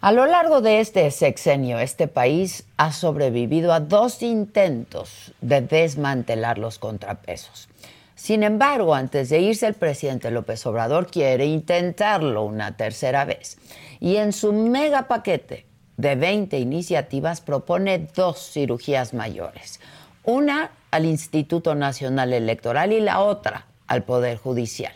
[0.00, 6.58] A lo largo de este sexenio, este país ha sobrevivido a dos intentos de desmantelar
[6.58, 7.68] los contrapesos.
[8.14, 13.58] Sin embargo, antes de irse, el presidente López Obrador quiere intentarlo una tercera vez.
[13.98, 15.66] Y en su mega paquete
[15.96, 19.80] de 20 iniciativas propone dos cirugías mayores.
[20.22, 24.94] Una al Instituto Nacional Electoral y la otra al Poder Judicial.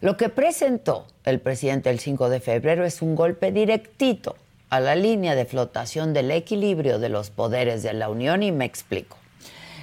[0.00, 4.36] Lo que presentó el presidente el 5 de febrero es un golpe directito
[4.70, 8.64] a la línea de flotación del equilibrio de los poderes de la Unión y me
[8.64, 9.16] explico.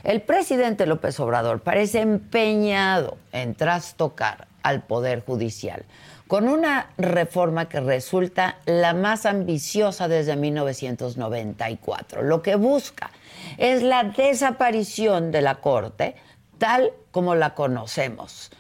[0.03, 5.86] El presidente López Obrador parece empeñado en trastocar al Poder Judicial
[6.28, 12.23] con una reforma que resulta la más ambiciosa desde 1994.
[12.23, 13.12] Lo que busca
[13.58, 16.16] es la desaparición de la Corte
[16.58, 18.52] tal como la conocemos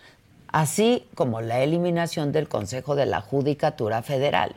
[0.51, 4.55] así como la eliminación del Consejo de la Judicatura Federal.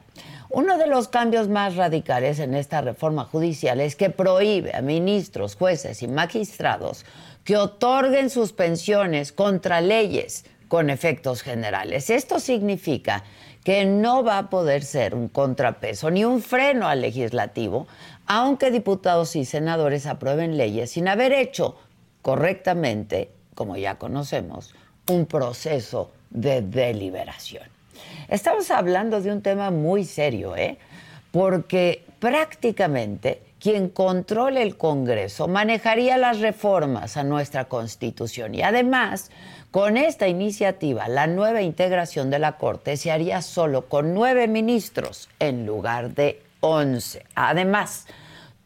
[0.50, 5.56] Uno de los cambios más radicales en esta reforma judicial es que prohíbe a ministros,
[5.56, 7.04] jueces y magistrados
[7.44, 12.10] que otorguen sus pensiones contra leyes con efectos generales.
[12.10, 13.24] Esto significa
[13.64, 17.86] que no va a poder ser un contrapeso ni un freno al legislativo,
[18.26, 21.76] aunque diputados y senadores aprueben leyes sin haber hecho
[22.22, 24.74] correctamente, como ya conocemos,
[25.08, 27.64] un proceso de deliberación.
[28.28, 30.78] Estamos hablando de un tema muy serio, ¿eh?
[31.30, 39.30] porque prácticamente quien controle el Congreso manejaría las reformas a nuestra Constitución y además
[39.70, 45.28] con esta iniciativa la nueva integración de la Corte se haría solo con nueve ministros
[45.38, 47.24] en lugar de once.
[47.34, 48.06] Además,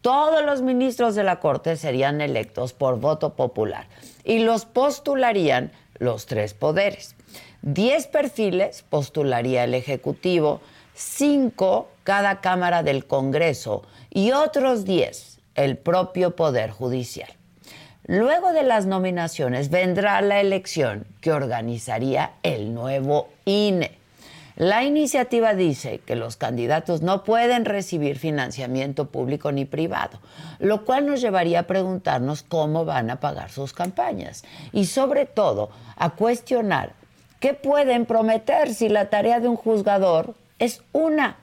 [0.00, 3.86] todos los ministros de la Corte serían electos por voto popular
[4.24, 7.14] y los postularían los tres poderes.
[7.62, 10.60] Diez perfiles postularía el Ejecutivo,
[10.94, 17.30] cinco cada Cámara del Congreso y otros diez el propio Poder Judicial.
[18.04, 23.97] Luego de las nominaciones vendrá la elección que organizaría el nuevo INE.
[24.58, 30.18] La iniciativa dice que los candidatos no pueden recibir financiamiento público ni privado,
[30.58, 34.42] lo cual nos llevaría a preguntarnos cómo van a pagar sus campañas
[34.72, 36.94] y sobre todo a cuestionar
[37.38, 41.36] qué pueden prometer si la tarea de un juzgador es una,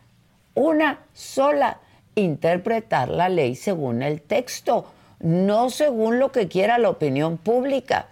[0.53, 1.77] una sola,
[2.15, 8.07] interpretar la ley según el texto, no según lo que quiera la opinión pública.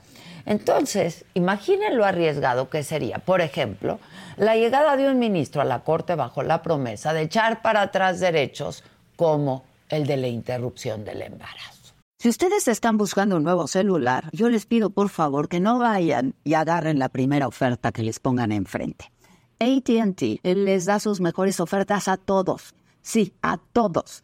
[0.46, 4.00] Entonces, imaginen lo arriesgado que sería, por ejemplo,
[4.38, 8.20] la llegada de un ministro a la Corte bajo la promesa de echar para atrás
[8.20, 8.84] derechos
[9.16, 11.94] como el de la interrupción del embarazo.
[12.18, 16.36] Si ustedes están buscando un nuevo celular, yo les pido por favor que no vayan
[16.44, 19.12] y agarren la primera oferta que les pongan enfrente.
[19.60, 22.76] ATT les da sus mejores ofertas a todos.
[23.02, 24.24] Sí, a todos.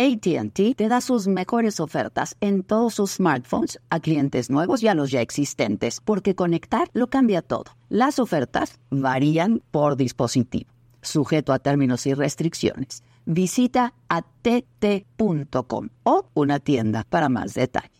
[0.00, 4.94] ATT te da sus mejores ofertas en todos sus smartphones a clientes nuevos y a
[4.94, 7.76] los ya existentes, porque conectar lo cambia todo.
[7.90, 10.70] Las ofertas varían por dispositivo,
[11.02, 13.02] sujeto a términos y restricciones.
[13.26, 17.99] Visita att.com o una tienda para más detalles.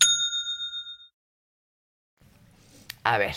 [3.03, 3.35] A ver,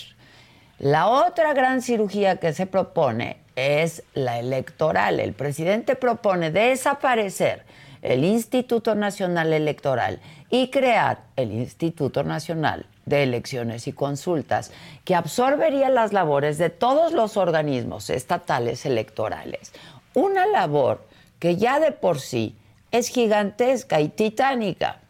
[0.78, 5.20] La otra gran cirugía que se propone es la electoral.
[5.20, 7.64] El presidente propone desaparecer
[8.02, 10.20] el Instituto Nacional Electoral
[10.50, 14.72] y crear el Instituto Nacional de Elecciones y Consultas,
[15.04, 19.72] que absorbería las labores de todos los organismos estatales electorales.
[20.12, 21.06] Una labor
[21.38, 22.56] que ya de por sí
[22.90, 25.00] es gigantesca y titánica.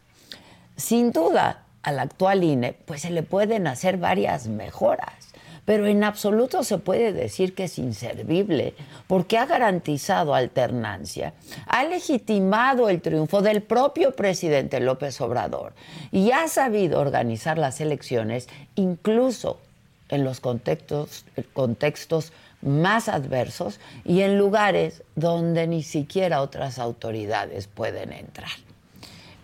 [0.77, 5.13] Sin duda, al actual INE, pues se le pueden hacer varias mejoras
[5.65, 8.75] pero en absoluto se puede decir que es inservible,
[9.07, 11.33] porque ha garantizado alternancia,
[11.67, 15.73] ha legitimado el triunfo del propio presidente López Obrador
[16.11, 19.59] y ha sabido organizar las elecciones incluso
[20.09, 28.13] en los contextos, contextos más adversos y en lugares donde ni siquiera otras autoridades pueden
[28.13, 28.64] entrar.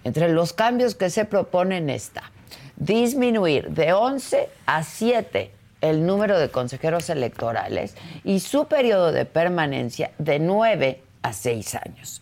[0.03, 2.31] Entre los cambios que se proponen está
[2.75, 5.51] disminuir de 11 a 7
[5.81, 12.21] el número de consejeros electorales y su periodo de permanencia de nueve a seis años.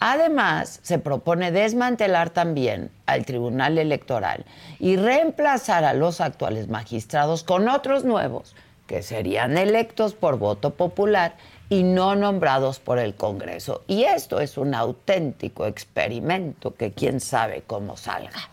[0.00, 4.44] Además, se propone desmantelar también al Tribunal Electoral
[4.80, 8.56] y reemplazar a los actuales magistrados con otros nuevos
[8.88, 11.36] que serían electos por voto popular
[11.72, 13.82] y no nombrados por el Congreso.
[13.86, 18.50] Y esto es un auténtico experimento que quién sabe cómo salga.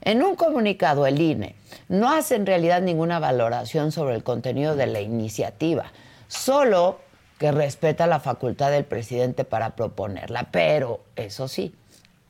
[0.00, 1.54] En un comunicado, el INE
[1.90, 5.92] no hace en realidad ninguna valoración sobre el contenido de la iniciativa,
[6.28, 7.00] solo
[7.38, 11.74] que respeta la facultad del presidente para proponerla, pero eso sí,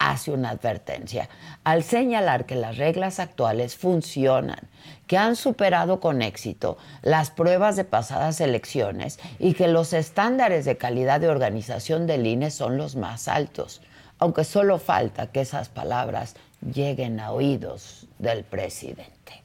[0.01, 1.29] hace una advertencia
[1.63, 4.59] al señalar que las reglas actuales funcionan,
[5.07, 10.79] que han superado con éxito las pruebas de pasadas elecciones y que los estándares de
[10.79, 13.83] calidad de organización del INE son los más altos,
[14.19, 19.43] aunque solo falta que esas palabras lleguen a oídos del presidente.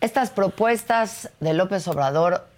[0.00, 2.51] Estas propuestas de López Obrador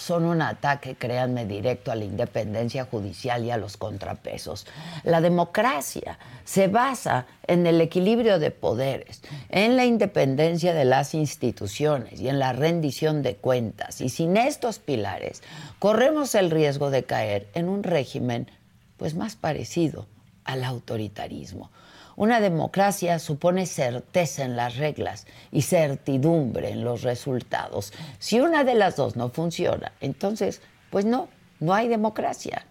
[0.00, 4.66] son un ataque, créanme, directo a la independencia judicial y a los contrapesos.
[5.04, 12.20] La democracia se basa en el equilibrio de poderes, en la independencia de las instituciones
[12.20, 14.00] y en la rendición de cuentas.
[14.00, 15.42] Y sin estos pilares,
[15.78, 18.50] corremos el riesgo de caer en un régimen
[18.96, 20.06] pues más parecido
[20.44, 21.70] al autoritarismo.
[22.20, 27.94] Una democracia supone certeza en las reglas y certidumbre en los resultados.
[28.18, 31.30] Si una de las dos no funciona, entonces, pues no,
[31.60, 32.66] no hay democracia.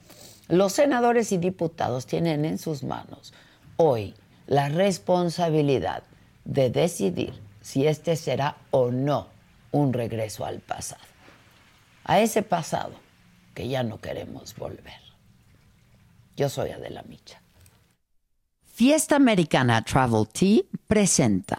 [0.49, 3.33] Los senadores y diputados tienen en sus manos
[3.77, 4.13] hoy
[4.45, 6.03] la responsabilidad
[6.45, 9.29] de decidir si este será o no
[9.71, 11.01] un regreso al pasado.
[12.03, 12.91] A ese pasado
[13.55, 15.01] que ya no queremos volver.
[16.37, 17.38] Yo soy Adela Micha.
[18.79, 21.57] Fiesta Americana Travel Tea presenta.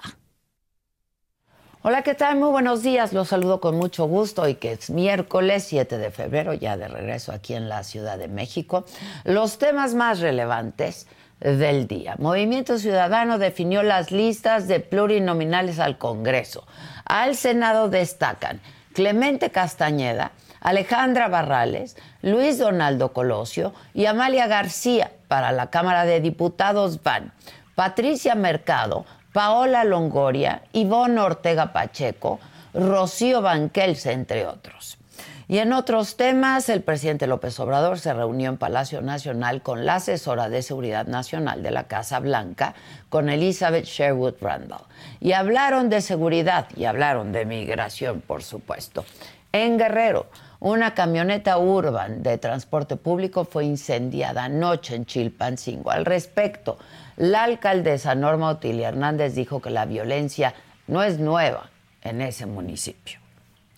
[1.82, 2.38] Hola, ¿qué tal?
[2.38, 3.12] Muy buenos días.
[3.12, 7.32] Los saludo con mucho gusto y que es miércoles 7 de febrero, ya de regreso
[7.32, 8.86] aquí en la Ciudad de México.
[9.24, 11.08] Los temas más relevantes
[11.40, 12.16] del día.
[12.18, 16.66] Movimiento Ciudadano definió las listas de plurinominales al Congreso.
[17.04, 18.62] Al Senado destacan
[18.94, 20.32] Clemente Castañeda,
[20.62, 25.12] Alejandra Barrales, Luis Donaldo Colosio y Amalia García.
[25.30, 27.32] Para la Cámara de Diputados van
[27.76, 32.40] Patricia Mercado, Paola Longoria, Ivonne Ortega Pacheco,
[32.74, 34.98] Rocío Banquels, entre otros.
[35.46, 39.94] Y en otros temas, el presidente López Obrador se reunió en Palacio Nacional con la
[39.94, 42.74] asesora de Seguridad Nacional de la Casa Blanca,
[43.08, 44.82] con Elizabeth Sherwood Randall.
[45.20, 49.04] Y hablaron de seguridad y hablaron de migración, por supuesto.
[49.52, 50.26] En Guerrero,
[50.60, 55.90] una camioneta urban de transporte público fue incendiada anoche en Chilpancingo.
[55.90, 56.78] Al respecto,
[57.16, 60.54] la alcaldesa Norma Otilia Hernández dijo que la violencia
[60.86, 61.70] no es nueva
[62.02, 63.18] en ese municipio.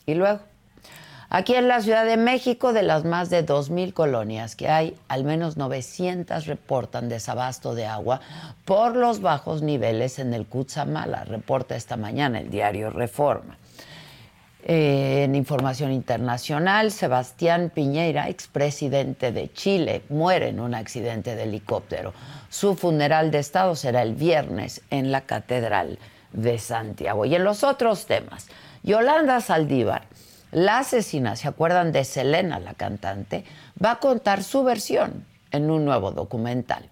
[0.06, 0.40] Y luego,
[1.30, 5.22] aquí en la Ciudad de México, de las más de 2.000 colonias que hay, al
[5.22, 8.20] menos 900 reportan desabasto de agua
[8.64, 13.56] por los bajos niveles en el Cutzamala, reporta esta mañana el diario Reforma.
[14.64, 22.12] Eh, en información internacional, Sebastián Piñera, expresidente de Chile, muere en un accidente de helicóptero.
[22.48, 25.98] Su funeral de Estado será el viernes en la Catedral
[26.32, 27.24] de Santiago.
[27.24, 28.46] Y en los otros temas,
[28.84, 30.04] Yolanda Saldívar,
[30.52, 33.44] la asesina, ¿se acuerdan de Selena, la cantante?
[33.84, 36.91] Va a contar su versión en un nuevo documental.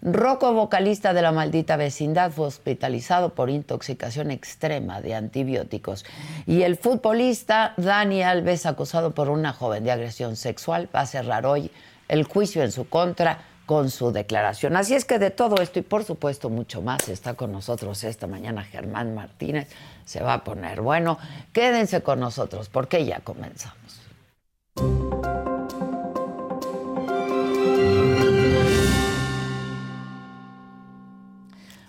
[0.00, 6.04] Rocco, vocalista de la maldita vecindad, fue hospitalizado por intoxicación extrema de antibióticos.
[6.46, 11.46] Y el futbolista Dani Alves, acusado por una joven de agresión sexual, va a cerrar
[11.46, 11.72] hoy
[12.06, 14.76] el juicio en su contra con su declaración.
[14.76, 18.26] Así es que de todo esto y por supuesto mucho más está con nosotros esta
[18.26, 19.68] mañana Germán Martínez.
[20.06, 21.18] Se va a poner bueno.
[21.52, 24.00] Quédense con nosotros porque ya comenzamos.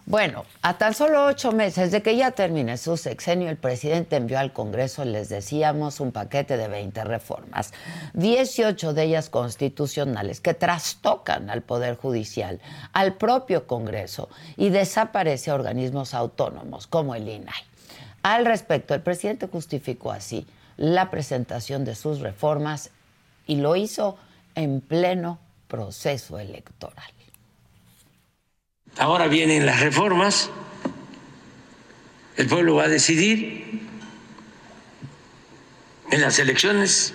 [0.10, 4.39] Bueno, a tan solo ocho meses de que ya termine su sexenio, el presidente envió
[4.39, 7.74] al Congreso, les decíamos, un paquete de 20 reformas,
[8.16, 12.60] 18 de ellas constitucionales, que trastocan al Poder Judicial,
[12.92, 17.62] al propio Congreso y desaparece a organismos autónomos como el INAI.
[18.24, 22.89] Al respecto, el presidente justificó así la presentación de sus reformas
[23.46, 24.18] y lo hizo
[24.56, 25.38] en pleno
[25.68, 27.13] proceso electoral.
[29.00, 30.50] Ahora vienen las reformas,
[32.36, 33.82] el pueblo va a decidir
[36.12, 37.13] en las elecciones,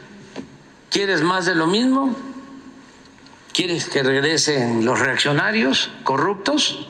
[0.91, 2.17] ¿quieres más de lo mismo?
[3.53, 6.89] ¿Quieres que regresen los reaccionarios corruptos?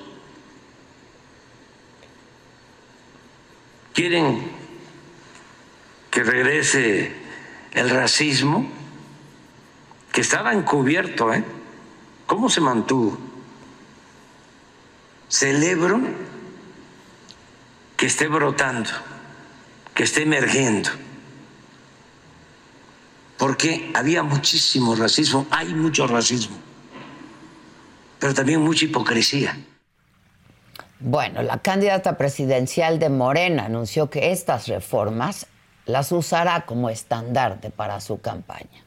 [3.95, 4.49] ¿Quieren
[6.13, 7.17] que regrese
[7.73, 8.71] el racismo?
[10.13, 11.43] Que estaba encubierto, ¿eh?
[12.27, 13.24] ¿Cómo se mantuvo?
[15.35, 16.01] Celebro
[17.97, 18.91] que esté brotando,
[19.93, 20.91] que esté emergiendo,
[23.37, 26.57] porque había muchísimo racismo, hay mucho racismo,
[28.21, 29.59] pero también mucha hipocresía.
[31.01, 35.47] Bueno, la candidata presidencial de Morena anunció que estas reformas
[35.85, 38.85] las usará como estandarte para su campaña.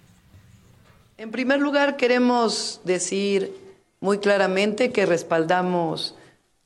[1.17, 3.53] En primer lugar, queremos decir
[3.99, 6.16] muy claramente que respaldamos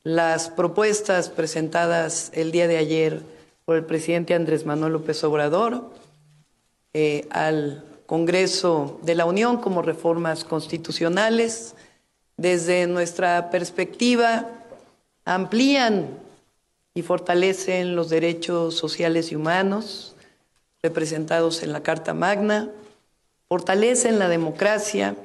[0.03, 3.21] las propuestas presentadas el día de ayer
[3.65, 5.91] por el presidente Andrés Manuel López Obrador
[6.93, 11.75] eh, al Congreso de la Unión como reformas constitucionales.
[12.35, 14.49] Desde nuestra perspectiva,
[15.23, 16.17] amplían
[16.93, 20.15] y fortalecen los derechos sociales y humanos
[20.83, 22.69] representados en la Carta Magna,
[23.47, 25.15] fortalecen la democracia,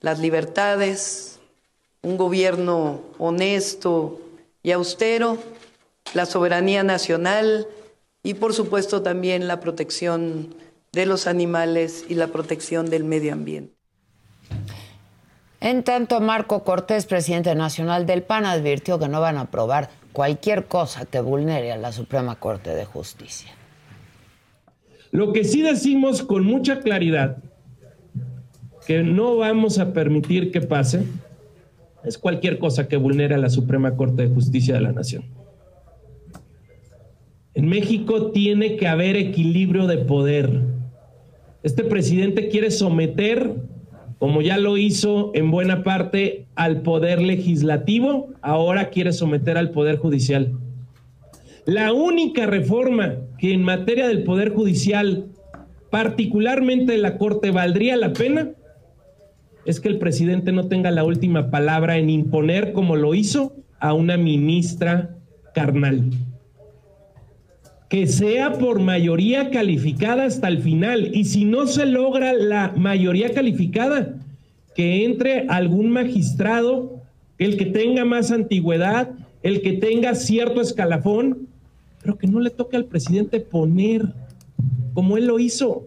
[0.00, 1.37] las libertades,
[2.02, 4.20] un gobierno honesto
[4.62, 5.38] y austero,
[6.14, 7.66] la soberanía nacional
[8.22, 10.54] y por supuesto también la protección
[10.92, 13.74] de los animales y la protección del medio ambiente.
[15.60, 20.66] En tanto, Marco Cortés, presidente nacional del PAN, advirtió que no van a aprobar cualquier
[20.66, 23.50] cosa que vulnere a la Suprema Corte de Justicia.
[25.10, 27.38] Lo que sí decimos con mucha claridad
[28.86, 31.06] que no vamos a permitir que pase
[32.08, 35.24] es cualquier cosa que vulnere a la Suprema Corte de Justicia de la Nación.
[37.54, 40.62] En México tiene que haber equilibrio de poder.
[41.62, 43.52] Este presidente quiere someter,
[44.18, 49.96] como ya lo hizo en buena parte, al poder legislativo, ahora quiere someter al poder
[49.98, 50.58] judicial.
[51.66, 55.26] La única reforma que en materia del poder judicial,
[55.90, 58.52] particularmente la Corte, valdría la pena,
[59.68, 63.92] es que el presidente no tenga la última palabra en imponer, como lo hizo, a
[63.92, 65.10] una ministra
[65.54, 66.08] carnal.
[67.90, 71.14] Que sea por mayoría calificada hasta el final.
[71.14, 74.14] Y si no se logra la mayoría calificada,
[74.74, 77.02] que entre algún magistrado,
[77.36, 79.10] el que tenga más antigüedad,
[79.42, 81.46] el que tenga cierto escalafón,
[82.00, 84.14] pero que no le toque al presidente poner,
[84.94, 85.86] como él lo hizo,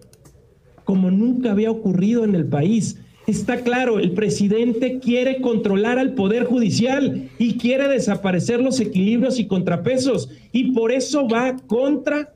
[0.83, 3.00] como nunca había ocurrido en el país.
[3.27, 9.47] Está claro, el presidente quiere controlar al Poder Judicial y quiere desaparecer los equilibrios y
[9.47, 12.33] contrapesos y por eso va contra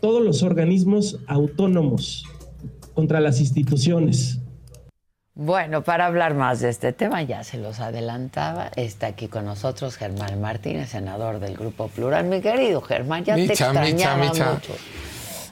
[0.00, 2.24] todos los organismos autónomos,
[2.94, 4.38] contra las instituciones.
[5.34, 9.96] Bueno, para hablar más de este tema, ya se los adelantaba, está aquí con nosotros
[9.96, 12.26] Germán Martínez, senador del Grupo Plural.
[12.26, 14.60] Mi querido Germán, ya te extrañaba mucho.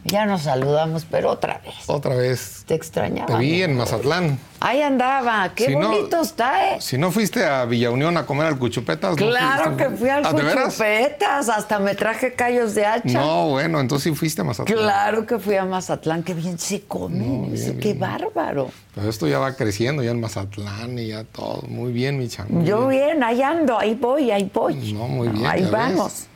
[0.09, 1.75] Ya nos saludamos, pero otra vez.
[1.87, 2.65] Otra vez.
[2.67, 3.27] Te extrañaba.
[3.27, 4.39] Te vi en Mazatlán.
[4.61, 6.79] Ahí andaba, qué bonito está, ¿eh?
[6.81, 9.15] Si no fuiste a Villa Unión a comer al Cuchupetas.
[9.15, 13.21] Claro que fui al ¿Ah, Cuchupetas, hasta me traje callos de hacha.
[13.21, 14.79] No, bueno, entonces sí fuiste a Mazatlán.
[14.79, 17.51] Claro que fui a Mazatlán, qué bien se come,
[17.81, 18.71] qué bárbaro.
[18.95, 22.63] Pues esto ya va creciendo ya en Mazatlán y ya todo, muy bien, mi chango.
[22.65, 23.23] Yo bien.
[23.23, 24.93] ahí ando, ahí voy, ahí voy.
[24.93, 25.47] No, muy bien.
[25.47, 26.27] ahí vamos.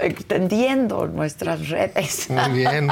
[0.00, 2.28] Extendiendo nuestras redes.
[2.30, 2.88] Muy bien.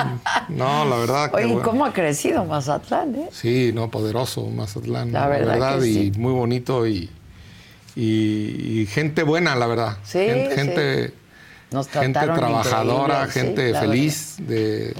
[0.48, 1.30] No, la verdad.
[1.30, 3.14] Que Oye, ¿cómo ha crecido Mazatlán?
[3.14, 3.28] Eh?
[3.32, 5.12] Sí, no, poderoso Mazatlán.
[5.12, 5.82] La verdad.
[5.82, 7.10] y muy bonito y,
[7.96, 9.96] y, gente buena, la verdad.
[10.04, 10.18] Sí.
[10.54, 11.12] Gente,
[11.92, 14.94] gente trabajadora, gente feliz de,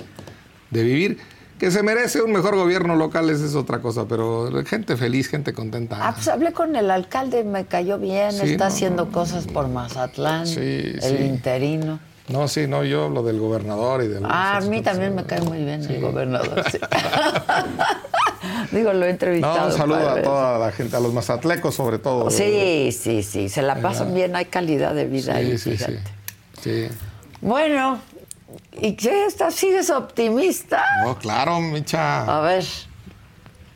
[0.71, 1.19] de, vivir.
[1.62, 5.52] Que se merece un mejor gobierno local, esa es otra cosa, pero gente feliz, gente
[5.52, 5.97] contenta.
[6.00, 11.21] Ah, pues hablé con el alcalde, me cayó bien, está haciendo cosas por Mazatlán, el
[11.25, 12.00] interino.
[12.26, 14.25] No, sí, no, yo lo del gobernador y del...
[14.25, 16.64] Ah, a mí también me cae muy bien el gobernador.
[18.73, 19.61] Digo, lo he entrevistado.
[19.61, 22.28] No, un saludo a toda la gente, a los mazatlecos sobre todo.
[22.28, 26.00] Sí, sí, sí, se la pasan bien, hay calidad de vida ahí, sí, fíjate.
[26.61, 26.88] Sí,
[27.40, 28.00] Bueno,
[28.80, 29.54] ¿y qué estás?
[29.54, 30.85] ¿Sigues optimista?
[31.04, 32.25] No, claro, Micha.
[32.25, 32.64] A ver,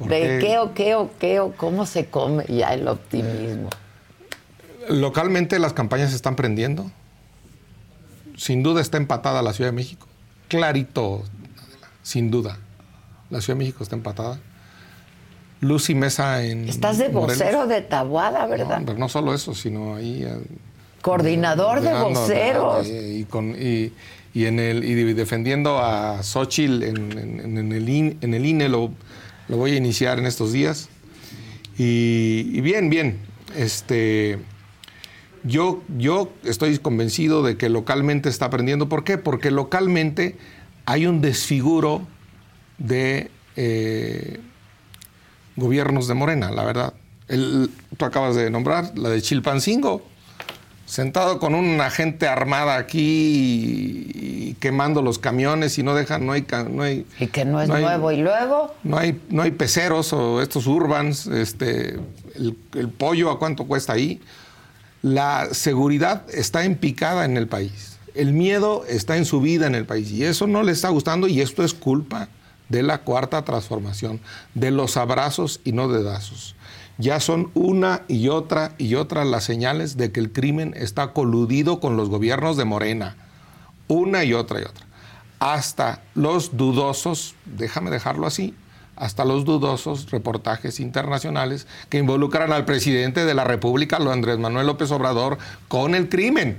[0.07, 3.71] ¿de qué o qué o qué o cómo se come ya el optimismo?
[4.89, 6.91] Localmente las campañas se están prendiendo
[8.37, 10.07] sin duda está empatada la Ciudad de México.
[10.49, 11.23] Clarito,
[12.03, 12.59] sin duda.
[13.31, 14.39] La Ciudad de México está empatada.
[15.61, 16.69] Lucy Mesa en.
[16.69, 18.81] Estás de vocero de Tabuada, ¿verdad?
[18.81, 20.23] No, pero no solo eso, sino ahí.
[20.23, 20.39] Eh,
[21.01, 22.87] Coordinador de voceros.
[22.87, 23.93] Y, con, y,
[24.45, 28.93] en el, y defendiendo a Xochitl en, el, INE, en el INE lo,
[29.49, 30.91] lo, voy a iniciar en estos días.
[31.79, 33.19] Y, y bien, bien.
[33.57, 34.39] Este
[35.47, 38.89] yo, yo estoy convencido de que localmente está aprendiendo.
[38.89, 39.17] ¿Por qué?
[39.17, 40.37] Porque localmente
[40.87, 42.07] hay un desfiguro
[42.79, 44.41] de eh,
[45.57, 46.95] gobiernos de Morena, la verdad.
[47.97, 50.03] tú acabas de nombrar la de Chilpancingo,
[50.87, 56.47] sentado con una gente armada aquí y, quemando los camiones y no dejan, no hay...
[56.71, 58.75] No hay y que no es nuevo, ¿y luego?
[58.85, 61.99] No hay, no hay peceros o estos urbans, este,
[62.35, 64.23] el, el pollo, ¿a cuánto cuesta ahí?
[65.03, 67.99] La seguridad está en picada en el país.
[68.15, 71.29] El miedo está en su vida en el país y eso no le está gustando
[71.29, 72.29] y esto es culpa
[72.69, 74.21] de la cuarta transformación,
[74.55, 76.56] de los abrazos y no dedazos.
[76.99, 81.79] Ya son una y otra y otra las señales de que el crimen está coludido
[81.79, 83.17] con los gobiernos de Morena.
[83.89, 84.87] Una y otra y otra.
[85.39, 88.55] Hasta los dudosos, déjame dejarlo así,
[88.97, 94.91] hasta los dudosos reportajes internacionales que involucran al presidente de la República, Andrés Manuel López
[94.91, 95.37] Obrador,
[95.69, 96.59] con el crimen.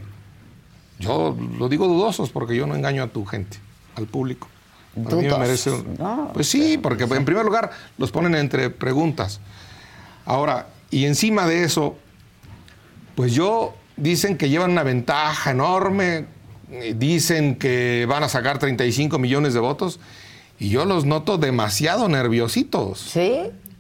[1.00, 3.58] Yo lo digo dudosos porque yo no engaño a tu gente,
[3.96, 4.48] al público.
[4.96, 5.72] A mí me merece
[6.34, 9.40] Pues sí, porque en primer lugar los ponen entre preguntas.
[10.28, 11.96] Ahora, y encima de eso,
[13.16, 16.26] pues yo dicen que llevan una ventaja enorme,
[16.96, 20.02] dicen que van a sacar 35 millones de votos
[20.60, 23.00] y yo los noto demasiado nerviositos.
[23.00, 23.40] ¿Sí?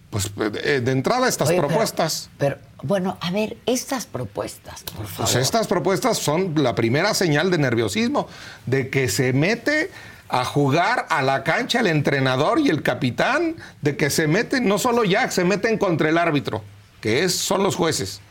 [0.09, 0.31] Pues
[0.63, 2.29] eh, de entrada estas propuestas.
[2.37, 5.33] Pero, bueno, a ver, estas propuestas, por pues favor.
[5.33, 8.29] Pues estas propuestas son la primera señal de nerviosismo,
[8.65, 9.91] de que se mete
[10.29, 14.77] a jugar a la cancha el entrenador y el capitán, de que se meten, no
[14.77, 16.63] solo ya, se meten contra el árbitro,
[17.01, 18.21] que es, son los jueces.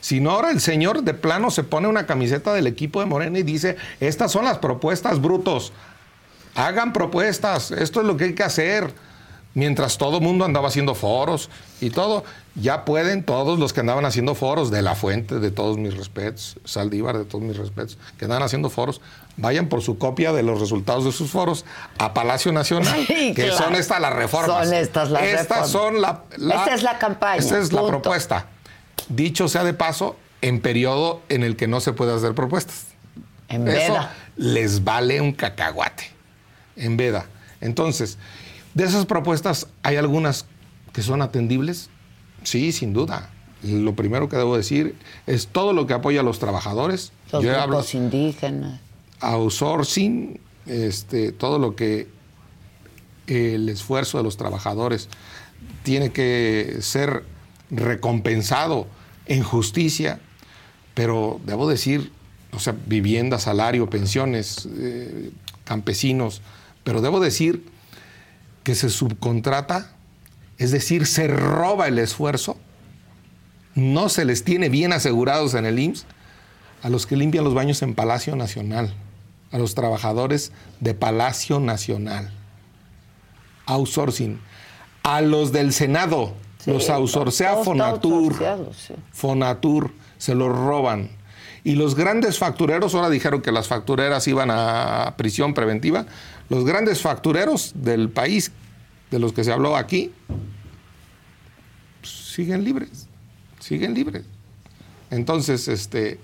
[0.00, 3.42] Sino ahora el señor de plano se pone una camiseta del equipo de Morena y
[3.42, 5.72] dice, estas son las propuestas brutos,
[6.54, 8.94] Hagan propuestas, esto es lo que hay que hacer.
[9.54, 14.04] Mientras todo el mundo andaba haciendo foros y todo, ya pueden todos los que andaban
[14.04, 18.26] haciendo foros, de la fuente, de todos mis respetos, Saldívar, de todos mis respetos, que
[18.26, 19.00] andan haciendo foros,
[19.36, 21.64] vayan por su copia de los resultados de sus foros
[21.98, 24.68] a Palacio Nacional, que son estas las reformas.
[24.68, 27.38] Son estas las estas Son la, Esta es la campaña.
[27.38, 28.46] Esta es la propuesta.
[29.08, 32.86] Dicho sea de paso, en periodo en el que no se puede hacer propuestas.
[33.48, 33.98] En Eso
[34.36, 36.10] les vale un cacahuate
[36.76, 37.26] en veda.
[37.60, 38.18] Entonces,
[38.74, 40.46] de esas propuestas, ¿hay algunas
[40.92, 41.90] que son atendibles?
[42.44, 43.30] Sí, sin duda.
[43.62, 44.94] Lo primero que debo decir
[45.26, 47.12] es todo lo que apoya a los trabajadores.
[47.32, 48.80] Los Yo grupos indígenas.
[49.20, 52.08] Outsourcing, este, todo lo que
[53.26, 55.08] el esfuerzo de los trabajadores
[55.82, 57.24] tiene que ser
[57.70, 58.86] recompensado
[59.26, 60.20] en justicia,
[60.92, 62.12] pero debo decir,
[62.52, 65.30] o sea, vivienda, salario, pensiones, eh,
[65.64, 66.42] campesinos,
[66.84, 67.64] pero debo decir
[68.62, 69.93] que se subcontrata,
[70.58, 72.56] es decir, se roba el esfuerzo,
[73.74, 76.06] no se les tiene bien asegurados en el IMSS
[76.82, 78.94] a los que limpian los baños en Palacio Nacional,
[79.50, 82.30] a los trabajadores de Palacio Nacional.
[83.64, 84.38] Outsourcing.
[85.02, 86.34] A los del Senado,
[86.66, 88.34] los outsourcea Fonatur.
[89.12, 91.10] Fonatur, se los roban.
[91.64, 96.04] Y los grandes factureros, ahora dijeron que las factureras iban a prisión preventiva,
[96.50, 98.52] los grandes factureros del país,
[99.14, 100.10] de los que se habló aquí,
[102.02, 103.06] siguen libres,
[103.60, 104.24] siguen libres.
[105.12, 106.18] Entonces, este,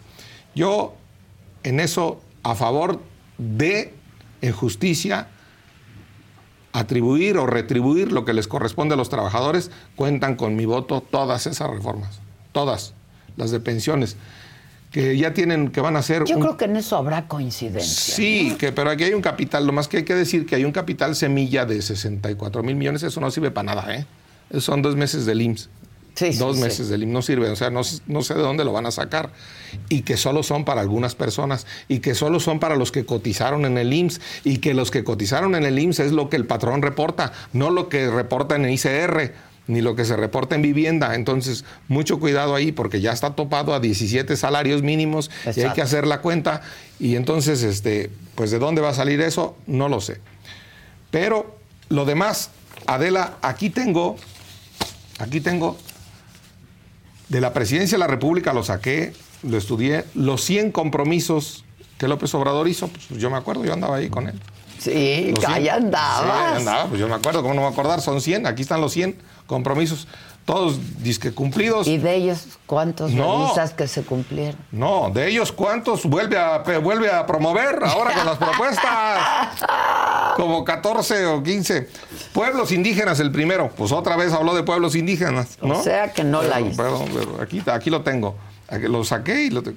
[0.57, 0.97] yo
[1.63, 3.01] en eso a favor
[3.39, 3.95] de,
[4.41, 5.29] en justicia,
[6.73, 11.47] atribuir o retribuir lo que les corresponde a los trabajadores, cuentan con mi voto todas
[11.47, 12.19] esas reformas,
[12.51, 12.95] todas,
[13.37, 14.17] las de pensiones
[14.91, 16.25] que ya tienen, que van a hacer...
[16.25, 18.15] Yo creo que en eso habrá coincidencia.
[18.15, 20.65] Sí, que, pero aquí hay un capital, lo más que hay que decir que hay
[20.65, 24.07] un capital semilla de 64 mil millones, eso no sirve para nada, ¿eh?
[24.59, 25.69] Son dos meses del IMSS.
[26.15, 28.65] Sí, dos sí, meses del IMSS no sirve, o sea, no, no sé de dónde
[28.65, 29.31] lo van a sacar.
[29.89, 33.65] Y que solo son para algunas personas, y que solo son para los que cotizaron
[33.67, 36.47] en el IMSS, y que los que cotizaron en el IMSS es lo que el
[36.47, 40.63] patrón reporta, no lo que reporta en el ICR ni lo que se reporta en
[40.63, 41.15] vivienda.
[41.15, 45.81] Entonces, mucho cuidado ahí porque ya está topado a 17 salarios mínimos y hay que
[45.81, 46.63] hacer la cuenta.
[46.99, 50.21] Y entonces, este, pues de dónde va a salir eso, no lo sé.
[51.11, 51.57] Pero
[51.89, 52.51] lo demás,
[52.87, 54.17] Adela, aquí tengo,
[55.19, 55.79] aquí tengo,
[57.29, 59.13] de la presidencia de la República lo saqué,
[59.45, 61.65] lo estudié, los 100 compromisos
[61.97, 64.41] que López Obrador hizo, pues yo me acuerdo, yo andaba ahí con él.
[64.79, 66.55] Sí, ahí andabas.
[66.55, 68.01] Sí, andaba, pues yo me acuerdo, ¿cómo no me voy a acordar?
[68.01, 70.07] Son 100, aquí están los 100 compromisos,
[70.45, 71.87] todos disque cumplidos.
[71.89, 73.43] ¿Y de ellos cuántos No.
[73.47, 74.57] revisas que se cumplieron?
[74.71, 79.19] No, de ellos cuántos vuelve a, vuelve a promover ahora con las propuestas.
[80.37, 81.89] Como 14 o 15.
[82.33, 83.71] Pueblos indígenas el primero.
[83.77, 85.59] Pues otra vez habló de pueblos indígenas.
[85.61, 85.79] ¿no?
[85.79, 86.77] O sea que no la hizo.
[86.77, 88.37] Perdón, pero aquí, aquí lo tengo.
[88.69, 89.77] Aquí lo saqué y lo tengo.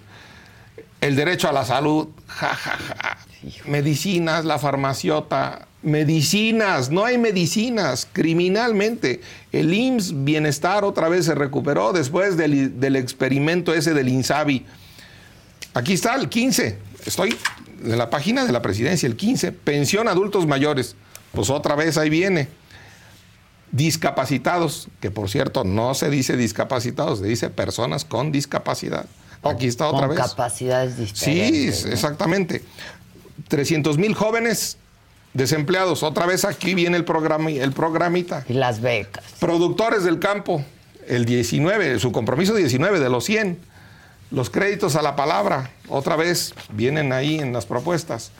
[1.01, 2.07] El derecho a la salud.
[2.27, 3.17] Ja, ja, ja.
[3.65, 5.67] Medicinas, la farmaciota.
[5.83, 8.07] Medicinas, no hay medicinas.
[8.11, 9.21] Criminalmente.
[9.51, 14.65] El IMSS Bienestar otra vez se recuperó después del, del experimento ese del INSABI.
[15.73, 16.77] Aquí está el 15.
[17.05, 17.35] Estoy
[17.83, 19.51] en la página de la presidencia, el 15.
[19.51, 20.95] Pensión a adultos mayores.
[21.33, 22.47] Pues otra vez ahí viene.
[23.71, 29.05] Discapacitados, que por cierto no se dice discapacitados, se dice personas con discapacidad.
[29.41, 30.25] Aquí está otra Con vez.
[30.27, 31.85] capacidades Sí, diferentes.
[31.87, 31.91] ¿no?
[31.91, 32.63] exactamente.
[33.47, 34.77] 300 mil jóvenes
[35.33, 36.03] desempleados.
[36.03, 38.45] Otra vez aquí viene el, programa, el programita.
[38.47, 39.23] Y las becas.
[39.39, 40.63] Productores del campo,
[41.07, 43.59] el 19, su compromiso 19 de los 100.
[44.31, 48.31] Los créditos a la palabra, otra vez vienen ahí en las propuestas.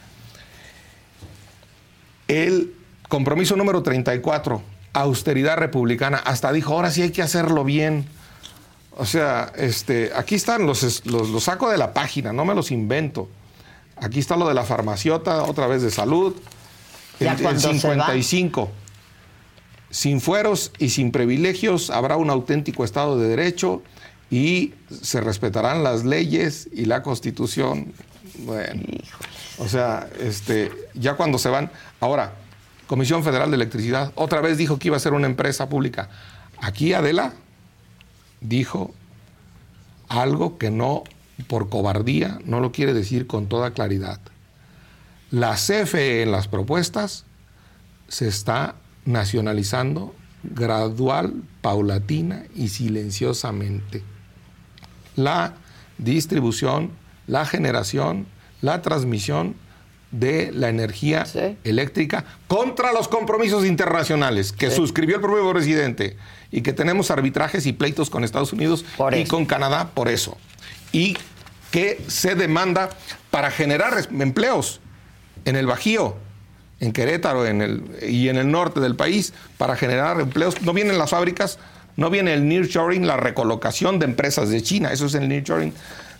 [2.26, 2.74] El
[3.08, 4.60] compromiso número 34,
[4.92, 8.06] austeridad republicana, hasta dijo, ahora sí hay que hacerlo bien.
[8.96, 12.72] O sea, este, aquí están, los, los, los saco de la página, no me los
[12.72, 13.28] invento.
[13.96, 16.34] Aquí está lo de la farmaciota, otra vez de salud.
[17.20, 17.80] Ya El, el cuando se va.
[17.80, 18.70] 55.
[19.90, 23.82] Sin fueros y sin privilegios habrá un auténtico Estado de Derecho
[24.30, 27.92] y se respetarán las leyes y la Constitución.
[28.38, 28.82] Bueno,
[29.58, 31.70] o sea, este, ya cuando se van.
[32.00, 32.32] Ahora,
[32.86, 36.10] Comisión Federal de Electricidad otra vez dijo que iba a ser una empresa pública.
[36.60, 37.32] Aquí Adela
[38.40, 38.92] dijo
[40.08, 41.04] algo que no,
[41.48, 44.20] por cobardía, no lo quiere decir con toda claridad.
[45.34, 47.24] La CFE en las propuestas
[48.06, 54.04] se está nacionalizando gradual, paulatina y silenciosamente.
[55.16, 55.54] La
[55.98, 56.92] distribución,
[57.26, 58.26] la generación,
[58.60, 59.56] la transmisión
[60.12, 61.56] de la energía Sí.
[61.64, 66.16] eléctrica contra los compromisos internacionales que suscribió el propio presidente
[66.52, 69.30] y que tenemos arbitrajes y pleitos con Estados Unidos Por y eso.
[69.34, 70.38] con Canadá por eso.
[70.92, 71.16] Y
[71.72, 72.90] que se demanda
[73.32, 74.80] para generar empleos
[75.44, 76.16] en el Bajío,
[76.80, 80.60] en Querétaro en el, y en el norte del país para generar empleos.
[80.62, 81.58] No vienen las fábricas,
[81.96, 85.72] no viene el nearshoring, la recolocación de empresas de China, eso es el nearshoring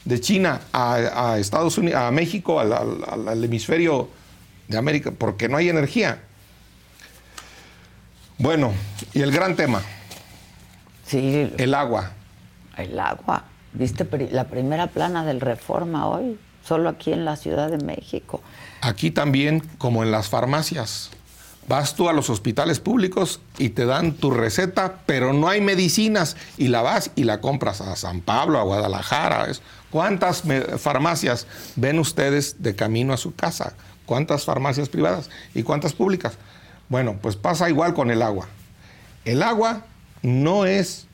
[0.05, 4.09] de China a, a Estados Unidos, a México, al, al- al hemisferio
[4.69, 6.19] de América, porque no hay energía.
[8.39, 8.73] Bueno,
[9.13, 9.83] y el gran tema,
[11.07, 12.13] Sí, el agua.
[12.77, 13.45] el agua.
[13.75, 16.39] ¿Viste la primera plana del Reforma hoy?
[16.65, 18.41] Solo aquí en la Ciudad de México.
[18.81, 21.11] Aquí también, como en las farmacias,
[21.69, 26.37] vas tú a los hospitales públicos y te dan tu receta, pero no hay medicinas
[26.57, 29.47] y la vas y la compras a San Pablo, a Guadalajara.
[29.91, 30.43] ¿Cuántas
[30.79, 31.47] farmacias
[31.77, 33.75] ven ustedes de camino a su casa?
[34.07, 36.35] ¿Cuántas farmacias privadas y cuántas públicas?
[36.89, 38.49] Bueno, pues pasa igual con el agua.
[39.25, 39.85] El agua
[40.23, 41.07] no es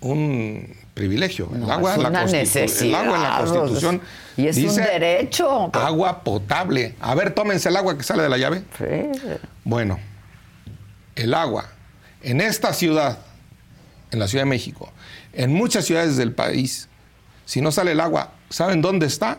[0.00, 1.50] un privilegio.
[1.52, 4.00] El No, agua es la El agua en la Constitución
[4.38, 5.70] Y es un dice derecho.
[5.74, 6.94] agua potable.
[7.00, 8.62] A ver, tómense el agua que sale de la llave.
[8.78, 9.20] Sí.
[9.62, 10.00] Bueno,
[11.14, 11.66] el agua
[12.22, 13.18] en esta ciudad,
[14.10, 14.90] en la Ciudad de México,
[15.34, 16.88] en muchas ciudades del país,
[17.44, 19.38] si no sale el agua, ¿saben dónde está?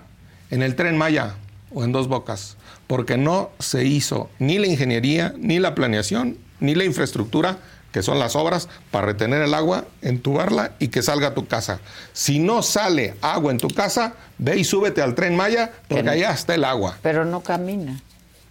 [0.51, 1.35] En el tren Maya
[1.73, 6.75] o en Dos Bocas, porque no se hizo ni la ingeniería, ni la planeación, ni
[6.75, 7.57] la infraestructura,
[7.97, 11.79] que son las obras, para retener el agua, entubarla y que salga a tu casa.
[12.13, 16.11] Si no sale agua en tu casa, ve y súbete al tren Maya, porque no-
[16.11, 16.95] allá está el agua.
[17.01, 17.99] Pero no camina.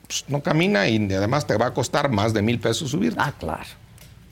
[0.08, 3.14] Pues, no camina y además te va a costar más de mil pesos subir.
[3.18, 3.62] Ah, claro.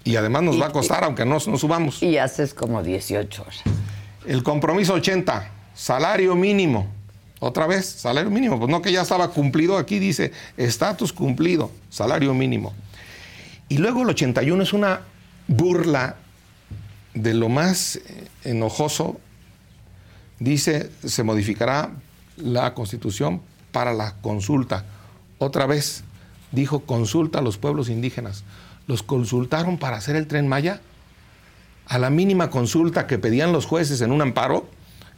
[0.03, 2.03] Y además nos Y- va a costar, aunque no nos subamos.
[2.03, 3.61] Y haces como 18 horas.
[4.27, 6.89] El compromiso 80, salario mínimo.
[7.39, 8.59] Otra vez, salario mínimo.
[8.59, 12.73] Pues no que ya estaba cumplido, aquí dice estatus cumplido, salario mínimo.
[13.69, 15.01] Y luego el 81 es una
[15.47, 16.17] burla
[17.15, 19.21] de lo más eh, enojoso.
[20.39, 21.91] Dice, se modificará
[22.37, 23.41] la constitución
[23.73, 24.85] para la consulta.
[25.39, 26.05] Otra vez
[26.53, 28.45] dijo, consulta a los pueblos indígenas.
[28.87, 30.81] Los consultaron para hacer el tren Maya.
[31.87, 34.69] A la mínima consulta que pedían los jueces en un amparo,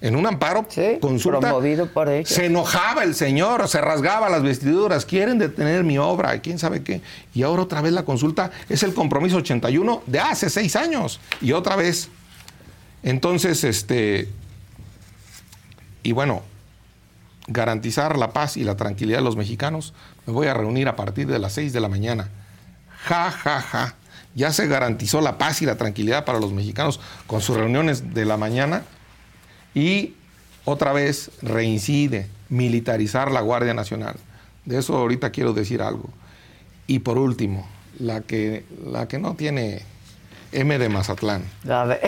[0.01, 0.67] en un amparo,
[1.01, 2.29] consulta, promovido por ellos.
[2.29, 7.01] se enojaba el señor, se rasgaba las vestiduras, quieren detener mi obra, quién sabe qué.
[7.35, 11.21] Y ahora otra vez la consulta es el compromiso 81 de hace seis años.
[11.41, 12.11] Y otra vez.
[13.03, 14.29] Entonces, este.
[16.03, 16.43] Y bueno,
[17.47, 19.95] garantizar la paz y la tranquilidad de los mexicanos,
[20.27, 22.29] me voy a reunir a partir de las seis de la mañana.
[23.05, 23.95] Ja, ja, ja.
[24.35, 28.27] Ya se garantizó la paz y la tranquilidad para los mexicanos con sus reuniones de
[28.27, 28.83] la mañana
[29.77, 30.15] y
[30.65, 34.17] otra vez reincide militarizar la Guardia Nacional.
[34.65, 36.09] De eso ahorita quiero decir algo.
[36.87, 39.83] Y por último, la que, la que no tiene
[40.53, 42.01] M de Mazatlán, de,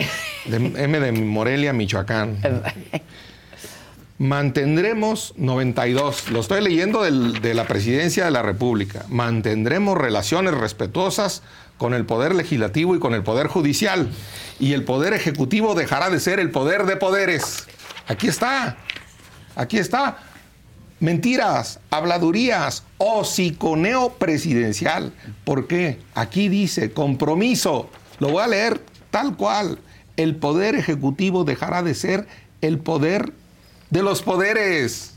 [0.55, 2.41] M de Morelia, Michoacán.
[4.17, 11.41] Mantendremos 92, lo estoy leyendo del, de la presidencia de la República, mantendremos relaciones respetuosas
[11.79, 14.11] con el poder legislativo y con el poder judicial.
[14.59, 17.65] Y el poder ejecutivo dejará de ser el poder de poderes.
[18.07, 18.77] Aquí está,
[19.55, 20.17] aquí está.
[20.99, 25.13] Mentiras, habladurías, hociconeo presidencial.
[25.45, 25.99] ¿Por qué?
[26.13, 27.89] Aquí dice compromiso.
[28.19, 29.79] Lo voy a leer tal cual.
[30.17, 32.27] El poder ejecutivo dejará de ser
[32.59, 33.31] el poder
[33.89, 35.13] de los poderes.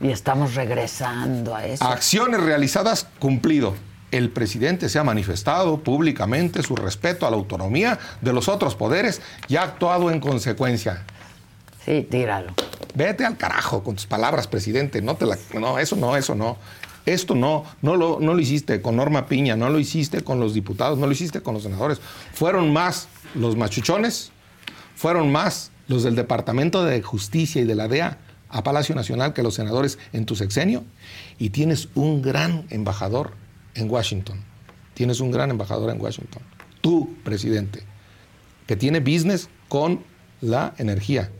[0.00, 1.84] Y estamos regresando a eso.
[1.84, 3.74] Acciones realizadas, cumplido
[4.10, 9.20] el presidente se ha manifestado públicamente su respeto a la autonomía de los otros poderes
[9.48, 11.04] y ha actuado en consecuencia.
[11.84, 12.52] Sí, tíralo.
[12.94, 15.00] Vete al carajo con tus palabras, presidente.
[15.00, 16.58] No, te la, no eso no, eso no.
[17.06, 20.52] Esto no, no lo, no lo hiciste con Norma Piña, no lo hiciste con los
[20.52, 22.00] diputados, no lo hiciste con los senadores.
[22.34, 24.32] Fueron más los machuchones,
[24.94, 28.18] fueron más los del Departamento de Justicia y de la DEA
[28.50, 30.84] a Palacio Nacional que los senadores en tu sexenio.
[31.38, 33.32] Y tienes un gran embajador
[33.74, 34.42] en Washington.
[34.94, 36.42] Tienes un gran embajador en Washington.
[36.80, 37.82] Tu presidente,
[38.66, 40.02] que tiene business con
[40.40, 41.30] la energía.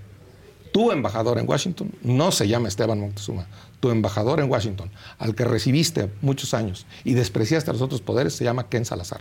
[0.72, 3.46] Tu embajador en Washington no se llama Esteban Moctezuma.
[3.80, 8.34] Tu embajador en Washington, al que recibiste muchos años y despreciaste a los otros poderes,
[8.34, 9.20] se llama Ken Salazar.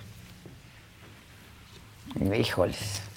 [2.38, 3.09] Híjoles.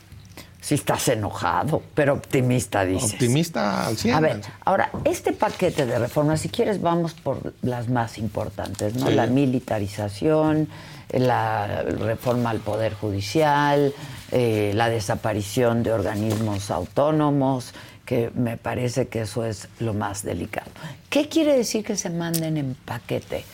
[0.62, 3.14] Si estás enojado, pero optimista, dices.
[3.14, 4.14] Optimista al 100.
[4.14, 9.10] A ver, ahora, este paquete de reformas, si quieres, vamos por las más importantes, ¿no?
[9.10, 10.68] La militarización,
[11.10, 13.92] la reforma al Poder Judicial,
[14.30, 17.74] eh, la desaparición de organismos autónomos,
[18.06, 20.70] que me parece que eso es lo más delicado.
[21.10, 23.44] ¿Qué quiere decir que se manden en paquete?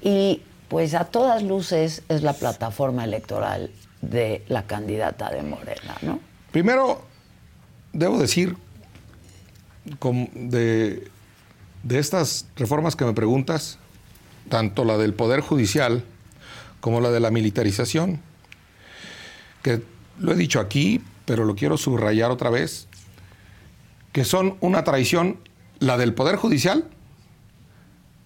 [0.00, 3.70] Y pues a todas luces es la plataforma electoral
[4.00, 6.18] de la candidata de Morena, ¿no?
[6.52, 7.02] Primero,
[7.92, 8.56] debo decir,
[10.34, 11.10] de,
[11.88, 13.78] estas reformas que me preguntas,
[14.48, 16.04] tanto la del Poder Judicial
[16.80, 18.20] como la de la militarización,
[19.62, 19.82] que
[20.18, 22.86] lo he dicho aquí, pero lo quiero subrayar otra vez,
[24.12, 25.38] que son una traición,
[25.78, 26.84] la del Poder Judicial,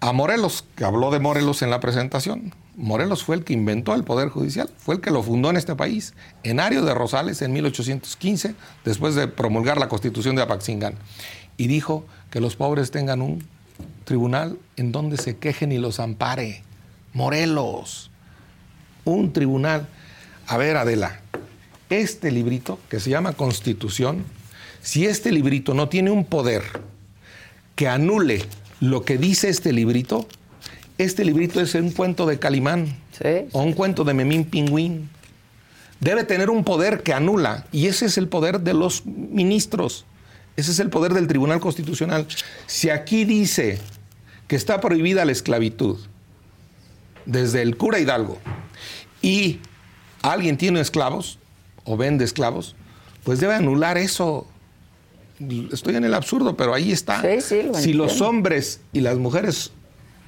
[0.01, 4.03] a Morelos, que habló de Morelos en la presentación, Morelos fue el que inventó el
[4.03, 6.13] Poder Judicial, fue el que lo fundó en este país,
[6.43, 8.53] Enario de Rosales en 1815,
[8.85, 10.93] después de promulgar la Constitución de Apaxingán,
[11.57, 13.43] y dijo que los pobres tengan un
[14.03, 16.61] tribunal en donde se quejen y los ampare.
[17.13, 18.11] Morelos,
[19.05, 19.87] un tribunal.
[20.45, 21.19] A ver, Adela,
[21.89, 24.23] este librito que se llama Constitución,
[24.81, 26.61] si este librito no tiene un poder
[27.75, 28.45] que anule
[28.79, 30.27] lo que dice este librito,
[30.97, 32.95] este librito es un cuento de Calimán
[33.51, 35.09] o un cuento de Memín Pingüín.
[35.99, 40.05] Debe tener un poder que anula y ese es el poder de los ministros.
[40.55, 42.27] Ese es el poder del Tribunal Constitucional.
[42.65, 43.79] Si aquí dice
[44.47, 45.97] que está prohibida la esclavitud
[47.25, 48.39] desde el cura Hidalgo
[49.21, 49.59] y
[50.21, 51.37] alguien tiene esclavos
[51.83, 52.75] o vende esclavos,
[53.23, 54.47] pues debe anular eso.
[55.71, 57.21] Estoy en el absurdo, pero ahí está.
[57.41, 59.71] si los hombres y las mujeres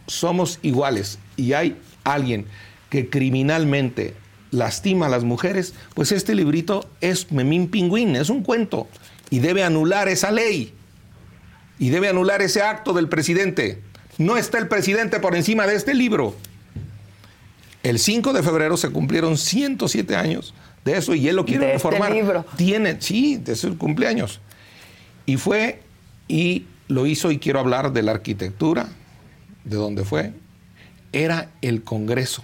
[0.09, 2.45] somos iguales y hay alguien
[2.89, 4.15] que criminalmente
[4.51, 8.87] lastima a las mujeres, pues este librito es Memín Pingüín, es un cuento
[9.29, 10.73] y debe anular esa ley
[11.77, 13.81] y debe anular ese acto del presidente.
[14.17, 16.35] No está el presidente por encima de este libro.
[17.83, 21.73] El 5 de febrero se cumplieron 107 años de eso y él lo quiere de
[21.73, 22.11] reformar.
[22.11, 22.45] Este libro.
[22.57, 24.41] Tiene, sí, de su cumpleaños.
[25.25, 25.81] Y fue
[26.27, 28.89] Y lo hizo, y quiero hablar de la arquitectura,
[29.63, 30.33] de dónde fue,
[31.11, 32.43] era el Congreso.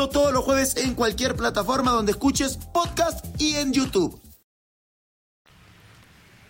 [0.09, 4.19] todos los jueves en cualquier plataforma donde escuches podcast y en YouTube.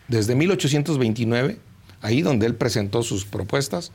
[0.08, 1.60] Desde 1829,
[2.02, 3.92] ahí donde él presentó sus propuestas,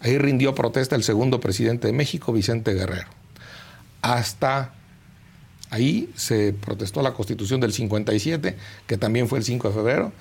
[0.00, 3.08] ahí rindió protesta el segundo presidente de México, Vicente Guerrero.
[4.02, 4.74] Hasta
[5.70, 10.12] ahí se protestó la constitución del 57, que también fue el 5 de febrero,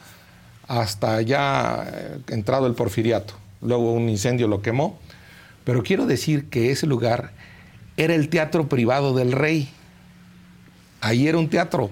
[0.68, 3.36] hasta ya eh, entrado el porfiriato.
[3.62, 5.00] Luego un incendio lo quemó.
[5.66, 7.34] Pero quiero decir que ese lugar
[7.98, 9.70] era el teatro privado del rey.
[11.02, 11.92] Ahí era un teatro.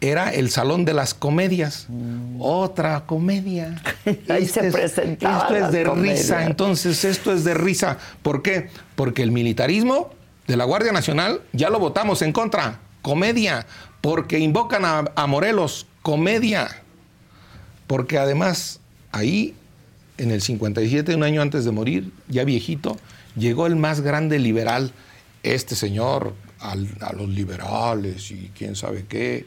[0.00, 1.86] Era el salón de las comedias.
[1.88, 2.36] Mm.
[2.40, 3.82] Otra comedia.
[4.28, 6.18] Ahí Este se es- presentaban Esto es de comedias.
[6.20, 6.44] risa.
[6.44, 7.98] Entonces, esto es de risa.
[8.22, 8.68] ¿Por qué?
[8.94, 10.10] Porque el militarismo
[10.46, 12.78] de la Guardia Nacional ya lo votamos en contra.
[13.02, 13.66] Comedia.
[14.00, 15.86] Porque invocan a, a Morelos.
[16.02, 16.68] Comedia.
[17.88, 19.54] Porque además, ahí,
[20.18, 22.96] en el 57, un año antes de morir, ya viejito,
[23.36, 24.92] llegó el más grande liberal,
[25.42, 29.46] este señor, al- a los liberales y quién sabe qué,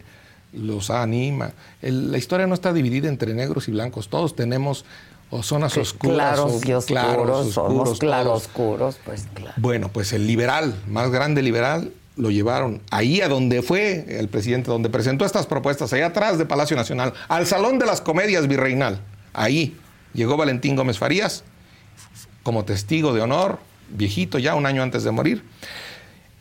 [0.53, 1.51] los anima.
[1.81, 4.85] El- la historia no está dividida entre negros y blancos, todos tenemos
[5.29, 6.35] o zonas oscuras.
[6.35, 9.53] Claros o y oscuros, claros, somos oscuros, claroscuros, pues claro.
[9.57, 14.69] bueno, pues el liberal, más grande liberal, lo llevaron ahí a donde fue el presidente,
[14.69, 18.99] donde presentó estas propuestas, allá atrás de Palacio Nacional, al Salón de las Comedias Virreinal.
[19.33, 19.77] Ahí
[20.13, 21.45] llegó Valentín Gómez Farías
[22.43, 23.59] como testigo de honor,
[23.93, 25.43] viejito ya, un año antes de morir.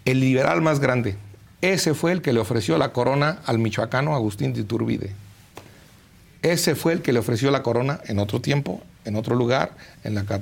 [0.05, 1.17] El liberal más grande.
[1.61, 5.13] Ese fue el que le ofreció la corona al michoacano Agustín de Iturbide.
[6.43, 10.15] Ese fue el que le ofreció la corona en otro tiempo, en otro lugar, en
[10.15, 10.41] la,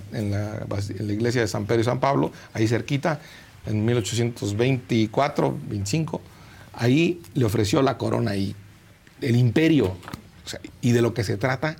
[1.00, 3.20] iglesia de San Pedro y San Pablo, ahí cerquita,
[3.66, 6.20] en 1824, 25.
[6.74, 8.54] Ahí le ofreció la corona y
[9.20, 9.96] el imperio.
[10.80, 11.76] Y de lo que se trata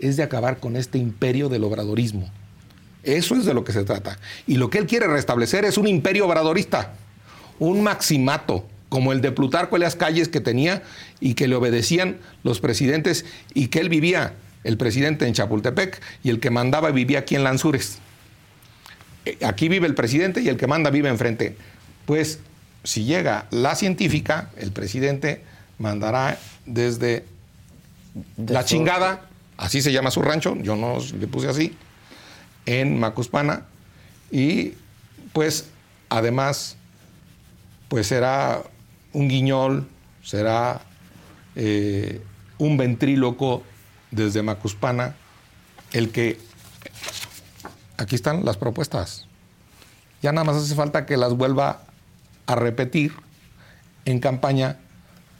[0.00, 2.28] es de acabar con este imperio del obradorismo.
[3.02, 4.18] Eso es de lo que se trata.
[4.46, 6.94] Y lo que él quiere restablecer es un imperio obradorista,
[7.58, 10.82] un maximato, como el de Plutarco Elias Calles que tenía
[11.20, 14.34] y que le obedecían los presidentes y que él vivía,
[14.64, 17.98] el presidente en Chapultepec y el que mandaba vivía aquí en Lanzures.
[19.24, 21.56] Eh, Aquí vive el presidente y el que manda vive enfrente.
[22.04, 22.40] Pues
[22.84, 25.42] si llega la científica, el presidente
[25.78, 27.24] mandará desde
[28.36, 31.76] la chingada, así se llama su rancho, yo no le puse así,
[32.70, 33.66] en Macuspana.
[34.30, 34.74] Y
[35.32, 35.70] pues
[36.08, 36.76] además,
[37.88, 38.62] pues será
[39.12, 39.88] un guiñol,
[40.22, 40.82] será
[41.56, 42.22] eh,
[42.58, 43.64] un ventríloco
[44.12, 45.16] desde Macuspana,
[45.92, 46.38] el que...
[47.96, 49.26] Aquí están las propuestas.
[50.22, 51.82] Ya nada más hace falta que las vuelva
[52.46, 53.12] a repetir
[54.04, 54.78] en campaña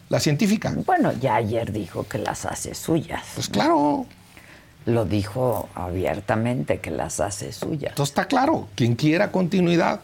[0.09, 0.75] la científica.
[0.85, 3.25] Bueno, ya ayer dijo que las hace suyas.
[3.35, 4.05] Pues claro,
[4.87, 7.91] Lo dijo abiertamente que las hace suyas.
[7.91, 10.01] Entonces está claro, quien quiera continuidad,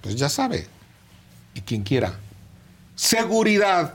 [0.00, 0.68] pues ya sabe.
[1.54, 2.14] Y quien quiera
[2.94, 3.94] seguridad,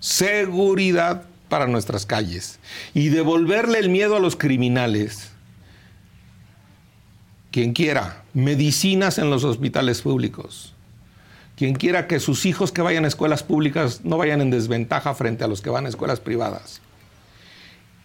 [0.00, 2.58] seguridad para nuestras calles
[2.94, 5.30] y devolverle el miedo a los criminales.
[7.50, 10.74] Quien quiera medicinas en los hospitales públicos.
[11.56, 15.44] Quien quiera que sus hijos que vayan a escuelas públicas no vayan en desventaja frente
[15.44, 16.80] a los que van a escuelas privadas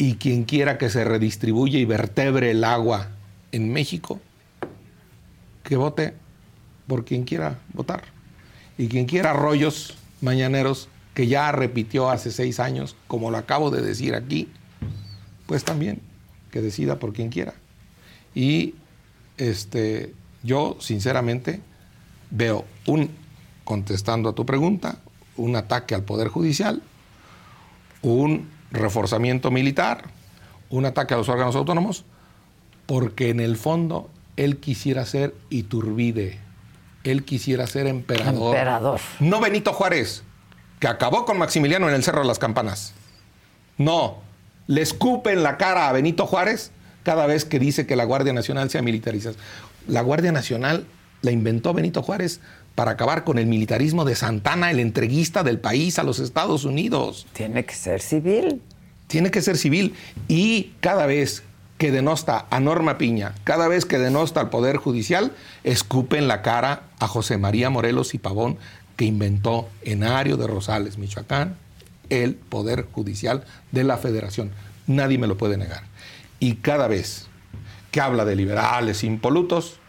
[0.02, 3.10] y quien quiera que se redistribuya y vertebre el agua
[3.52, 4.22] en México,
[5.62, 6.14] que vote
[6.88, 8.06] por quien quiera votar.
[8.78, 13.82] Y quien quiera rollos mañaneros, que ya repitió hace seis años, como lo acabo de
[13.82, 14.48] decir aquí,
[15.46, 16.02] pues también
[16.50, 17.54] que decida por quien quiera.
[18.34, 18.76] Y
[19.38, 20.14] este,
[20.44, 21.60] yo, sinceramente,
[22.32, 23.10] veo un,
[23.66, 25.00] contestando a tu pregunta,
[25.36, 26.82] un ataque al Poder Judicial,
[28.02, 30.06] un reforzamiento militar,
[30.70, 32.06] un ataque a los órganos autónomos,
[32.86, 36.40] porque en el fondo él quisiera ser Iturbide,
[37.04, 38.56] él quisiera ser emperador.
[38.56, 39.00] Emperador.
[39.20, 40.24] No Benito Juárez,
[40.80, 42.94] que acabó con Maximiliano en el Cerro de las Campanas.
[43.78, 44.18] No,
[44.68, 46.72] le escupe en la cara a Benito Juárez
[47.04, 49.36] cada vez que dice que la Guardia Nacional sea militarizada.
[49.88, 50.86] La Guardia Nacional
[51.22, 52.40] la inventó Benito Juárez
[52.80, 57.28] para acabar con el militarismo de Santana, el entreguista del país a los Estados Unidos.
[57.34, 58.62] Tiene que ser civil.
[59.08, 59.96] Tiene que ser civil.
[60.30, 61.44] Y cada vez
[61.78, 65.34] que denosta a Norma Piña, cada vez que denosta al Poder Judicial,
[65.66, 68.58] escupe en la cara a José María Morelos y Pavón,
[68.96, 71.58] que inventó en Ario de Rosales, Michoacán,
[72.10, 74.52] el Poder Judicial de la Federación.
[74.88, 75.84] Nadie me lo puede negar.
[76.40, 77.28] Y cada vez
[77.92, 79.82] que habla de liberales impolutos,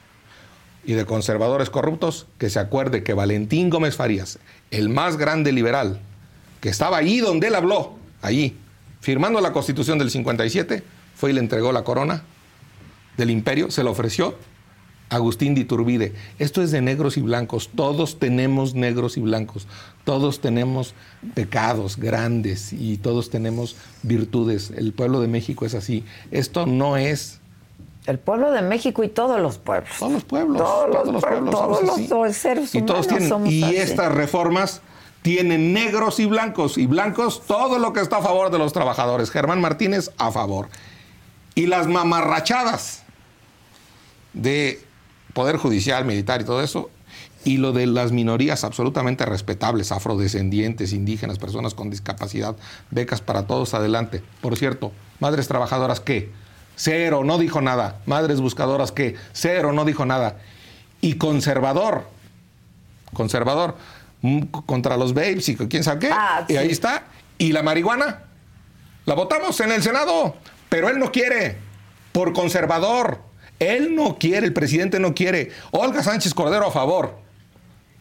[0.85, 4.39] y de conservadores corruptos, que se acuerde que Valentín Gómez Farías,
[4.71, 6.01] el más grande liberal,
[6.61, 8.57] que estaba allí donde él habló, allí,
[9.01, 10.83] firmando la constitución del 57,
[11.15, 12.23] fue y le entregó la corona
[13.17, 14.37] del imperio, se lo ofreció
[15.11, 16.15] Agustín de Iturbide.
[16.39, 19.67] Esto es de negros y blancos, todos tenemos negros y blancos,
[20.05, 20.95] todos tenemos
[21.35, 24.71] pecados grandes y todos tenemos virtudes.
[24.71, 26.05] El pueblo de México es así.
[26.31, 27.40] Esto no es
[28.11, 29.91] el pueblo de México y todos los pueblos.
[29.99, 30.59] Todos los pueblos.
[30.59, 31.51] Todos, los, pueblos.
[31.51, 32.75] Todos los, seres humanos.
[32.75, 33.47] Y todos tienen.
[33.47, 34.83] y estas reformas
[35.23, 36.79] tienen negros y blancos.
[36.79, 39.31] Y blancos, todo lo que está a favor de los trabajadores.
[39.31, 40.69] Germán Martínez, a favor.
[41.55, 43.03] Y las mamarrachadas
[44.33, 44.81] de
[45.35, 46.91] Poder Judicial, Militar y todo eso.
[47.45, 52.55] Y lo de las minorías absolutamente respetables, afrodescendientes, indígenas, personas con discapacidad,
[52.91, 54.23] becas para todos, adelante.
[54.43, 56.31] Por cierto, madres trabajadoras, ¿qué?
[56.83, 58.01] Cero, no dijo nada.
[58.07, 59.15] Madres buscadoras, ¿qué?
[59.35, 60.39] Cero, no dijo nada.
[61.03, 62.07] Y conservador,
[63.13, 63.77] conservador,
[64.23, 66.11] mm, contra los babes y quién sabe qué.
[66.11, 67.03] Ah, y ahí está.
[67.37, 68.21] Y la marihuana,
[69.05, 70.37] la votamos en el Senado,
[70.71, 71.59] pero él no quiere,
[72.13, 73.21] por conservador.
[73.59, 75.51] Él no quiere, el presidente no quiere.
[75.73, 77.19] Olga Sánchez Cordero a favor.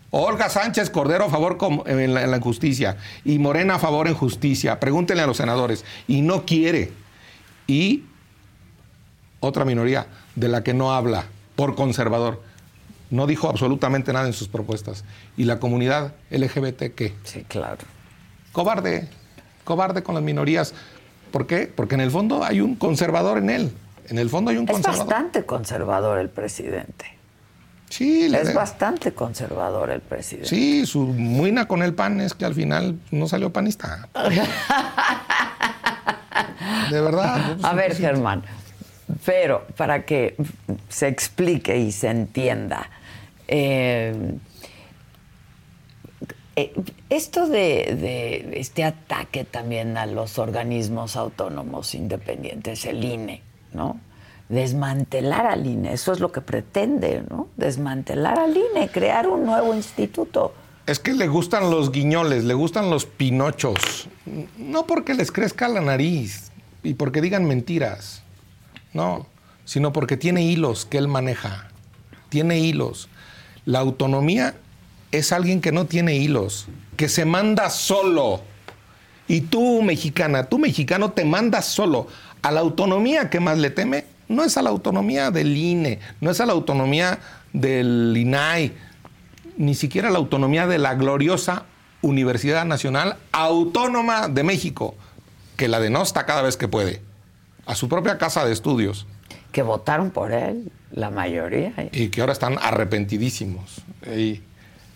[0.09, 2.95] Olga Sánchez Cordero a favor en la, en la justicia.
[3.25, 4.79] Y Morena a favor en justicia.
[4.79, 5.83] Pregúntenle a los senadores.
[6.07, 6.93] Y no quiere.
[7.67, 8.05] Y
[9.39, 11.25] otra minoría de la que no habla
[11.55, 12.41] por conservador.
[13.09, 15.03] No dijo absolutamente nada en sus propuestas.
[15.35, 17.13] ¿Y la comunidad LGBT qué?
[17.23, 17.79] Sí, claro.
[18.51, 19.07] Cobarde,
[19.63, 20.73] cobarde con las minorías.
[21.31, 21.71] ¿Por qué?
[21.73, 23.71] Porque en el fondo hay un conservador en él.
[24.07, 25.01] En el fondo hay un conservador.
[25.01, 27.19] Es bastante conservador el presidente.
[27.89, 30.47] Sí, es bastante conservador el presidente.
[30.47, 34.07] Sí, su muina con el pan es que al final no salió panista.
[36.91, 37.57] de verdad.
[37.63, 38.43] A ver, Germán,
[39.25, 40.35] pero para que
[40.89, 42.89] se explique y se entienda,
[43.47, 44.37] eh,
[46.55, 46.73] eh,
[47.09, 53.41] esto de, este ataque también a los organismos autónomos independientes, el INE,
[53.73, 53.99] ¿no?
[54.49, 57.47] Desmantelar al INE, eso es lo que pretende, ¿no?
[57.55, 60.53] Desmantelar al INE, crear un nuevo instituto.
[60.85, 64.09] Es que le gustan los guiñoles, le gustan los pinochos.
[64.57, 66.51] No porque les crezca la nariz
[66.83, 68.23] y porque digan mentiras.
[68.93, 69.27] No,
[69.65, 71.67] sino porque tiene hilos que él maneja.
[72.29, 73.09] Tiene hilos.
[73.65, 74.55] La autonomía
[75.11, 76.67] es alguien que no tiene hilos,
[76.97, 78.41] que se manda solo.
[79.27, 82.07] Y tú, mexicana, tú, mexicano, te mandas solo.
[82.41, 86.31] A la autonomía que más le teme no es a la autonomía del INE, no
[86.31, 87.19] es a la autonomía
[87.53, 88.73] del INAI,
[89.57, 91.65] ni siquiera a la autonomía de la gloriosa
[92.01, 94.95] Universidad Nacional Autónoma de México,
[95.57, 97.08] que la denosta cada vez que puede
[97.69, 99.05] a su propia casa de estudios.
[99.51, 101.71] Que votaron por él, la mayoría.
[101.91, 104.43] Y que ahora están arrepentidísimos ahí,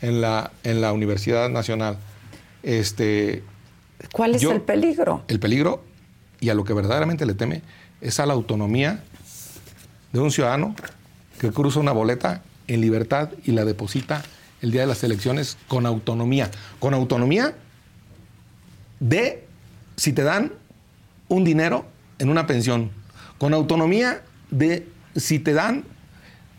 [0.01, 1.99] en, la, en la Universidad Nacional.
[2.63, 3.43] Este,
[4.11, 5.23] ¿Cuál es el peligro?
[5.27, 5.83] El peligro,
[6.39, 7.61] y a lo que verdaderamente le teme,
[8.01, 9.03] es a la autonomía
[10.11, 10.75] de un ciudadano
[11.37, 14.23] que cruza una boleta en libertad y la deposita
[14.63, 16.49] el día de las elecciones con autonomía.
[16.79, 17.53] Con autonomía
[18.99, 19.45] de
[19.95, 20.53] si te dan
[21.27, 22.91] un dinero en una pensión,
[23.37, 25.83] con autonomía de si te dan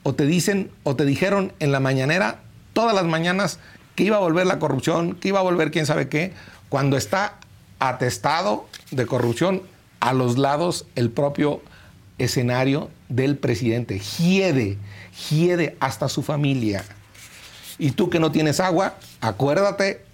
[0.03, 2.41] o te dicen o te dijeron en la mañanera
[2.73, 3.59] todas las mañanas
[3.95, 6.33] que iba a volver la corrupción, que iba a volver quién sabe qué,
[6.69, 7.39] cuando está
[7.79, 9.63] atestado de corrupción
[10.01, 11.63] a los lados el propio
[12.19, 13.99] escenario del presidente.
[13.99, 14.79] Hiede,
[15.31, 16.85] hiede hasta su familia.
[17.79, 20.05] Y tú que no tienes agua, acuérdate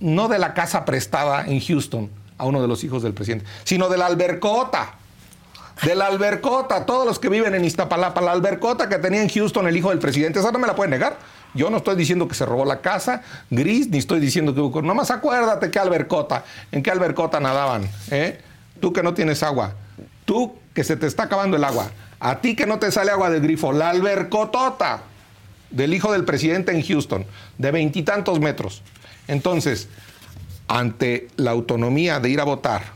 [0.00, 2.10] no de la casa prestada en Houston,
[2.42, 4.94] a uno de los hijos del presidente, sino de la albercota.
[5.84, 9.66] De la albercota, todos los que viven en Iztapalapa, la albercota que tenía en Houston
[9.68, 11.16] el hijo del presidente, esa no me la pueden negar.
[11.54, 14.82] Yo no estoy diciendo que se robó la casa gris, ni estoy diciendo que hubo...
[14.82, 18.40] Nomás acuérdate que albercota, en qué albercota nadaban, ¿eh?
[18.80, 19.74] Tú que no tienes agua,
[20.24, 21.90] tú que se te está acabando el agua,
[22.20, 25.02] a ti que no te sale agua del grifo, la albercotota
[25.70, 27.24] del hijo del presidente en Houston,
[27.58, 28.82] de veintitantos metros.
[29.28, 29.88] Entonces,
[30.72, 32.94] ante la autonomía de ir a votar,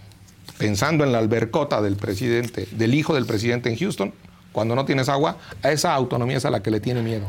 [0.57, 4.14] pensando en la albercota del presidente, del hijo del presidente en Houston,
[4.53, 7.27] cuando no tienes agua, a esa autonomía es a la que le tiene miedo.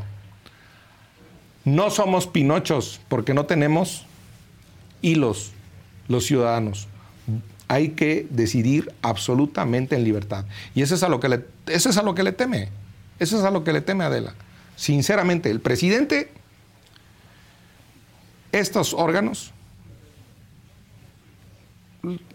[1.65, 4.05] No somos pinochos porque no tenemos
[5.01, 5.51] hilos
[6.07, 6.87] los ciudadanos.
[7.67, 10.45] Hay que decidir absolutamente en libertad.
[10.73, 12.69] Y eso es a lo que le, eso es a lo que le teme.
[13.19, 14.33] Eso es a lo que le teme Adela.
[14.77, 16.31] Sinceramente, el presidente,
[18.53, 19.51] estos órganos,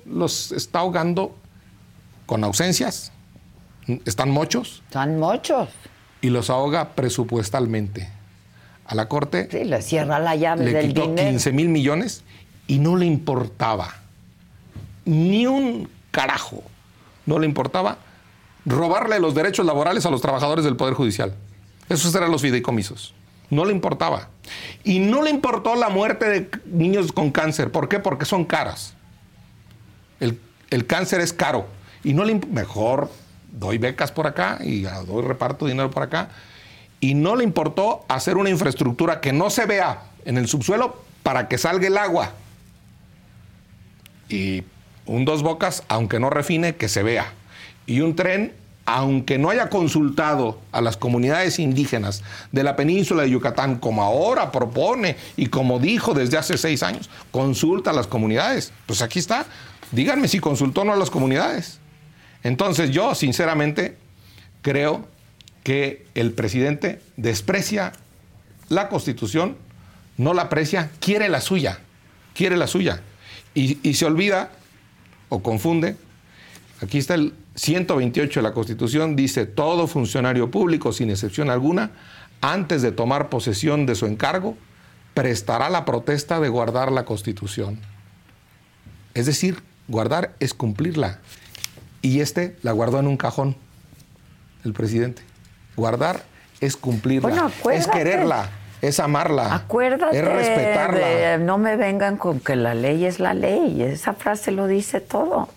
[0.04, 1.36] los está ahogando
[2.26, 3.12] con ausencias,
[4.04, 4.82] están mochos.
[4.86, 5.68] Están mochos.
[6.20, 8.08] Y los ahoga presupuestalmente.
[8.84, 9.48] A la Corte.
[9.50, 11.28] Sí, le cierra la llave le del quitó dinero.
[11.30, 12.24] 15 mil millones
[12.66, 13.94] y no le importaba.
[15.04, 16.62] Ni un carajo.
[17.26, 17.98] No le importaba
[18.64, 21.34] robarle los derechos laborales a los trabajadores del Poder Judicial.
[21.88, 23.14] Esos eran los fideicomisos.
[23.50, 24.28] No le importaba.
[24.84, 27.70] Y no le importó la muerte de niños con cáncer.
[27.70, 27.98] ¿Por qué?
[27.98, 28.94] Porque son caras.
[30.70, 31.66] El, cáncer es caro.
[32.04, 33.10] Y no le mejor
[33.52, 36.30] doy becas por acá y doy reparto dinero por acá.
[37.00, 41.48] Y no le importó hacer una infraestructura que no se vea en el subsuelo para
[41.48, 42.32] que salga el agua.
[44.28, 44.62] Y
[45.06, 47.32] un dos bocas, aunque no refine, que se vea.
[47.86, 48.54] Y un tren,
[48.86, 54.52] aunque no haya consultado a las comunidades indígenas de la península de Yucatán, como ahora
[54.52, 58.72] propone y como dijo desde hace seis años, consulta a las comunidades.
[58.86, 59.46] Pues aquí está.
[59.92, 61.78] Díganme si consultó o no a las comunidades.
[62.42, 63.96] Entonces yo, sinceramente,
[64.62, 65.06] creo
[65.62, 67.92] que el presidente desprecia
[68.68, 69.56] la constitución,
[70.16, 71.78] no la aprecia, quiere la suya,
[72.34, 73.02] quiere la suya.
[73.54, 74.50] Y, y se olvida
[75.28, 75.96] o confunde.
[76.80, 81.90] Aquí está el 128 de la Constitución, dice, todo funcionario público, sin excepción alguna,
[82.40, 84.56] antes de tomar posesión de su encargo,
[85.14, 87.78] prestará la protesta de guardar la Constitución.
[89.14, 91.18] Es decir, guardar es cumplirla.
[92.00, 93.56] Y este la guardó en un cajón,
[94.64, 95.22] el presidente.
[95.76, 96.24] Guardar
[96.60, 101.06] es cumplirla, Bueno, es quererla, es amarla, Acuérdate, es respetarla.
[101.06, 103.82] de- no me vengan con que la ley es la ley.
[103.82, 105.48] Esa frase lo dice todo.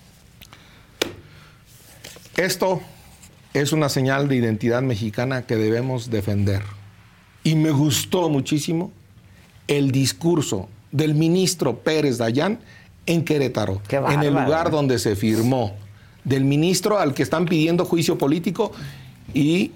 [2.38, 2.82] Esto
[3.54, 6.62] es una señal de identidad mexicana que debemos defender.
[7.44, 8.92] Y me gustó muchísimo
[9.68, 12.60] el discurso del ministro Pérez Dayán
[13.06, 15.76] en Querétaro, en el lugar donde se firmó,
[16.24, 18.72] del ministro al que están pidiendo juicio político
[19.34, 19.72] y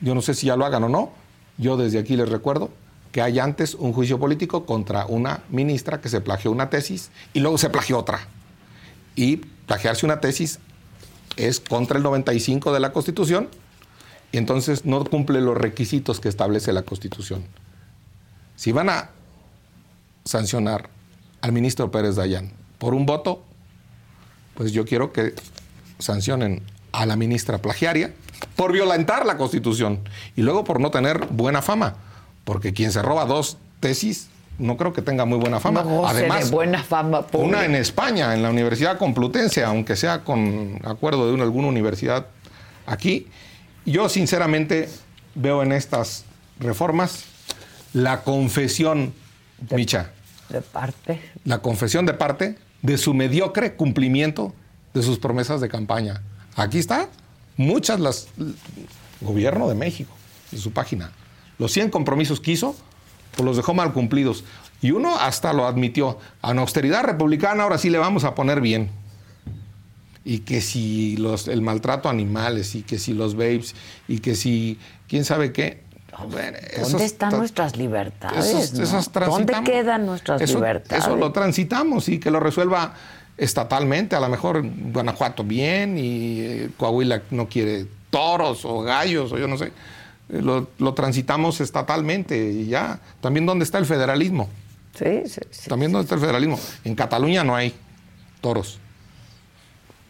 [0.00, 1.12] yo no sé si ya lo hagan o no,
[1.56, 2.70] yo desde aquí les recuerdo
[3.12, 7.40] que hay antes un juicio político contra una ministra que se plagió una tesis y
[7.40, 8.20] luego se plagió otra.
[9.16, 10.60] Y plagiarse una tesis
[11.36, 13.48] es contra el 95 de la Constitución
[14.30, 17.44] y entonces no cumple los requisitos que establece la Constitución.
[18.56, 19.10] Si van a
[20.24, 20.90] sancionar
[21.40, 23.42] al ministro Pérez Dayán por un voto,
[24.54, 25.34] pues yo quiero que
[25.98, 26.62] sancionen
[26.92, 28.12] a la ministra plagiaria
[28.56, 30.00] por violentar la Constitución
[30.36, 31.96] y luego por no tener buena fama,
[32.44, 34.28] porque quien se roba dos tesis
[34.58, 35.84] no creo que tenga muy buena fama.
[35.84, 41.28] No de buena fama una en España, en la Universidad Complutense, aunque sea con acuerdo
[41.28, 42.26] de una, alguna universidad
[42.86, 43.28] aquí.
[43.86, 44.88] Yo sinceramente
[45.34, 46.24] veo en estas
[46.58, 47.24] reformas
[47.92, 49.14] la confesión,
[49.70, 50.10] Micha,
[50.48, 51.20] De parte.
[51.44, 54.54] la confesión de parte de su mediocre cumplimiento
[54.94, 56.22] de sus promesas de campaña.
[56.56, 57.08] Aquí está,
[57.56, 58.28] muchas las...
[59.20, 60.14] Gobierno de México,
[60.52, 61.10] en su página.
[61.58, 62.76] Los 100 compromisos que hizo,
[63.32, 64.44] pues los dejó mal cumplidos.
[64.80, 66.18] Y uno hasta lo admitió.
[66.40, 68.90] A la austeridad republicana ahora sí le vamos a poner bien.
[70.24, 73.74] Y que si los, el maltrato a animales, y que si los babes,
[74.06, 74.78] y que si
[75.08, 75.82] quién sabe qué.
[76.22, 78.44] ¿Dónde están tra- nuestras libertades?
[78.46, 78.82] esos- no?
[78.84, 81.04] esos ¿Dónde quedan nuestras Eso- libertades?
[81.04, 82.94] Eso lo transitamos y que lo resuelva
[83.36, 84.16] estatalmente.
[84.16, 84.62] A lo mejor
[84.92, 89.66] Guanajuato bien y eh, Coahuila no quiere toros o gallos o yo no sé.
[90.30, 92.98] Eh, Lo, lo transitamos estatalmente y ya.
[93.20, 94.48] También dónde está el federalismo.
[94.94, 95.68] Sí, sí, sí.
[95.70, 96.58] También dónde está el federalismo.
[96.84, 97.72] En Cataluña no hay
[98.40, 98.78] toros.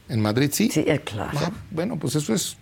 [0.08, 0.70] En Madrid sí.
[0.70, 1.38] Sí, eh, claro.
[1.42, 2.56] Ah, bueno, pues eso es,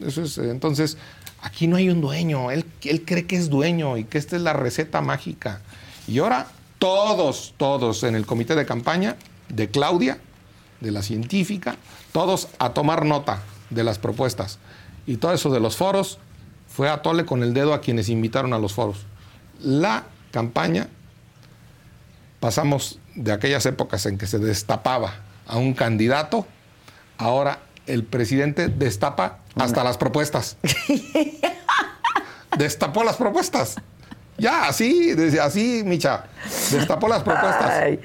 [0.00, 0.38] eso es.
[0.38, 0.96] Entonces,
[1.44, 2.50] aquí no hay un dueño.
[2.50, 5.60] Él, él cree que es dueño y que esta es la receta mágica.
[6.08, 9.16] Y ahora todos, todos en el comité de campaña
[9.48, 10.18] de Claudia,
[10.80, 11.76] de la científica,
[12.12, 14.58] todos a tomar nota de las propuestas.
[15.06, 16.18] Y todo eso de los foros,
[16.66, 19.06] fue a tole con el dedo a quienes invitaron a los foros.
[19.60, 20.88] La campaña,
[22.40, 25.14] pasamos de aquellas épocas en que se destapaba
[25.46, 26.46] a un candidato,
[27.18, 30.56] ahora el presidente destapa hasta las propuestas.
[32.58, 33.76] Destapó las propuestas.
[34.36, 36.24] Ya, así, así, Micha.
[36.70, 37.98] Destapó las propuestas.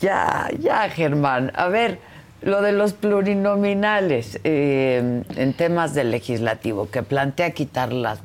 [0.00, 1.52] ya, ya, Germán.
[1.54, 2.00] A ver,
[2.42, 8.20] lo de los plurinominales eh, en temas del legislativo, que plantea quitar las,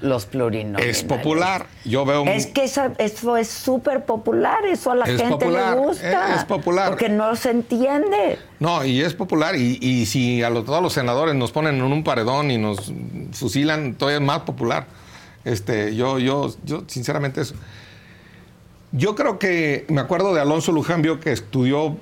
[0.00, 0.98] los plurinominales.
[0.98, 2.24] Es popular, yo veo...
[2.24, 6.34] Es que eso, es súper popular, eso a la gente le gusta.
[6.34, 6.88] Es, popular.
[6.88, 8.38] Porque no se entiende.
[8.58, 12.50] No, y es popular, y, si a todos los senadores nos ponen en un paredón
[12.50, 12.92] y nos
[13.32, 14.86] fusilan, todavía es más popular.
[15.44, 17.54] Este, yo, yo, yo, sinceramente, eso.
[18.90, 21.96] Yo creo que, me acuerdo de Alonso Lujambio, que estudió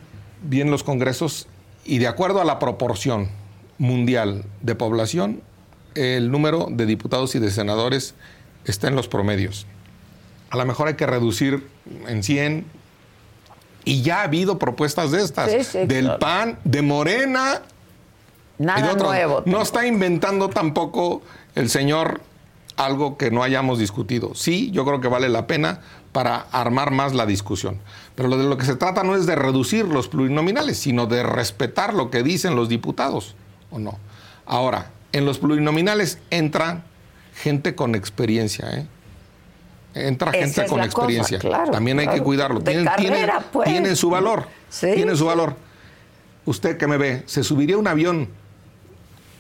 [0.45, 1.47] bien los congresos
[1.85, 3.29] y de acuerdo a la proporción
[3.79, 5.43] mundial de población,
[5.95, 8.15] el número de diputados y de senadores
[8.65, 9.67] está en los promedios.
[10.51, 11.67] A lo mejor hay que reducir
[12.07, 12.65] en 100.
[13.87, 17.61] Y ya ha habido propuestas de estas, del PAN, de Morena.
[18.57, 19.43] Nada nuevo.
[19.45, 21.23] No está inventando tampoco
[21.55, 22.23] el señor
[22.77, 24.35] algo que no hayamos discutido.
[24.35, 25.81] Sí, yo creo que vale la pena
[26.13, 27.79] para armar más la discusión.
[28.15, 31.23] Pero lo de lo que se trata no es de reducir los plurinominales, sino de
[31.23, 33.35] respetar lo que dicen los diputados,
[33.71, 33.99] ¿o no?
[34.47, 36.85] Ahora, en los plurinominales entra
[37.35, 38.87] gente con experiencia, ¿eh?
[39.95, 41.39] Entra gente con experiencia.
[41.71, 42.61] También hay que cuidarlo.
[42.61, 42.89] Tienen,
[43.53, 43.69] pues.
[43.69, 44.47] tienen, su valor.
[44.81, 45.57] Tienen su valor.
[46.47, 48.29] Usted que me ve, ¿se subiría un avión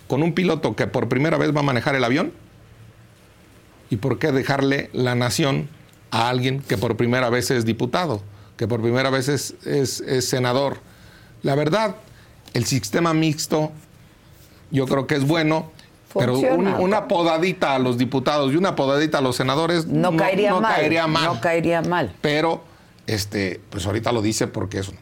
[0.06, 2.32] con un piloto que por primera vez va a manejar el avión?
[3.90, 5.68] ¿Y por qué dejarle la nación
[6.12, 8.22] a alguien que por primera vez es diputado,
[8.56, 10.78] que por primera vez es, senador.
[11.42, 11.96] La verdad,
[12.52, 13.72] el sistema mixto
[14.70, 15.70] yo creo que es bueno,
[16.16, 20.74] pero una podadita a los diputados y una podadita a los senadores no, caería, mal,
[20.74, 22.14] caería, mal, No caería mal.
[22.20, 22.62] Pero,
[23.06, 24.92] este, pues ahorita lo dice porque es...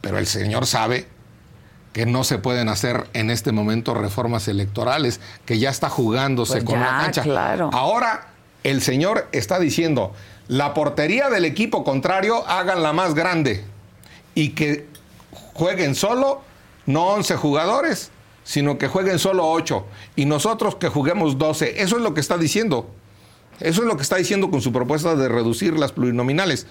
[0.00, 1.06] Pero el señor sabe
[1.92, 6.64] que no se pueden hacer en este momento reformas electorales, que ya está jugándose pues
[6.64, 7.22] con la cancha.
[7.22, 7.70] Claro.
[7.72, 8.28] Ahora
[8.62, 10.12] el señor está diciendo,
[10.50, 13.62] la portería del equipo contrario háganla más grande
[14.34, 14.88] y que
[15.54, 16.42] jueguen solo,
[16.86, 18.10] no 11 jugadores,
[18.42, 19.86] sino que jueguen solo 8
[20.16, 21.80] y nosotros que juguemos 12.
[21.80, 22.90] Eso es lo que está diciendo.
[23.60, 26.66] Eso es lo que está diciendo con su propuesta de reducir las plurinominales.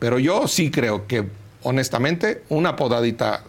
[0.00, 1.28] Pero yo sí creo que,
[1.62, 3.44] honestamente, una podadita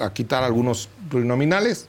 [0.00, 1.86] a quitar algunos plurinominales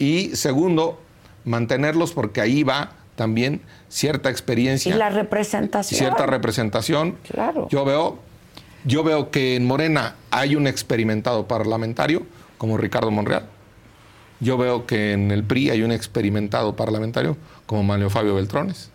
[0.00, 1.00] y segundo,
[1.44, 4.94] mantenerlos porque ahí va también cierta experiencia.
[4.94, 5.98] Y la representación.
[5.98, 7.16] Cierta representación.
[7.30, 7.68] Claro.
[7.70, 8.18] Yo veo,
[8.84, 12.22] yo veo que en Morena hay un experimentado parlamentario
[12.58, 13.46] como Ricardo Monreal.
[14.40, 17.36] Yo veo que en el PRI hay un experimentado parlamentario
[17.66, 18.90] como Manuel Fabio Beltrones.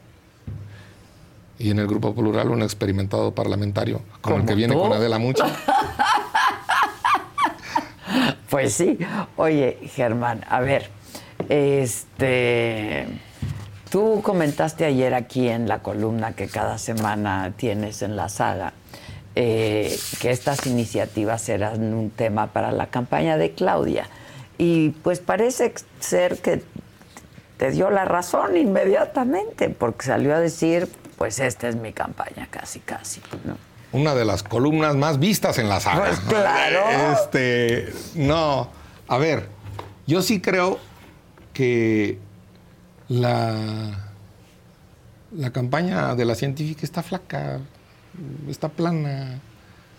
[1.57, 5.45] Y en el Grupo Plural un experimentado parlamentario como el que viene con Adela Mucha.
[8.49, 8.97] pues sí.
[9.35, 10.89] Oye, Germán, a ver,
[11.49, 13.07] este
[13.89, 18.73] Tú comentaste ayer aquí en la columna que cada semana tienes en la saga
[19.35, 24.07] eh, que estas iniciativas eran un tema para la campaña de Claudia.
[24.57, 26.61] Y pues parece ser que
[27.57, 30.87] te dio la razón inmediatamente, porque salió a decir,
[31.17, 33.21] pues esta es mi campaña, casi, casi.
[33.91, 36.05] Una de las columnas más vistas en la saga.
[36.05, 37.13] Pues claro.
[37.13, 38.69] Este, no,
[39.07, 39.47] a ver,
[40.05, 40.79] yo sí creo
[41.53, 42.19] que
[43.09, 44.11] la,
[45.35, 47.59] la campaña de la científica está flaca,
[48.47, 49.39] está plana,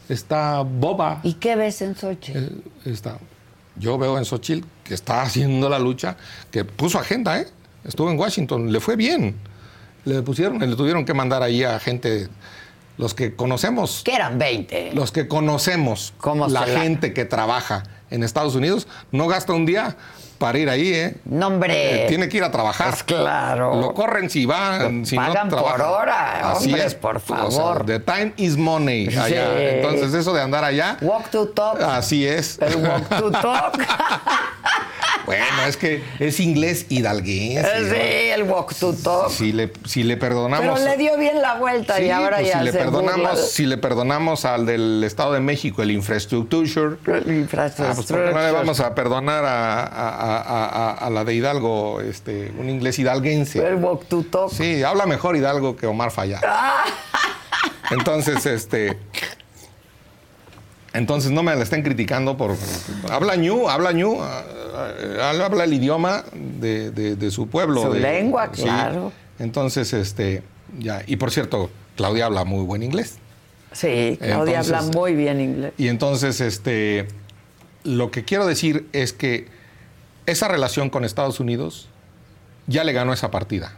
[0.08, 1.20] está boba.
[1.22, 2.38] ¿Y qué ves en Xochitl?
[2.38, 3.18] Eh, está,
[3.76, 6.16] yo veo en Xochitl que está haciendo la lucha,
[6.50, 7.48] que puso agenda, ¿eh?
[7.84, 9.36] Estuvo en Washington, le fue bien.
[10.04, 12.28] Le pusieron, le tuvieron que mandar ahí a gente,
[12.96, 14.02] los que conocemos.
[14.04, 14.92] Que eran 20.
[14.94, 16.14] Los que conocemos,
[16.48, 19.96] la gente que trabaja en Estados Unidos, no gasta un día
[20.40, 21.16] para ir ahí, ¿eh?
[21.26, 22.04] No, hombre.
[22.04, 22.88] Eh, tiene que ir a trabajar.
[22.88, 23.78] Pues claro.
[23.78, 26.94] Lo corren si van, si pagan por hora, Así es.
[26.94, 27.84] por favor.
[27.84, 29.76] the time is money allá.
[29.76, 30.96] Entonces, eso de andar allá.
[31.02, 31.80] Walk to talk.
[31.82, 32.58] Así es.
[32.58, 33.78] El walk to talk.
[35.38, 37.90] Bueno, es que es inglés hidalguense.
[37.90, 39.30] Sí, el walk to talk.
[39.30, 40.80] Si le, si le perdonamos.
[40.80, 43.66] Pero le dio bien la vuelta y ahora pues ya si le se perdonamos, Si
[43.66, 46.96] le perdonamos al del Estado de México el infrastructure.
[47.06, 47.90] El infrastructure.
[47.90, 53.58] Ah, pues no le vamos a perdonar a, la de Hidalgo, este, un inglés hidalguense.
[53.66, 54.50] El walk to talk.
[54.50, 56.40] Sí, habla mejor Hidalgo que Omar Falla.
[57.90, 58.96] Entonces, este.
[60.92, 62.56] Entonces no me la estén criticando por.
[63.10, 67.82] Habla ñu, habla ñu eh, habla el idioma de, su pueblo.
[67.82, 69.12] Su de, lengua, claro.
[69.38, 70.42] Entonces, este,
[70.78, 71.02] ya.
[71.06, 73.18] Y por cierto, Claudia habla muy buen inglés.
[73.72, 75.72] Sí, Claudia habla muy bien inglés.
[75.78, 77.06] Y entonces, este,
[77.84, 79.46] lo que quiero decir es que
[80.26, 81.88] esa relación con Estados Unidos
[82.66, 83.72] ya le ganó esa partida.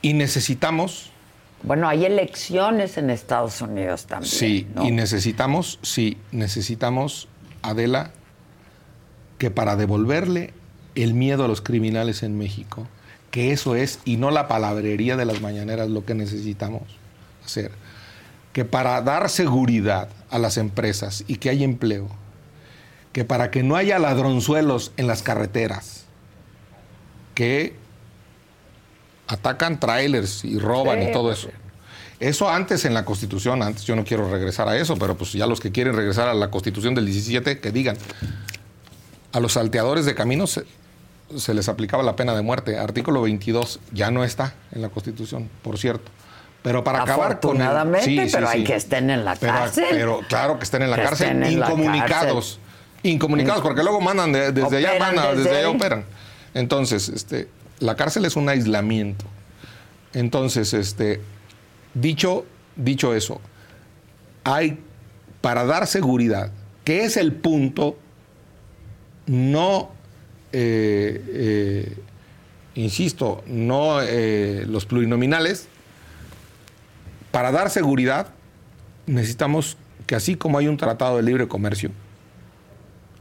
[0.00, 1.12] Y necesitamos...
[1.62, 4.30] Bueno, hay elecciones en Estados Unidos también.
[4.30, 7.28] Sí, y necesitamos, sí, necesitamos,
[7.62, 8.12] Adela,
[9.38, 10.52] que para devolverle
[10.94, 12.86] el miedo a los criminales en México,
[13.30, 16.82] que eso es, y no la palabrería de las mañaneras, lo que necesitamos
[17.44, 17.72] hacer,
[18.52, 22.08] que para dar seguridad a las empresas y que haya empleo,
[23.12, 26.04] que para que no haya ladronzuelos en las carreteras,
[27.34, 27.74] que
[29.28, 31.48] atacan trailers y roban y todo eso.
[32.20, 35.46] Eso antes en la Constitución, antes yo no quiero regresar a eso, pero pues ya
[35.46, 37.96] los que quieren regresar a la Constitución del 17, que digan,
[39.32, 40.60] a los salteadores de caminos
[41.36, 42.76] se, les aplicaba la pena de muerte.
[42.78, 46.10] Artículo 22 ya no está en la Constitución, por cierto.
[46.62, 47.58] Pero para acabar con
[48.02, 49.86] sí, pero hay que estén en la cárcel.
[49.90, 52.58] Pero claro que estén en la cárcel, incomunicados.
[53.04, 56.04] Incomunicados, porque luego mandan desde allá, van desde, allá operan.
[56.54, 57.48] Entonces, este,
[57.80, 59.24] la cárcel es un aislamiento.
[60.12, 61.20] Entonces, este,
[61.94, 63.40] dicho, dicho eso,
[64.44, 64.78] hay
[65.40, 66.50] para dar seguridad,
[66.84, 67.96] que es el punto,
[69.26, 69.90] no,
[70.52, 71.96] eh, eh,
[72.74, 75.68] insisto, no eh, los plurinominales,
[77.30, 78.28] para dar seguridad
[79.06, 79.76] necesitamos
[80.06, 81.90] que así como hay un tratado de libre comercio,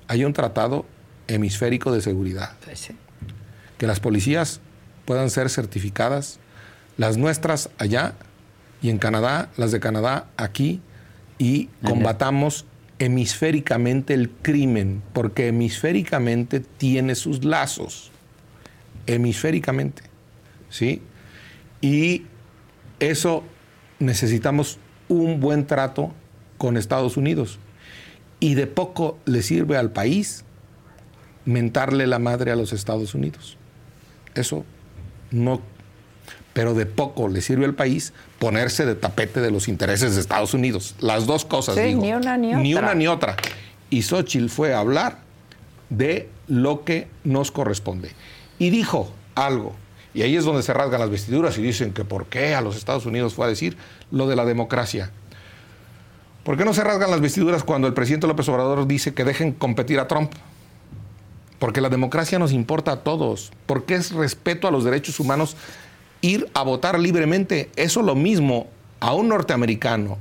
[0.08, 0.86] hay un tratado
[1.28, 2.54] hemisférico de seguridad.
[3.78, 4.62] Que las policías
[5.06, 6.40] puedan ser certificadas,
[6.98, 8.14] las nuestras allá
[8.82, 10.82] y en Canadá, las de Canadá aquí,
[11.38, 12.66] y combatamos
[13.00, 18.12] hemisféricamente el crimen, porque hemisféricamente tiene sus lazos.
[19.06, 20.04] Hemisféricamente.
[20.70, 21.02] ¿Sí?
[21.82, 22.26] Y
[23.00, 23.44] eso
[24.00, 26.14] necesitamos un buen trato
[26.58, 27.60] con Estados Unidos
[28.40, 30.44] y de poco le sirve al país
[31.46, 33.57] mentarle la madre a los Estados Unidos.
[34.38, 34.66] Eso
[35.32, 35.62] no,
[36.54, 40.54] pero de poco le sirve al país ponerse de tapete de los intereses de Estados
[40.54, 40.96] Unidos.
[41.00, 42.02] Las dos cosas, digo.
[42.02, 42.62] Ni una ni otra.
[42.62, 43.36] Ni una ni otra.
[43.90, 45.20] Y Xochitl fue a hablar
[45.90, 48.12] de lo que nos corresponde.
[48.60, 49.76] Y dijo algo,
[50.14, 52.76] y ahí es donde se rasgan las vestiduras y dicen que por qué a los
[52.76, 53.78] Estados Unidos fue a decir
[54.12, 55.12] lo de la democracia.
[56.44, 59.52] ¿Por qué no se rasgan las vestiduras cuando el presidente López Obrador dice que dejen
[59.52, 60.32] competir a Trump?
[61.60, 65.56] Porque la democracia nos importa a todos, porque es respeto a los derechos humanos
[66.22, 67.70] ir a votar libremente.
[67.76, 68.68] Eso lo mismo
[69.00, 70.18] a un norteamericano,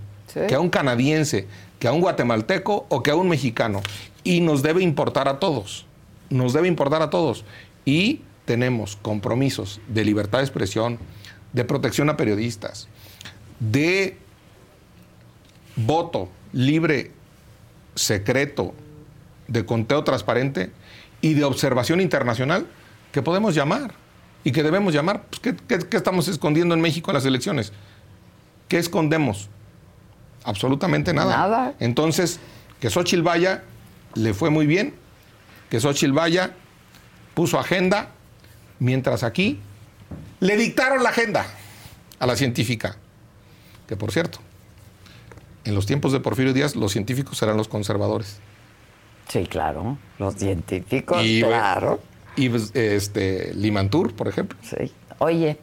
[0.49, 1.47] que a un canadiense,
[1.79, 3.83] que a un guatemalteco o que a un mexicano.
[4.25, 5.87] Y nos debe importar a todos,
[6.31, 7.45] nos debe importar a todos.
[7.85, 10.99] Y tenemos compromisos de libertad de expresión,
[11.53, 12.89] de protección a periodistas,
[13.61, 14.19] de
[15.77, 17.13] voto libre,
[17.95, 18.75] secreto,
[19.49, 20.73] de conteo transparente
[21.21, 22.67] y de observación internacional
[23.13, 23.95] que podemos llamar
[24.45, 25.25] y que debemos llamar.
[25.25, 27.73] Pues, ¿qué, estamos escondiendo en México en las elecciones?
[28.69, 29.49] ¿Qué escondemos?
[30.45, 31.37] Absolutamente nada.
[31.37, 31.75] Nada.
[31.81, 32.39] Entonces,
[32.81, 33.65] que Xochitl vaya,
[34.15, 34.95] le fue muy bien,
[35.71, 36.53] que Xochitl vaya,
[37.35, 38.11] puso agenda,
[38.79, 39.61] mientras aquí
[40.41, 41.47] le dictaron la agenda
[42.19, 42.97] a la científica,
[43.89, 44.39] que por cierto,
[45.65, 48.39] en los tiempos de Porfirio Díaz los científicos eran los conservadores.
[49.29, 52.01] Sí, claro, los científicos, claro.
[52.37, 54.59] Y pues, este, Limantur, por ejemplo.
[54.63, 54.93] Sí.
[55.19, 55.59] Oye,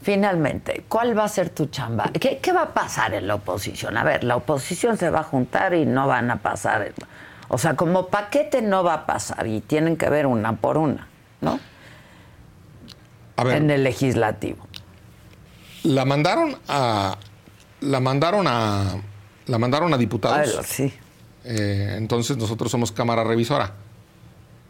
[0.00, 2.10] finalmente, ¿cuál va a ser tu chamba?
[2.12, 3.96] ¿Qué, va a pasar en la oposición?
[3.96, 6.92] A ver, la oposición se va a juntar y no van a pasar.
[7.48, 11.08] O sea, como paquete no va a pasar y tienen que ver una por una,
[11.40, 11.58] ¿no?
[13.36, 14.66] A ver, en el legislativo.
[15.82, 17.18] La mandaron a.
[17.80, 18.96] La mandaron a
[19.46, 20.64] la mandaron a diputados.
[20.64, 20.94] sí.
[21.44, 23.74] Eh, entonces nosotros somos Cámara Revisora.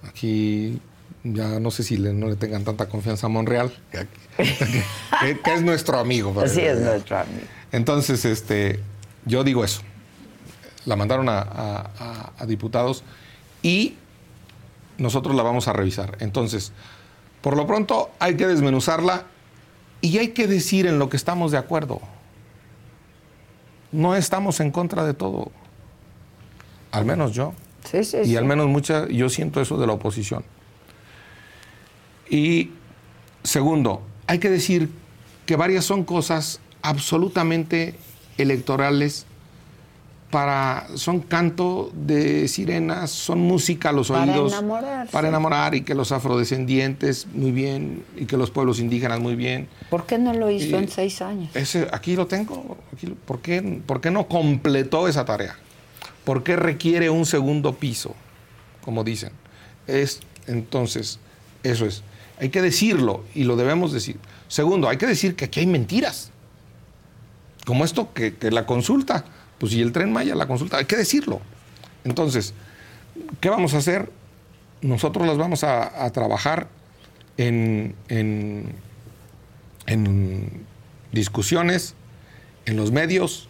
[0.07, 0.81] Aquí
[1.23, 4.07] ya no sé si no le tengan tanta confianza a Monreal, que,
[5.55, 6.35] es nuestro amigo.
[6.43, 7.47] Es nuestro amigo.
[7.73, 8.81] Entonces, este,
[9.25, 9.83] yo digo eso.
[10.85, 13.05] La mandaron a, a diputados
[13.63, 13.95] y
[14.99, 16.19] nosotros la vamos a revisar.
[16.21, 16.73] Entonces,
[17.41, 19.25] por lo pronto hay que desmenuzarla
[20.03, 22.03] y hay que decir en lo que estamos de acuerdo
[23.95, 25.51] no estamos en contra de todo.
[26.95, 27.55] Al menos yo.
[27.91, 30.45] Sí, sí, y al menos mucha, yo siento eso de la oposición.
[32.31, 32.71] Y
[33.43, 34.89] segundo, hay que decir
[35.45, 37.95] que varias son cosas absolutamente
[38.39, 39.27] electorales
[40.31, 44.53] para, son canto de sirenas, son música a los oídos.
[44.53, 45.09] Para enamorar.
[45.09, 49.69] Para enamorar y que los afrodescendientes muy bien y que los pueblos indígenas muy bien.
[49.91, 51.55] ¿Por qué no lo hizo en seis años?
[51.55, 52.77] Ese, aquí lo tengo.
[53.27, 55.57] ¿por, qué, ¿Por qué no completó esa tarea?
[56.25, 58.15] ¿Por qué requiere un segundo piso?
[58.83, 59.33] Como dicen.
[59.87, 61.19] Es, entonces,
[61.63, 62.03] eso es.
[62.39, 64.19] Hay que decirlo y lo debemos decir.
[64.49, 66.31] Segundo, hay que decir que aquí hay mentiras.
[67.65, 69.25] Como esto que, que la consulta
[69.59, 71.41] pues si el tren Maya, la consulta, hay que decirlo.
[72.05, 72.55] Entonces,
[73.41, 74.11] ¿qué vamos a hacer?
[74.83, 76.69] Nosotros las vamos a, trabajar
[77.39, 78.75] en, en,
[81.13, 81.95] discusiones,
[82.67, 83.49] en los medios,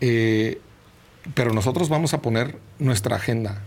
[0.00, 0.60] eh,
[1.34, 3.62] pero nosotros vamos a poner nuestra agenda.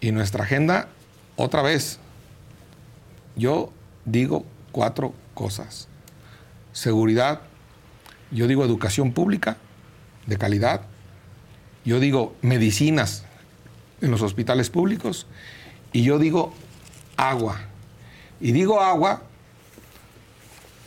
[0.00, 0.88] Y nuestra agenda,
[1.36, 1.98] otra vez,
[3.36, 3.72] yo
[4.04, 5.88] digo cuatro cosas.
[6.72, 7.42] Seguridad,
[8.30, 9.56] yo digo educación pública,
[10.26, 10.82] de calidad.
[11.84, 13.24] Yo digo medicinas
[14.00, 15.26] en los hospitales públicos
[15.92, 16.52] y yo digo
[17.16, 17.60] agua.
[18.40, 19.22] Y digo agua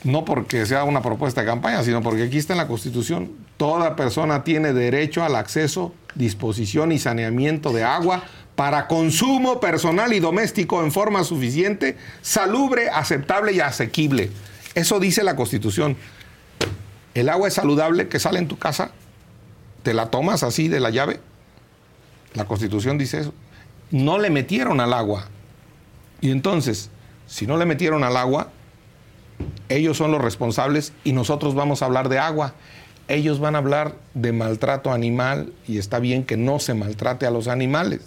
[0.04, 3.96] no porque sea una propuesta de campaña, sino porque aquí está en la Constitución, toda
[3.96, 8.24] persona tiene derecho al acceso, disposición y saneamiento de agua
[8.56, 14.32] para consumo personal y doméstico en forma suficiente, salubre, aceptable y asequible.
[14.76, 15.98] Eso dice la Constitución.
[17.14, 18.92] El agua es saludable que sale en tu casa
[19.86, 21.22] te la tomas así de la llave.
[22.34, 23.34] La constitución dice eso.
[23.92, 25.28] No le metieron al agua.
[26.22, 26.90] Y entonces,
[27.28, 28.50] si no le metieron al agua,
[29.70, 32.56] ellos son los responsables y nosotros vamos a hablar de agua.
[33.08, 37.32] Ellos van a hablar de maltrato animal y está bien que no se maltrate a
[37.32, 38.02] los animales,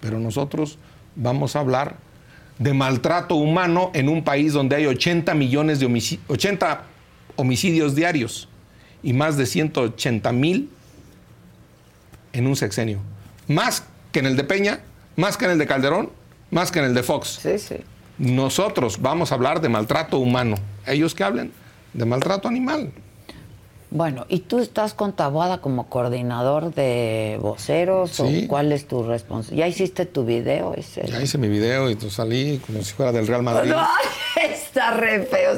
[0.00, 0.78] pero nosotros
[1.14, 1.96] vamos a hablar
[2.58, 6.82] de maltrato humano en un país donde hay 80 millones de 80
[7.36, 8.48] homicidios diarios
[9.02, 10.70] y más de 180 mil
[12.32, 12.98] en un sexenio.
[13.46, 14.80] Más que en el de Peña,
[15.16, 16.10] más que en el de Calderón,
[16.50, 17.38] más que en el de Fox.
[17.42, 17.76] Sí, sí.
[18.18, 20.56] Nosotros vamos a hablar de maltrato humano.
[20.86, 21.52] Ellos que hablen
[21.92, 22.92] de maltrato animal.
[23.94, 29.66] Bueno, ¿y tú estás con Taboada como coordinador de voceros o cuál es tu responsabilidad?
[29.66, 30.74] ¿Ya hiciste tu video?
[30.74, 31.06] Ese?
[31.06, 33.70] Ya hice mi video y tú salí como si fuera del Real Madrid.
[33.70, 33.86] No,
[34.42, 35.54] está re feo.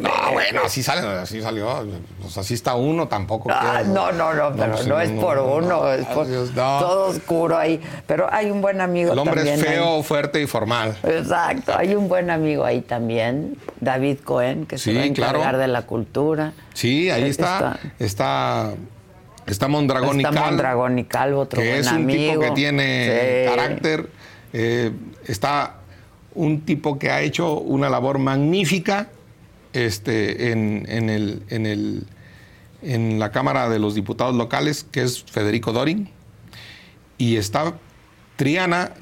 [0.00, 1.86] No, bueno, así sale, así salió.
[2.20, 3.50] Pues así está uno, tampoco.
[3.52, 7.80] Ah, no, no, no, pero pues no, es por uno, es por todo oscuro ahí.
[8.06, 10.96] Pero hay un buen amigo El hombre es feo, fuerte y formal.
[11.02, 15.68] Exacto, hay un buen amigo ahí también, David Cohen, que se va a encargar de
[15.68, 16.52] la cultura.
[16.72, 18.72] Sí, ahí está, está,
[19.46, 20.40] está, Mondragón y Calvo.
[20.40, 24.08] Mondragón y Calvo, otro que es un tipo que tiene carácter.
[24.56, 24.92] Eh,
[25.26, 25.78] está
[26.34, 29.10] un tipo que ha hecho una labor magnífica
[29.72, 32.04] este, en, en, el, en, el,
[32.82, 36.10] en la Cámara de los Diputados Locales, que es Federico Dorin.
[37.18, 37.74] Y está
[38.36, 38.92] Triana,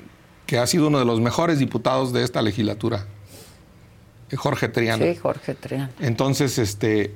[0.47, 3.07] que ha sido uno de los mejores diputados de esta legislatura.
[4.37, 5.05] Jorge Triana.
[5.05, 5.91] Sí, Jorge Triana.
[6.01, 7.14] Entonces, este,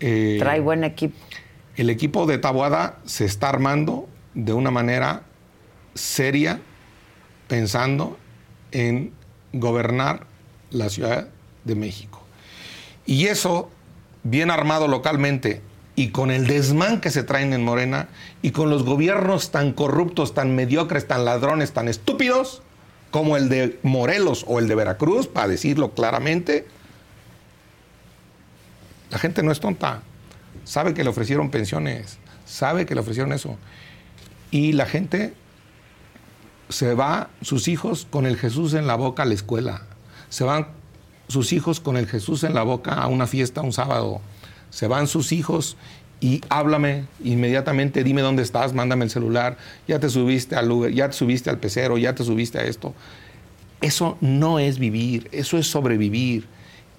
[0.00, 1.16] eh, Trae buen equipo.
[1.76, 5.24] El equipo de Tabuada se está armando de una manera
[5.94, 6.60] seria,
[7.48, 8.18] pensando
[8.70, 9.12] en
[9.54, 10.26] gobernar
[10.70, 11.28] la Ciudad
[11.64, 12.22] de México.
[13.06, 13.70] Y eso,
[14.22, 15.62] bien armado localmente
[15.96, 18.08] y con el desmán que se traen en Morena
[18.42, 22.62] y con los gobiernos tan corruptos, tan mediocres, tan ladrones, tan estúpidos,
[23.10, 26.66] como el de Morelos o el de Veracruz, para decirlo claramente,
[29.10, 30.02] la gente no es tonta.
[30.64, 33.56] Sabe que le ofrecieron pensiones, sabe que le ofrecieron eso.
[34.50, 35.32] Y la gente
[36.74, 39.82] se va, sus hijos con el Jesús en la boca a la escuela.
[40.28, 40.66] Se van
[41.28, 44.20] sus hijos con el Jesús en la boca a una fiesta un sábado.
[44.70, 45.76] Se van sus hijos
[46.20, 49.56] y háblame inmediatamente, dime dónde estás, mándame el celular,
[49.86, 52.92] ya te subiste al Uber, ya te subiste al pecero, ya te subiste a esto.
[53.80, 56.48] Eso no es vivir, eso es sobrevivir.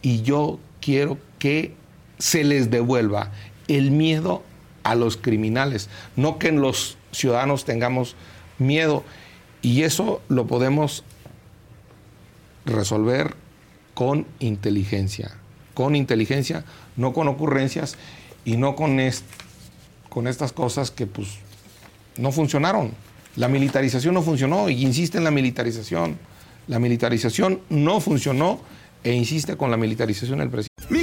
[0.02, 1.74] Y yo quiero que
[2.18, 3.32] se les devuelva
[3.68, 4.42] el miedo
[4.84, 8.16] a los criminales, no que los ciudadanos tengamos
[8.58, 9.04] miedo.
[9.66, 11.04] Y eso lo podemos
[12.68, 13.34] resolver
[13.96, 15.32] con inteligencia,
[15.74, 16.64] con inteligencia,
[16.96, 17.98] no con ocurrencias
[18.46, 19.00] y no con,
[20.10, 21.40] con estas cosas que pues
[22.18, 22.92] no funcionaron.
[23.38, 26.20] La militarización no funcionó y insiste en la militarización.
[26.68, 28.60] La militarización no funcionó
[29.04, 30.95] e insiste con la militarización del presidente.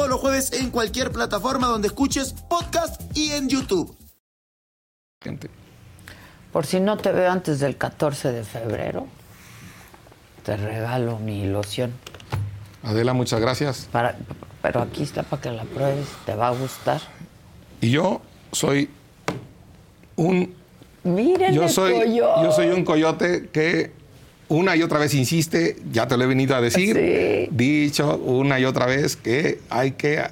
[0.00, 3.94] todos los jueves en cualquier plataforma donde escuches podcast y en YouTube.
[6.54, 9.06] Por si no te veo antes del 14 de febrero,
[10.42, 11.92] te regalo mi ilusión.
[12.82, 13.90] Adela, muchas gracias.
[13.92, 14.16] Para,
[14.62, 17.02] pero aquí está para que la pruebes, te va a gustar.
[17.82, 18.22] Y yo
[18.52, 18.88] soy
[20.16, 20.54] un
[21.02, 22.42] Miren yo soy coyote.
[22.42, 23.92] yo soy un coyote que
[24.50, 27.48] una y otra vez insiste, ya te lo he venido a decir, Sí.
[27.52, 30.22] dicho una y otra vez que hay que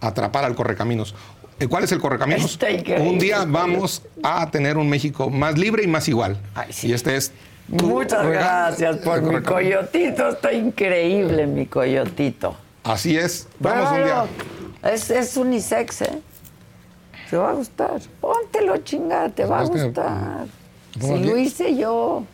[0.00, 1.14] atrapar al correcaminos.
[1.60, 2.58] Eh, ¿Cuál es el correcaminos?
[3.00, 6.36] Un día vamos a tener un México más libre y más igual.
[6.54, 6.88] Ay, sí.
[6.88, 7.32] Y este es
[7.68, 12.56] Muchas gracias por mi coyotito, está increíble mi coyotito.
[12.84, 13.46] Así es.
[13.60, 14.24] Vamos un día.
[14.92, 16.18] Es, es unisex, ¿eh?
[17.28, 18.00] Te va a gustar.
[18.20, 20.46] Póntelo, chingada, te va a gustar.
[20.98, 22.24] ¿Pongo Si lo hice yo,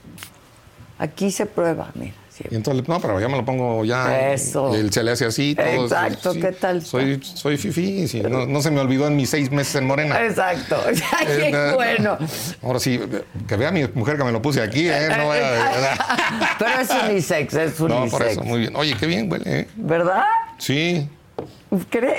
[0.99, 2.14] aquí se prueba, mira.
[2.30, 2.45] sí.
[2.51, 4.32] Y entonces, no, pero ya me lo pongo ya.
[4.32, 4.74] Eso.
[4.74, 5.55] Él se le hace así.
[5.55, 6.40] Todo, Exacto, sí.
[6.40, 6.84] ¿qué tal?
[6.84, 8.09] Soy, soy fifi.
[8.09, 10.20] sí, no, no se me olvidó en mis seis meses en Morena.
[10.24, 10.76] Exacto.
[10.86, 12.18] Ay, Eh, qué bueno.
[12.62, 13.01] Ahora sí,
[13.47, 15.09] que vea mi mujer que me lo puse aquí, ¿eh?
[15.16, 15.97] No, vaya-
[16.59, 18.11] Pero es unisex, es no, unisex.
[18.12, 18.76] por eso, muy bien.
[18.76, 19.68] Oye, qué bien huele, ¿eh?
[19.76, 20.24] ¿Verdad?
[20.59, 21.09] Sí.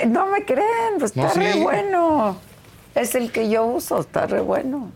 [0.08, 2.36] No me creen, pues No, está re bueno.
[2.94, 4.90] Es el que yo uso, está re bueno.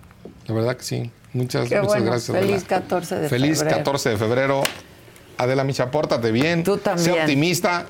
[0.47, 1.11] La verdad que sí.
[1.33, 2.05] Muchas, Qué muchas bueno.
[2.07, 2.37] gracias.
[2.37, 2.81] Feliz Adela.
[2.81, 3.77] 14 de Feliz febrero.
[3.79, 4.63] 14 de febrero.
[5.39, 6.65] Adela Micha, pórtate bien.
[6.65, 7.05] Tú también.
[7.15, 7.87] Sé optimista.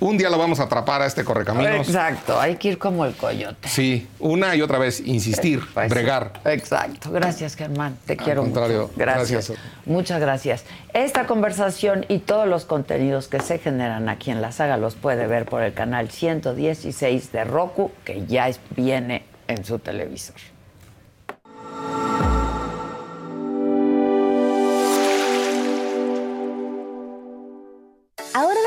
[0.00, 1.86] Un día lo vamos a atrapar a este correcaminos.
[1.88, 3.68] Exacto, hay que ir como el coyote.
[3.68, 6.32] Sí, una y otra vez, insistir, Pues, bregar.
[6.44, 7.10] Exacto.
[7.10, 7.96] Gracias, Germán.
[8.04, 8.94] Te quiero contrario, mucho.
[8.96, 9.30] Gracias.
[9.30, 9.58] gracias.
[9.86, 10.64] Muchas gracias.
[10.92, 15.26] Esta conversación y todos los contenidos que se generan aquí en la saga los puede
[15.26, 20.36] ver por el canal 116 de Roku, que ya viene en su televisor.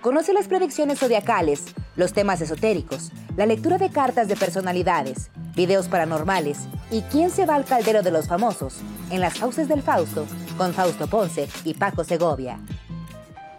[0.00, 1.64] Conoce las predicciones zodiacales,
[1.96, 7.56] los temas esotéricos, la lectura de cartas de personalidades, videos paranormales y quién se va
[7.56, 8.76] al caldero de los famosos
[9.10, 10.26] en las fauces del Fausto
[10.56, 12.60] con Fausto Ponce y Paco Segovia.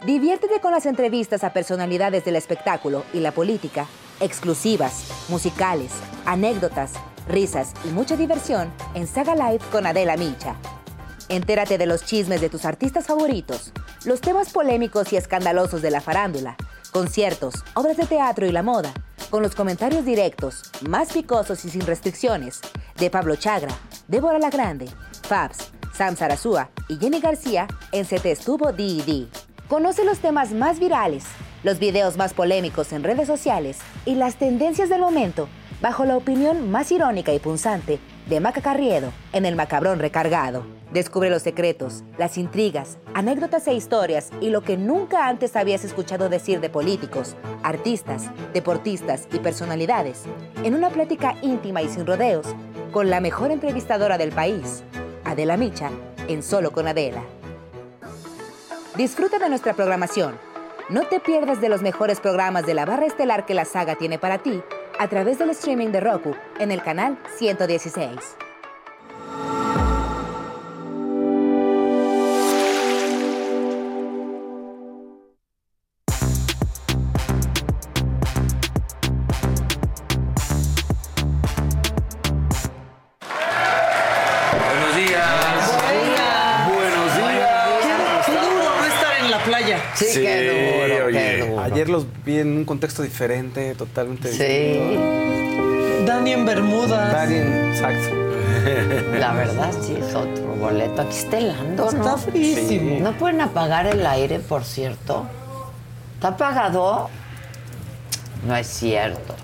[0.06, 3.86] Diviértete con las entrevistas a personalidades del espectáculo y la política,
[4.18, 5.92] exclusivas, musicales,
[6.24, 6.94] anécdotas,
[7.28, 10.56] risas y mucha diversión en Saga Live con Adela Micha.
[11.30, 13.72] Entérate de los chismes de tus artistas favoritos,
[14.04, 16.56] los temas polémicos y escandalosos de la farándula,
[16.90, 18.92] conciertos, obras de teatro y la moda,
[19.30, 22.58] con los comentarios directos, más picosos y sin restricciones,
[22.98, 23.72] de Pablo Chagra,
[24.08, 24.88] Débora La Grande,
[25.22, 29.28] Fabs, Sam Sarasúa y Jenny García en Se Te Estuvo D&D.
[29.68, 31.22] Conoce los temas más virales,
[31.62, 35.48] los videos más polémicos en redes sociales y las tendencias del momento
[35.80, 38.00] bajo la opinión más irónica y punzante
[38.30, 40.64] de Maca Carriedo en El Macabrón Recargado.
[40.92, 46.28] Descubre los secretos, las intrigas, anécdotas e historias y lo que nunca antes habías escuchado
[46.28, 50.22] decir de políticos, artistas, deportistas y personalidades
[50.62, 52.46] en una plática íntima y sin rodeos
[52.92, 54.84] con la mejor entrevistadora del país,
[55.24, 55.90] Adela Micha,
[56.28, 57.24] en Solo con Adela.
[58.96, 60.38] Disfruta de nuestra programación.
[60.88, 64.20] No te pierdas de los mejores programas de la barra estelar que la saga tiene
[64.20, 64.62] para ti
[65.00, 68.36] a través del streaming de Roku en el canal 116.
[84.66, 85.80] Buenos días.
[86.68, 88.26] Buenos días.
[88.26, 88.80] Qué duro
[90.52, 90.59] no
[91.80, 96.04] Ayer los vi en un contexto diferente, totalmente Sí, distinto.
[96.04, 97.10] Dani en Bermudas.
[97.10, 98.16] Dani, exacto.
[99.18, 101.00] la verdad sí es otro boleto.
[101.00, 102.18] Aquí está helando, Está ¿no?
[102.18, 103.00] frísimo.
[103.00, 105.24] ¿No pueden apagar el aire, por cierto?
[106.16, 107.08] ¿Está apagado?
[108.46, 109.34] No es cierto.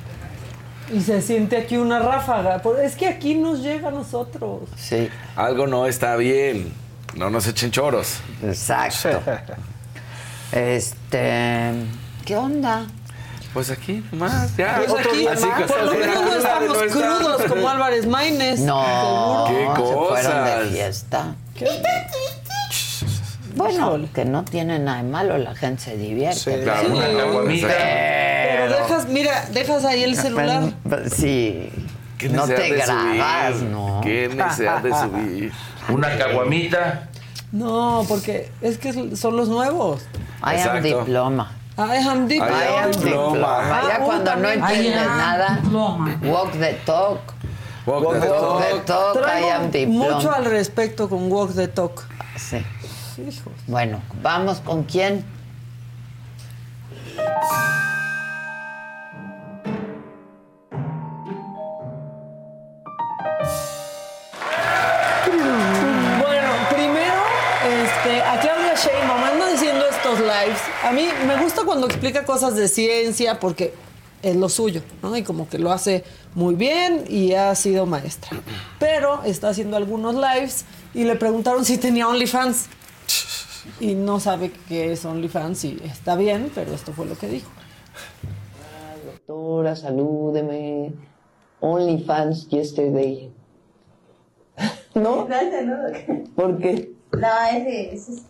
[0.93, 2.61] Y se siente aquí una ráfaga.
[2.84, 4.68] Es que aquí nos llega a nosotros.
[4.76, 6.70] Sí, Algo no está bien.
[7.14, 8.18] No nos echen choros.
[8.43, 9.22] exacto.
[10.53, 11.72] Este,
[12.26, 12.84] ¿qué onda?
[13.54, 14.76] Pues aquí nomás, ya.
[14.76, 15.40] Pues Otro aquí, día más.
[15.72, 18.60] por lo menos no estamos crudos como Álvarez Maínez.
[18.60, 20.68] No, ¿Qué se fueron de cosas?
[20.70, 21.34] fiesta.
[23.54, 26.62] Bueno, que no tiene nada de malo, la gente se divierte.
[26.62, 27.68] Claro, una caguamita.
[27.68, 30.64] Pero dejas, mira, dejas ahí el celular.
[31.10, 31.70] Sí.
[32.18, 33.70] ¿Qué No necesidad te de grabas, subir?
[33.70, 34.00] ¿no?
[34.02, 35.52] ¿Qué necesidad de subir?
[35.88, 37.08] Una caguamita.
[37.52, 40.02] No, porque es que son los nuevos.
[40.42, 40.98] I am Exacto.
[40.98, 41.52] diploma.
[41.78, 42.40] I am deep.
[42.42, 43.32] I am diploma.
[43.36, 43.82] diploma.
[43.88, 45.60] Ya Ah, cuando no entiendes nada,
[46.22, 47.20] walk the talk.
[47.86, 49.14] Walk the Walk the talk.
[49.14, 50.14] talk, I am diploma.
[50.16, 52.02] mucho al respecto con Walk the Talk.
[52.36, 52.64] Sí.
[53.18, 53.50] Hijo.
[53.66, 55.24] Bueno, vamos con quién.
[70.57, 70.84] Lives.
[70.84, 73.74] A mí me gusta cuando explica cosas de ciencia porque
[74.22, 75.16] es lo suyo, ¿no?
[75.16, 76.04] Y como que lo hace
[76.34, 78.30] muy bien y ha sido maestra.
[78.78, 82.66] Pero está haciendo algunos lives y le preguntaron si tenía OnlyFans.
[83.80, 87.50] Y no sabe qué es OnlyFans y está bien, pero esto fue lo que dijo.
[89.04, 90.92] Doctora, salúdeme.
[91.61, 93.32] OnlyFans yesterday.
[94.94, 95.26] ¿No?
[96.36, 96.92] ¿Por qué?
[97.12, 98.22] No, ese, ese es-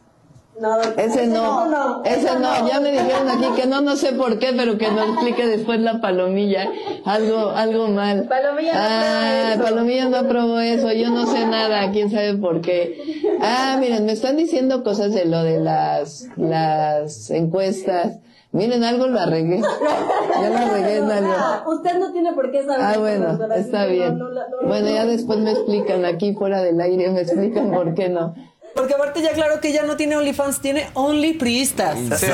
[0.61, 4.55] no, Ese no, ese no, ya me dijeron aquí que no, no sé por qué,
[4.57, 6.69] pero que nos explique después la palomilla.
[7.05, 8.27] Algo, algo mal.
[8.29, 9.63] Palomilla no Ah, eso.
[9.63, 13.21] Palomilla no aprobó eso, yo no sé nada, quién sabe por qué.
[13.41, 18.19] Ah, miren, me están diciendo cosas de lo de las, las encuestas.
[18.53, 19.61] Miren, algo la regué.
[19.61, 21.35] Ya la regué en algo.
[21.37, 22.81] Ah, usted no tiene por qué saber.
[22.81, 24.19] Ah, bueno, está bien.
[24.67, 28.35] Bueno, ya después me explican aquí fuera del aire, me explican por qué no.
[28.77, 31.99] Porque aparte ya claro que ella no tiene OnlyFans, tiene Only Priistas.
[32.21, 32.27] Sí.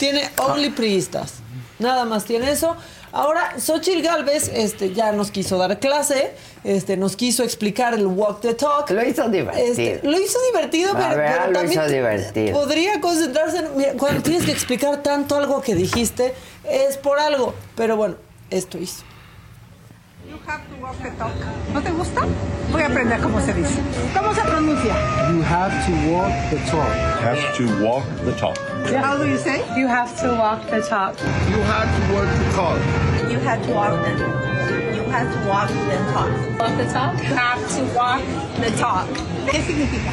[0.00, 1.34] Tiene Only Priistas.
[1.78, 2.76] Nada más tiene eso.
[3.12, 6.32] Ahora, Xochitl Galvez este, ya nos quiso dar clase,
[6.64, 8.90] este, nos quiso explicar el walk the talk.
[8.90, 9.64] Lo hizo divertido.
[9.64, 12.58] Este, lo hizo divertido, pero, verdad, pero lo también hizo divertido.
[12.58, 13.76] podría concentrarse en...
[13.76, 16.34] Mira, cuando tienes que explicar tanto algo que dijiste,
[16.68, 17.54] es por algo.
[17.76, 18.16] Pero bueno,
[18.50, 19.04] esto hizo.
[21.72, 22.22] ¿No te gusta?
[22.70, 23.80] Voy a aprender cómo se dice.
[24.16, 24.94] ¿Cómo se pronuncia?
[25.30, 26.88] You have to walk the talk.
[27.22, 28.56] have to walk the talk.
[29.04, 29.62] How do you say?
[29.76, 31.16] You have to walk the talk.
[31.50, 32.78] You have to walk the talk.
[33.30, 34.10] You have to walk the,
[34.96, 36.30] you have to walk the talk.
[36.58, 37.22] Walk the talk.
[37.22, 38.22] You have to walk
[38.60, 39.08] the talk.
[39.50, 40.12] ¿Qué significa?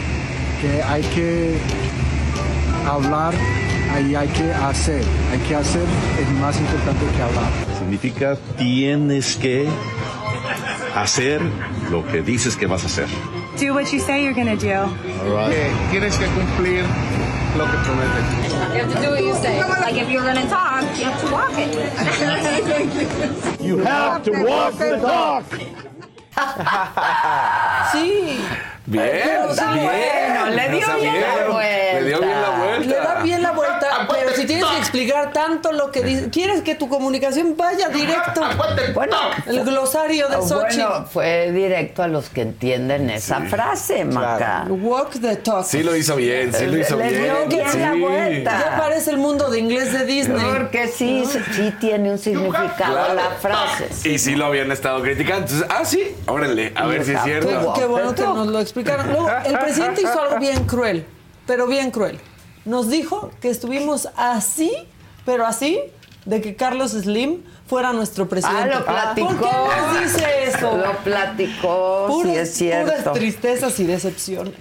[0.62, 1.58] Que hay que
[2.86, 3.34] hablar
[3.98, 5.04] y hay que hacer.
[5.32, 5.86] Hay que hacer
[6.20, 7.52] es más importante que hablar.
[7.78, 9.68] Significa tienes que
[10.96, 11.42] hacer
[11.92, 13.08] lo que dices que vas a hacer.
[13.60, 14.74] Do what you say you're gonna do.
[14.74, 15.72] All right.
[15.92, 16.84] Tienes que cumplir
[17.58, 18.26] lo que prometes.
[18.74, 19.60] You have to do what you say.
[19.82, 21.76] Like if you're gonna talk, you have to walk it.
[23.62, 25.44] You have to walk the talk.
[27.92, 28.40] Sí.
[28.86, 29.84] Bien, bien.
[29.84, 32.88] bueno, le dio bien la Le dio bien la vuelta.
[32.88, 34.08] Le da bien la vuelta,
[34.42, 38.42] si tienes que explicar tanto lo que dices, quieres que tu comunicación vaya directo.
[38.94, 39.16] Bueno,
[39.46, 40.82] El glosario de Xochitl.
[40.84, 44.66] bueno, fue directo a los que entienden esa frase, Maca.
[44.70, 45.66] Walk the talk.
[45.66, 47.24] Sí lo hizo bien, sí lo hizo Le bien.
[47.24, 47.78] dio bien sí.
[47.80, 48.60] la vuelta.
[48.72, 50.42] Ya parece el mundo de inglés de Disney.
[50.58, 53.14] Porque sí, sí tiene un significado Claro.
[53.14, 54.10] la frase.
[54.10, 55.42] Y sí lo habían estado criticando.
[55.46, 57.74] Entonces, ah, sí, órale, a ver si es Qué, cierto.
[57.74, 59.08] qué bueno que nos lo explicaron.
[59.12, 61.06] Luego, el presidente hizo algo bien cruel,
[61.46, 62.20] pero bien cruel.
[62.70, 64.72] Nos dijo que estuvimos así,
[65.26, 65.80] pero así,
[66.26, 68.76] de que Carlos Slim fuera nuestro Ah, presidente.
[68.76, 69.28] lo platicó.
[69.28, 70.78] ¿Por qué nos dice eso?
[70.78, 72.92] Lo platicó, Puras, sí es cierto.
[72.92, 74.54] puras tristezas y decepciones.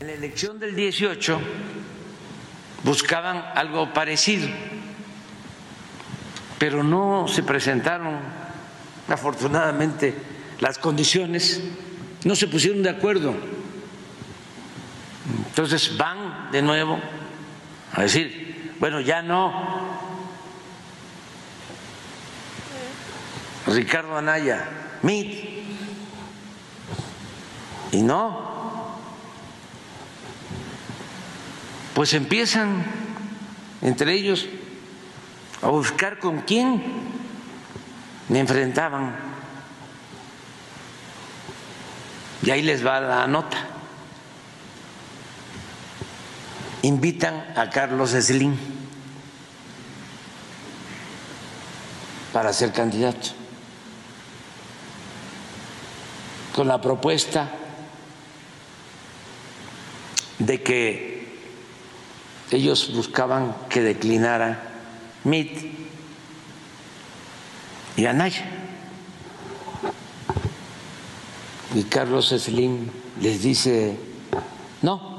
[0.00, 1.38] En la elección del 18
[2.82, 4.46] buscaban algo parecido,
[6.58, 8.18] pero no se presentaron,
[9.08, 10.14] afortunadamente,
[10.60, 11.62] las condiciones,
[12.24, 13.32] no se pusieron de acuerdo.
[15.26, 17.00] Entonces van de nuevo
[17.92, 19.52] a decir, bueno, ya no.
[23.66, 24.68] Ricardo Anaya,
[25.02, 25.54] MIT.
[27.92, 28.52] Y no.
[31.94, 32.84] Pues empiezan
[33.80, 34.46] entre ellos
[35.62, 36.82] a buscar con quién
[38.28, 39.14] me enfrentaban.
[42.42, 43.73] Y ahí les va la nota.
[46.84, 48.54] Invitan a Carlos Slim
[52.30, 53.30] para ser candidato,
[56.54, 57.50] con la propuesta
[60.38, 61.38] de que
[62.50, 64.62] ellos buscaban que declinara
[65.24, 65.72] MIT
[67.96, 68.44] y Anaya.
[71.74, 72.90] Y Carlos Slim
[73.22, 73.96] les dice,
[74.82, 75.13] no,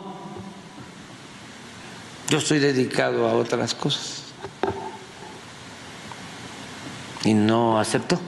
[2.30, 4.23] yo estoy dedicado a otras cosas.
[7.23, 8.19] Y no aceptó.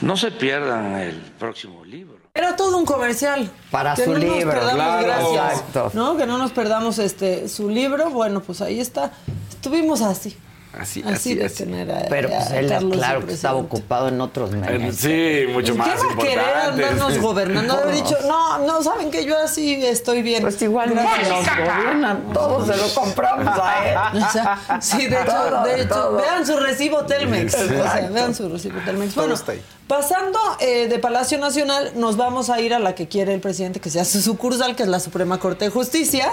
[0.00, 2.18] No se pierdan el próximo libro.
[2.34, 3.48] Era todo un comercial.
[3.70, 4.74] Para que su no libro, Nos perdamos,
[5.04, 5.06] claro.
[5.06, 5.58] gracias.
[5.60, 5.90] Exacto.
[5.94, 6.16] ¿no?
[6.16, 8.10] Que no nos perdamos este su libro.
[8.10, 9.12] Bueno, pues ahí está.
[9.50, 10.36] Estuvimos así.
[10.78, 11.64] Así, Así, así, de así.
[11.64, 14.96] tener a, Pero pues a él, Carlos claro, que estaba ocupado en otros medios.
[14.96, 17.74] Sí, mucho más ¿Qué va a querer andarnos gobernando?
[17.74, 20.40] Haber dicho, no, no, saben que yo así estoy bien.
[20.42, 23.98] Pues igual no nos gobiernan, todos se lo compramos a él.
[24.22, 26.12] O sea, sí, de hecho, Todo, de hecho todo.
[26.16, 27.54] vean su recibo Telmex.
[27.54, 29.14] O sea, vean su recibo Telmex.
[29.14, 29.62] Bueno, está ahí.
[29.92, 33.78] Pasando eh, de Palacio Nacional, nos vamos a ir a la que quiere el presidente
[33.78, 36.32] que sea su sucursal, que es la Suprema Corte de Justicia,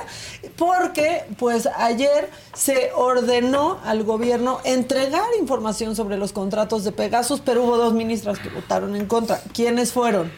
[0.55, 7.65] porque pues ayer se ordenó al gobierno entregar información sobre los contratos de Pegasus, pero
[7.65, 9.41] hubo dos ministras que votaron en contra.
[9.53, 10.31] ¿Quiénes fueron?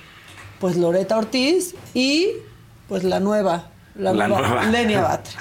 [0.60, 2.30] Pues Loreta Ortiz y
[2.89, 4.65] pues la nueva, la, La nueva, nueva.
[4.65, 5.35] Lenia Batres.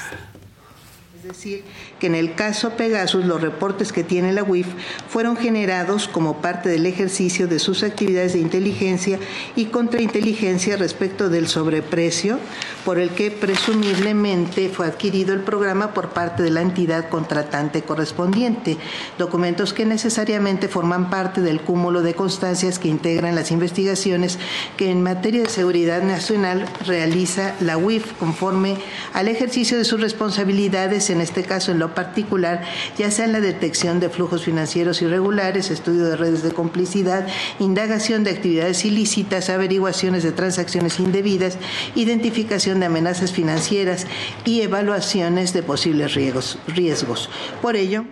[1.16, 1.64] Es decir,
[2.00, 4.66] que en el caso Pegasus los reportes que tiene la UIF
[5.08, 9.20] fueron generados como parte del ejercicio de sus actividades de inteligencia
[9.54, 12.38] y contrainteligencia respecto del sobreprecio
[12.84, 18.78] por el que presumiblemente fue adquirido el programa por parte de la entidad contratante correspondiente,
[19.18, 24.38] documentos que necesariamente forman parte del cúmulo de constancias que integran las investigaciones
[24.78, 28.78] que en materia de seguridad nacional realiza la UIF conforme
[29.12, 32.62] al ejercicio de sus responsabilidades, en este caso en lo particular,
[32.98, 37.26] ya sea en la detección de flujos financieros irregulares, estudio de redes de complicidad,
[37.58, 41.58] indagación de actividades ilícitas, averiguaciones de transacciones indebidas,
[41.94, 44.06] identificación de amenazas financieras
[44.44, 46.58] y evaluaciones de posibles riesgos.
[46.66, 47.30] riesgos.
[47.62, 48.04] Por ello,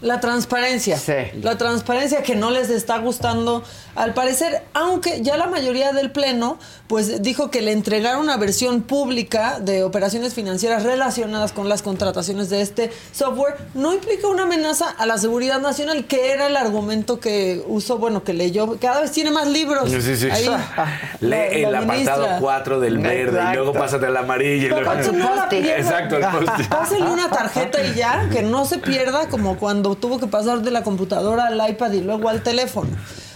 [0.00, 0.98] La transparencia.
[1.40, 3.62] La transparencia que no les está gustando,
[3.94, 6.58] al parecer, aunque ya la mayoría del Pleno,
[6.88, 12.50] pues dijo que le entregaron una versión pública de operaciones financieras relacionadas con las contrataciones
[12.50, 17.20] de este software, no implica una amenaza a la seguridad nacional, que era el argumento
[17.20, 19.90] que usó, bueno, que leyó, cada vez tiene más libros.
[19.90, 20.28] Sí, sí.
[20.30, 20.48] Ahí,
[21.20, 22.38] Lee el la apartado ministra.
[22.40, 24.76] 4 del verde y luego pásate al amarillo.
[24.76, 26.24] Exacto, el.
[26.68, 30.70] Pásenle una tarjeta y ya, que no se pierda como cuando tuvo que pasar de
[30.70, 32.90] la computadora al iPad y luego al teléfono.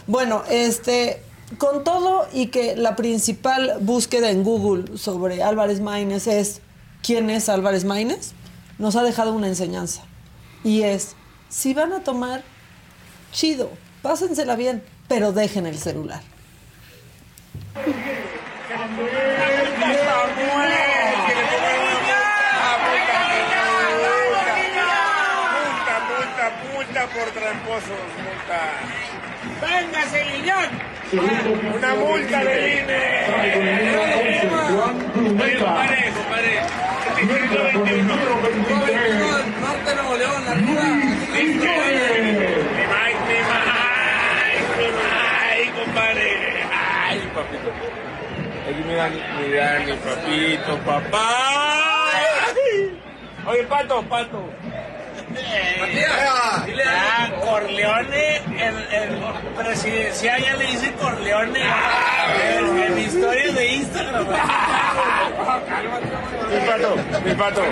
[0.07, 1.23] Bueno, este,
[1.59, 6.61] con todo y que la principal búsqueda en Google sobre Álvarez Maínez es
[7.03, 8.33] ¿quién es Álvarez Maínez?
[8.79, 10.03] Nos ha dejado una enseñanza.
[10.63, 11.17] Y es,
[11.49, 12.43] si van a tomar,
[13.33, 13.71] chido,
[14.03, 16.21] pásensela bien, pero dejen el celular.
[25.57, 28.61] Multa, multa, multa por tramposos, multa.
[31.77, 33.27] ¡Una multa del INE!
[37.83, 38.53] Oye, compadre, compadre.
[38.55, 39.61] Distrito 21.
[39.61, 41.75] Norte Nuevo León, la Mi Mike, mi
[42.97, 46.29] Mike, mi Mike, compadre.
[47.09, 47.71] Ay, papito.
[48.69, 49.05] Aquí mira,
[49.85, 51.29] mi papito, papá.
[53.47, 54.41] Oye, pato, pato.
[55.35, 59.21] Ya, Corleone, el, el
[59.57, 61.61] presidencial ya le dice Corleone.
[62.57, 64.27] En, en historias de Instagram.
[66.51, 67.63] Mi pato, mi pato.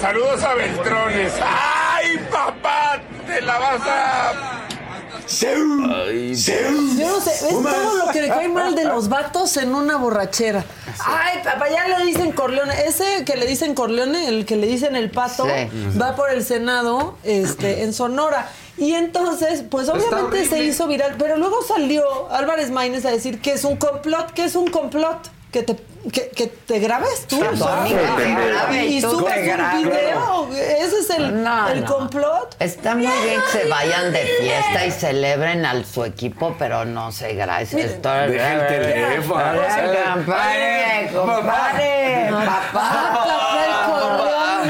[0.00, 1.32] Saludos a Beltrones.
[1.42, 2.98] ¡Ay, papá!
[3.26, 4.61] Te la vas a.
[6.98, 9.96] Yo no sé, es todo lo que le cae mal de los vatos en una
[9.96, 10.64] borrachera.
[11.04, 12.74] Ay, papá, ya le dicen Corleone.
[12.86, 15.98] Ese que le dicen Corleone, el que le dicen el pato, Sí.
[16.00, 18.48] va por el Senado este, en Sonora.
[18.78, 20.64] Y entonces, pues obviamente se horrible.
[20.64, 24.54] hizo viral, pero luego salió Álvarez Maínez a decir que es un complot, que es
[24.56, 25.18] un complot,
[25.52, 25.76] que te,
[26.10, 27.38] que, que te grabes tú.
[27.38, 30.48] Te grabe y subes un video.
[30.52, 31.86] Ese es el, No, el no.
[31.94, 32.56] complot.
[32.58, 37.12] Está muy bien que se vayan de fiesta y celebren a su equipo, pero no
[37.12, 37.82] se gracias.
[37.92, 39.44] Esto- Deja el teléfono.
[40.14, 42.30] Compadre, compadre,
[42.72, 43.26] papá.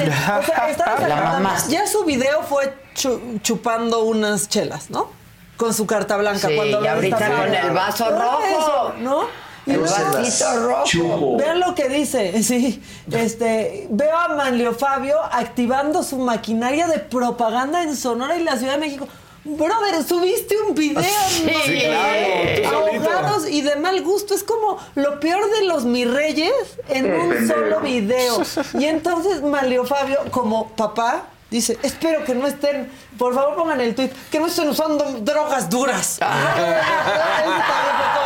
[0.03, 1.57] O sea, estaba La mamá.
[1.69, 5.11] Ya su video fue chu- chupando unas chelas, ¿no?
[5.57, 6.49] Con su carta blanca.
[6.49, 8.95] Sí, cuando y ahorita con el vaso rojo.
[8.99, 9.42] ¿no?
[9.67, 11.37] Y vasito rojo.
[11.37, 12.83] Vean lo que dice, sí.
[13.11, 18.73] Este, veo a Manlio Fabio activando su maquinaria de propaganda en Sonora y la Ciudad
[18.75, 19.07] de México.
[19.45, 21.53] Brother, subiste un video Sí, ¿no?
[21.65, 23.11] sí, claro, solito.
[23.11, 24.35] ahogados y de mal gusto.
[24.35, 26.53] Es como lo peor de los mis reyes
[26.89, 28.41] en un solo video.
[28.79, 33.97] Y entonces Manlio Fabio, como papá, dice, espero que no estén, por favor pongan el
[33.97, 36.19] tweet, que no estén usando drogas duras.
[36.21, 36.29] Fue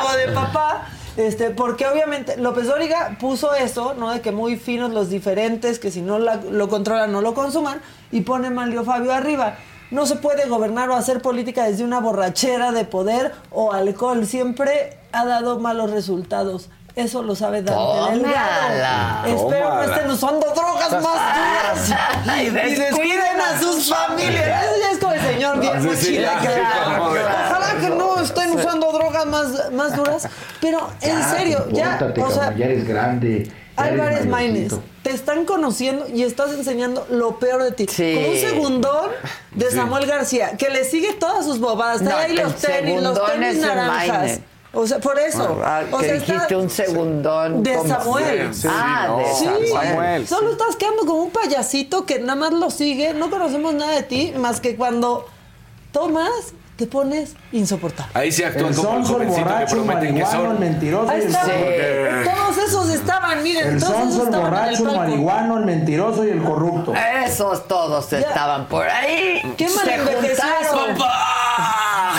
[0.02, 0.86] como de papá.
[1.16, 4.10] Este, porque obviamente López Dóriga puso eso, ¿no?
[4.10, 7.80] De que muy finos los diferentes, que si no la- lo controlan no lo consuman,
[8.12, 9.56] y pone Manlio Fabio arriba.
[9.90, 14.26] No se puede gobernar o hacer política desde una borrachera de poder o alcohol.
[14.26, 16.68] Siempre ha dado malos resultados.
[16.96, 18.10] Eso lo sabe Dante Tómala.
[19.22, 19.26] Delgado.
[19.26, 21.02] Espero no estén usando drogas más
[21.36, 22.38] duras.
[22.38, 24.64] Y y descuiden a sus familias.
[24.64, 26.48] Eso ya es como el señor bien sí, mochila, que-
[26.98, 28.56] Ojalá que no estén Sí.
[28.56, 30.26] usando drogas más, más duras.
[30.62, 33.52] Pero en serio, ya, o sea, ya eres grande.
[33.76, 37.86] Álvarez Maínez, te están conociendo y estás enseñando lo peor de ti.
[37.90, 38.14] Sí.
[38.14, 39.10] Con un segundón
[39.52, 39.76] de Sí.
[39.76, 42.00] Samuel García, que le sigue todas sus bobadas.
[42.00, 44.40] No, Trae ahí los tenis, los tenis naranjas.
[44.76, 45.60] O sea, por eso.
[45.64, 47.62] Ah, o que sea, dijiste un segundón.
[47.62, 48.50] de como- Samuel.
[48.68, 50.28] ah, de Sí, Samuel.
[50.28, 53.14] Solo estás quedando como un payasito que nada más lo sigue.
[53.14, 55.26] No conocemos nada de ti más que cuando
[55.92, 56.30] tomas,
[56.76, 58.12] te pones insoportable.
[58.12, 60.42] Ahí sí actúan El como el sonso, el jovencito que borracho, el prometen que marihuano,
[60.42, 60.60] el son.
[60.60, 61.40] mentiroso Ahí y el está.
[61.42, 65.64] Porque- Todos esos estaban, miren, El todos esos el estaban en borracho, el marihuano, el
[65.64, 66.92] mentiroso y el corrupto.
[67.24, 68.18] Esos todos Ya.
[68.18, 69.40] estaban por ahí.
[69.56, 69.94] Qué mal Se.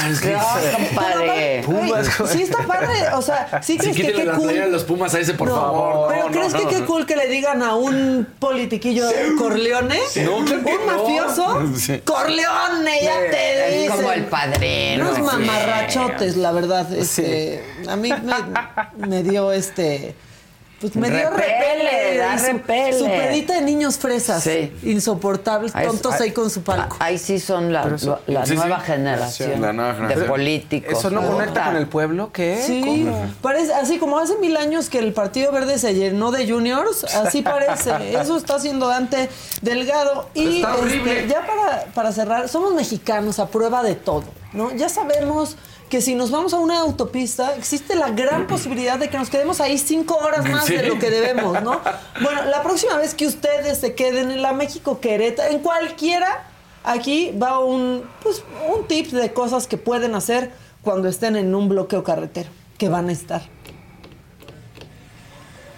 [0.10, 0.34] Es que-
[0.76, 1.47] compadre.
[1.88, 4.72] Güey, sí está padre, o sea, sí Sí, crees que qué cool.
[4.72, 6.08] los Pumas a ese, por No, favor.
[6.10, 6.70] pero No, ¿crees no, que no.
[6.72, 9.06] qué cool que le digan a un politiquillo
[9.38, 10.00] Corleone?
[10.24, 11.62] No, claro que un mafioso.
[11.78, 12.00] Sí.
[12.06, 13.96] Corleone, ya te dicen.
[13.96, 15.04] como el padrino.
[15.06, 15.22] Unos Sí.
[15.22, 16.92] mamarrachotes, la verdad.
[16.94, 18.10] Este, A mí
[18.98, 20.16] me, me dio este.
[20.80, 22.18] Pues me dio Repele, repele.
[22.18, 23.00] da su, repele.
[23.00, 24.44] su pedita de niños fresas.
[24.44, 24.72] Sí.
[24.84, 26.98] Insoportables, tontos ahí con su palco.
[27.00, 28.58] Ahí sí son la, eso- la Sí, sí.
[28.58, 31.00] nueva generación La nueva de políticos.
[31.00, 32.32] ¿Eso no conecta con el pueblo?
[32.32, 32.62] ¿Qué?
[32.64, 33.08] Sí,
[33.42, 37.42] parece así como hace mil años que el Partido Verde se llenó de juniors, así
[37.42, 37.92] parece.
[38.22, 39.30] Eso está haciendo Dante
[39.62, 40.30] Delgado.
[40.36, 41.28] Y Está este, horrible.
[41.28, 44.72] ya para, para cerrar, somos mexicanos a prueba de todo, ¿no?
[44.76, 45.58] Ya sabemos
[45.90, 49.62] que si nos vamos a una autopista, existe la gran posibilidad de que nos quedemos
[49.62, 50.76] ahí cinco horas más Sí.
[50.76, 51.80] de lo que debemos, ¿no?
[52.22, 56.44] Bueno, la próxima vez que ustedes se queden en la México Querétaro, en cualquiera,
[56.84, 58.44] aquí va un, pues,
[58.76, 60.52] un tip de cosas que pueden hacer
[60.82, 63.42] cuando estén en un bloqueo carretero, que van a estar.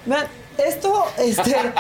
[0.06, 0.27] Vean,
[0.68, 1.56] esto este,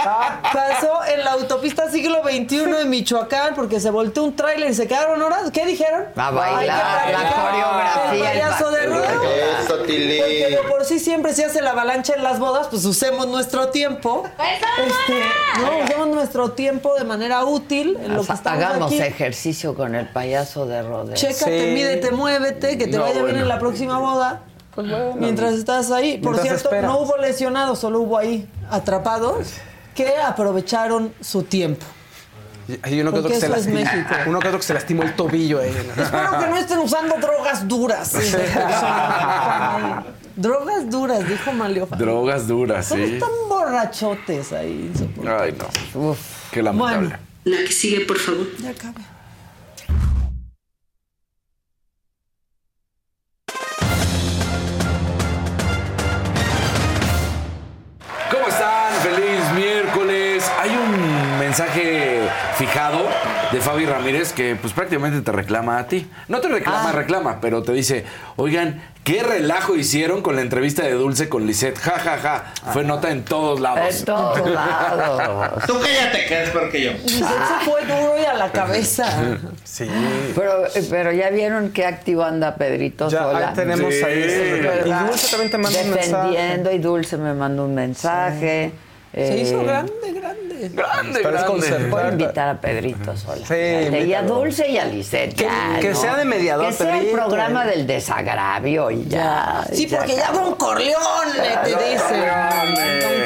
[0.53, 4.87] pasó en la autopista siglo XXI en Michoacán porque se volteó un tráiler y se
[4.87, 5.51] quedaron horas.
[5.51, 6.05] ¿Qué dijeron?
[6.15, 8.79] A bailar, la coreografía, El payaso de.
[9.63, 10.19] Eso, Tili.
[10.19, 13.69] Porque de por sí siempre se hace la avalancha en las bodas, pues usemos nuestro
[13.69, 14.23] tiempo.
[14.37, 15.21] Este,
[15.61, 19.01] no, usemos nuestro tiempo de manera útil en lo que estamos Hagamos aquí.
[19.01, 21.15] ejercicio con el payaso de rodeo.
[21.15, 21.71] Chécate, Sí.
[21.73, 23.39] mídete, muévete, que te No, vaya bien bueno.
[23.41, 24.41] en la próxima boda.
[25.17, 26.17] Mientras estás ahí.
[26.17, 26.91] Por Mientras cierto, esperas.
[26.91, 29.53] no hubo lesionados, solo hubo ahí atrapados
[29.95, 31.85] que aprovecharon su tiempo.
[32.83, 33.79] Hay uno que otro que se eso es lastima.
[33.91, 34.15] México.
[34.27, 35.59] Uno que otro que se lastimó el tobillo.
[35.59, 38.13] Espero que no estén usando drogas duras.
[40.35, 41.87] drogas duras, dijo Malio.
[41.97, 43.01] Drogas duras, sí.
[43.01, 44.91] están borrachotes ahí.
[45.27, 46.15] Ay, no.
[46.51, 47.07] Qué lamentable.
[47.07, 47.19] Bueno.
[47.45, 48.45] La que sigue, por favor.
[48.59, 49.01] Ya acabé.
[61.63, 62.21] Mensaje
[62.55, 62.99] fijado
[63.51, 66.09] de Fabi Ramírez que pues prácticamente te reclama a ti.
[66.29, 66.93] No te reclama, Ah.
[66.93, 68.05] reclama, pero te dice,
[68.37, 71.77] oigan, ¿qué relajo hicieron con la entrevista de Dulce con Lisette?
[71.77, 72.53] Ja, ja, ja.
[72.71, 73.99] Fue nota en todos lados.
[73.99, 75.63] En todos lados.
[75.67, 76.91] Tú cállate, que es peor que yo.
[76.93, 79.05] Giselle se fue duro y a la cabeza.
[79.65, 79.89] Sí.
[80.35, 83.49] Pero, pero ya vieron qué activo anda Pedrito Ya, Sola.
[83.49, 84.01] ahí tenemos Sí.
[84.03, 84.81] ahí.
[84.85, 86.07] Y Dulce también te manda un mensaje.
[86.29, 88.71] Defendiendo y Dulce me mandó un mensaje.
[89.13, 90.69] Se Eh, hizo grande, grande.
[90.73, 91.87] Grande, grande.
[91.89, 93.45] Voy a invitar a Pedrito Sola.
[93.47, 93.55] Sí,
[94.07, 94.21] y a.
[94.21, 95.33] Dulce y a Lisette.
[95.33, 95.95] Que- ya, que ¿no?
[95.95, 99.65] sea de mediador, Que sea el programa del desagravio y ya.
[99.71, 100.31] Sí, porque ya.
[100.31, 101.31] Don Corleone
[101.63, 102.15] te dice.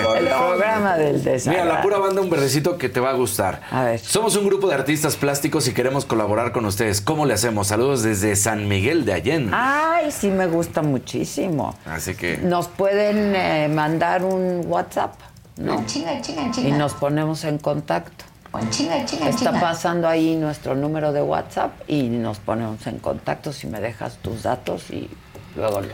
[0.03, 1.73] Don El programa del Mira, desagravio.
[1.73, 3.61] la pura banda, un verdecito que te va a gustar.
[3.71, 3.99] A ver.
[3.99, 7.01] Somos un grupo de artistas plásticos y queremos colaborar con ustedes.
[7.01, 7.67] ¿Cómo le hacemos?
[7.67, 9.51] Saludos desde San Miguel de Allende.
[9.53, 11.75] Ay, sí me gusta muchísimo.
[11.85, 12.37] Así que.
[12.37, 15.13] Nos pueden eh, mandar un WhatsApp,
[15.57, 15.83] ¿no?
[15.85, 16.77] Chinga, chinga, Y chinga.
[16.77, 18.25] nos ponemos en contacto.
[18.69, 19.59] Chinga, chinga, Está chinga.
[19.59, 24.43] pasando ahí nuestro número de WhatsApp y nos ponemos en contacto si me dejas tus
[24.43, 25.09] datos y
[25.55, 25.87] luego lo.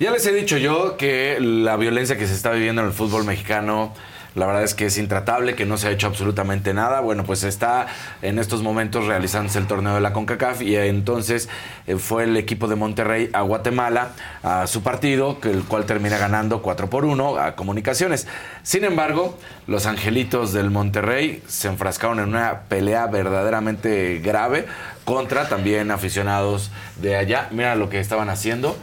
[0.00, 3.24] Ya les he dicho yo que la violencia que se está viviendo en el fútbol
[3.24, 3.92] mexicano,
[4.34, 7.00] la verdad es que es intratable, que no se ha hecho absolutamente nada.
[7.00, 7.86] Bueno, pues está
[8.22, 11.48] en estos momentos realizándose el torneo de la CONCACAF y entonces
[11.86, 16.18] eh, fue el equipo de Monterrey a Guatemala a su partido, que el cual termina
[16.18, 18.26] ganando 4 por 1 a Comunicaciones.
[18.62, 24.66] Sin embargo, los angelitos del Monterrey se enfrascaron en una pelea verdaderamente grave
[25.04, 27.48] contra también aficionados de allá.
[27.50, 28.76] Mira lo que estaban haciendo.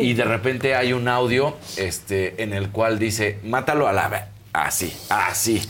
[0.00, 4.28] Y de repente hay un audio este, en el cual dice, mátalo a la...
[4.52, 4.58] ve-".
[4.60, 5.62] Así, así.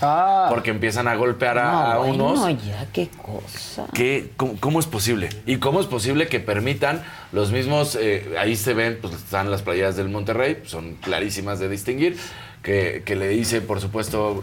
[0.48, 2.64] Porque empiezan a golpear a, a No, unos.
[2.64, 3.86] ya, qué cosa.
[3.92, 5.28] ¿Qué, cómo, cómo es posible?
[5.46, 7.02] ¿Y cómo es posible que permitan
[7.32, 11.68] los mismos, eh, ahí se ven, pues están las playeras del Monterrey, son clarísimas de
[11.68, 12.16] distinguir,
[12.62, 14.42] que, que le dice, por supuesto,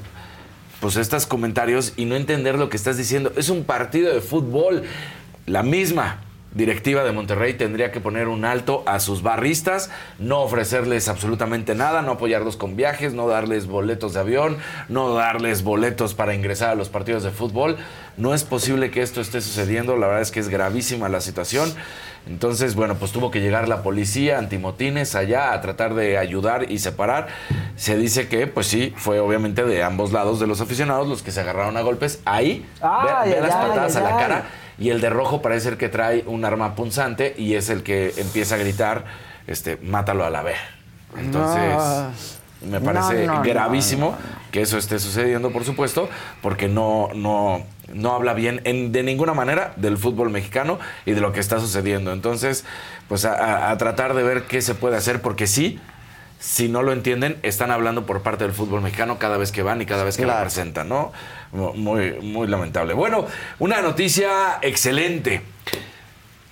[0.79, 3.31] pues estos comentarios y no entender lo que estás diciendo.
[3.37, 4.83] Es un partido de fútbol.
[5.47, 6.21] La misma
[6.55, 12.01] directiva de Monterrey tendría que poner un alto a sus barristas, no ofrecerles absolutamente nada,
[12.01, 14.57] no apoyarlos con viajes, no darles boletos de avión,
[14.89, 17.77] no darles boletos para ingresar a los partidos de fútbol.
[18.17, 21.73] No es posible que esto esté sucediendo, la verdad es que es gravísima la situación.
[22.27, 26.79] Entonces, bueno, pues tuvo que llegar la policía antimotines allá a tratar de ayudar y
[26.79, 27.27] separar.
[27.75, 31.31] Se dice que, pues sí, fue obviamente de ambos lados de los aficionados los que
[31.31, 32.21] se agarraron a golpes.
[32.25, 34.45] Ahí, Ay, ve, ve ay, las ay, patadas a la cara.
[34.77, 38.13] Y el de rojo parece ser que trae un arma punzante y es el que
[38.17, 39.05] empieza a gritar,
[39.47, 40.57] este, mátalo a la vez.
[41.17, 41.75] Entonces,
[42.69, 44.17] me parece No, no, gravísimo
[44.51, 46.09] que eso esté sucediendo, por supuesto,
[46.41, 51.21] porque no, no, no habla bien en- de ninguna manera del fútbol mexicano y de
[51.21, 52.11] lo que está sucediendo.
[52.11, 52.65] Entonces,
[53.07, 55.79] pues a tratar de ver qué se puede hacer, porque sí,
[56.39, 59.81] si no lo entienden, están hablando por parte del fútbol mexicano cada vez que van
[59.81, 61.11] y cada vez que lo presentan, ¿no?
[61.51, 62.93] Muy, muy lamentable.
[62.93, 63.25] Bueno,
[63.59, 65.41] una noticia excelente.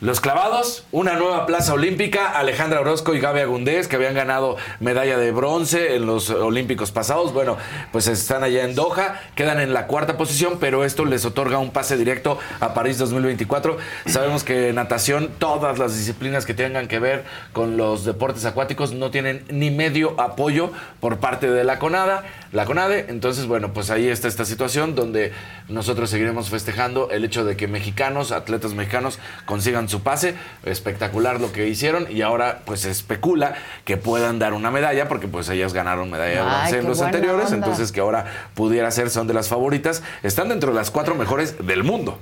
[0.03, 5.17] Los clavados, una nueva plaza olímpica, Alejandra Orozco y Gaby Agundés, que habían ganado medalla
[5.17, 7.31] de bronce en los olímpicos pasados.
[7.31, 7.55] Bueno,
[7.93, 11.71] pues están allá en Doha, quedan en la cuarta posición, pero esto les otorga un
[11.71, 13.77] pase directo a París 2024.
[14.05, 17.23] Sabemos que natación, todas las disciplinas que tengan que ver
[17.53, 22.65] con los deportes acuáticos no tienen ni medio apoyo por parte de la CONADA, la
[22.65, 23.05] CONADE.
[23.07, 25.31] Entonces, bueno, pues ahí está esta situación donde
[25.69, 30.35] nosotros seguiremos festejando el hecho de que mexicanos, atletas mexicanos, consigan su pase.
[30.65, 33.53] Espectacular lo que hicieron y ahora pues se especula
[33.85, 37.45] que puedan dar una medalla porque pues ellas ganaron medalla de bronce en los anteriores,
[37.45, 37.57] onda.
[37.57, 38.25] entonces que ahora
[38.55, 40.01] pudiera ser son de las favoritas.
[40.23, 42.17] Están dentro de las cuatro mejores del mundo.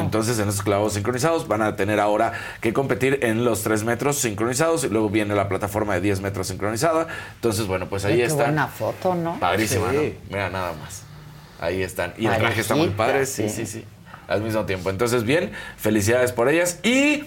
[0.00, 4.18] Entonces en esos clavos sincronizados van a tener ahora que competir en los tres metros
[4.18, 7.06] sincronizados y luego viene la plataforma de 10 metros sincronizada.
[7.36, 8.44] Entonces bueno, pues ahí está.
[8.44, 9.38] buena foto, ¿no?
[9.40, 9.96] Padrísima, Sí.
[9.96, 10.30] ¿no?
[10.36, 11.02] Mira, nada más.
[11.60, 12.12] Ahí están.
[12.18, 13.64] Y el traje está muy padre, sí, sí.
[13.64, 13.84] sí, sí.
[14.28, 14.90] Al mismo tiempo.
[14.90, 16.80] Entonces, bien, felicidades por ellas.
[16.82, 17.24] Y,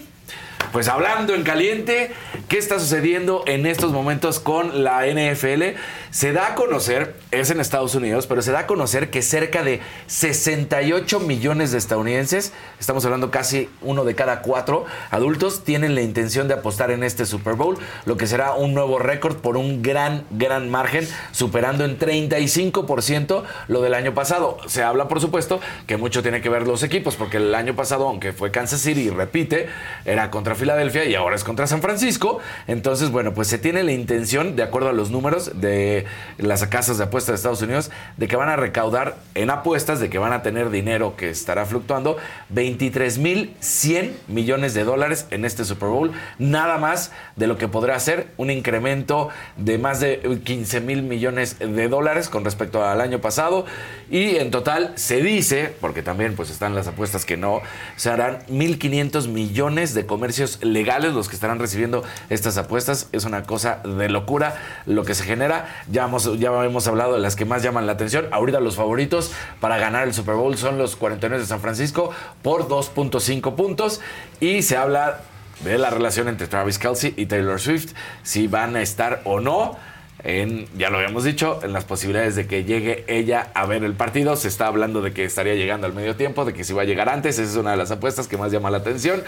[0.72, 2.12] pues hablando en caliente,
[2.48, 5.76] ¿qué está sucediendo en estos momentos con la NFL?
[6.10, 9.64] Se da a conocer, es en Estados Unidos, pero se da a conocer que cerca
[9.64, 16.02] de 68 millones de estadounidenses, estamos hablando casi uno de cada cuatro adultos, tienen la
[16.02, 19.82] intención de apostar en este Super Bowl, lo que será un nuevo récord por un
[19.82, 24.58] gran, gran margen, superando en 35% lo del año pasado.
[24.66, 28.08] Se habla, por supuesto, que mucho tiene que ver los equipos, porque el año pasado,
[28.08, 29.68] aunque fue Kansas City, repite,
[30.04, 32.38] era contra Filadelfia y ahora es contra San Francisco.
[32.66, 36.06] Entonces, bueno, pues se tiene la intención, de acuerdo a los números de
[36.38, 40.10] las casas de apuestas de Estados Unidos, de que van a recaudar en apuestas, de
[40.10, 42.16] que van a tener dinero que estará fluctuando,
[42.54, 48.28] 23.100 millones de dólares en este Super Bowl, nada más de lo que podrá ser
[48.36, 53.66] un incremento de más de 15 mil millones de dólares con respecto al año pasado.
[54.10, 57.60] Y en total se dice, porque también pues están las apuestas que no,
[57.96, 63.08] se harán 1.500 millones de comercios legales los que estarán recibiendo estas apuestas.
[63.12, 64.56] Es una cosa de locura
[64.86, 65.68] lo que se genera.
[65.90, 68.26] Ya hemos, ya hemos hablado de las que más llaman la atención.
[68.30, 72.10] Ahorita los favoritos para ganar el Super Bowl son los 49 de San Francisco
[72.42, 74.00] por 2.5 puntos.
[74.40, 75.20] Y se habla
[75.64, 77.92] de la relación entre Travis Kelsey y Taylor Swift,
[78.22, 79.76] si van a estar o no.
[80.22, 83.94] En, ya lo habíamos dicho, en las posibilidades de que llegue ella a ver el
[83.94, 84.36] partido.
[84.36, 86.84] Se está hablando de que estaría llegando al medio tiempo, de que si va a
[86.84, 87.38] llegar antes.
[87.38, 89.22] Esa es una de las apuestas que más llama la atención.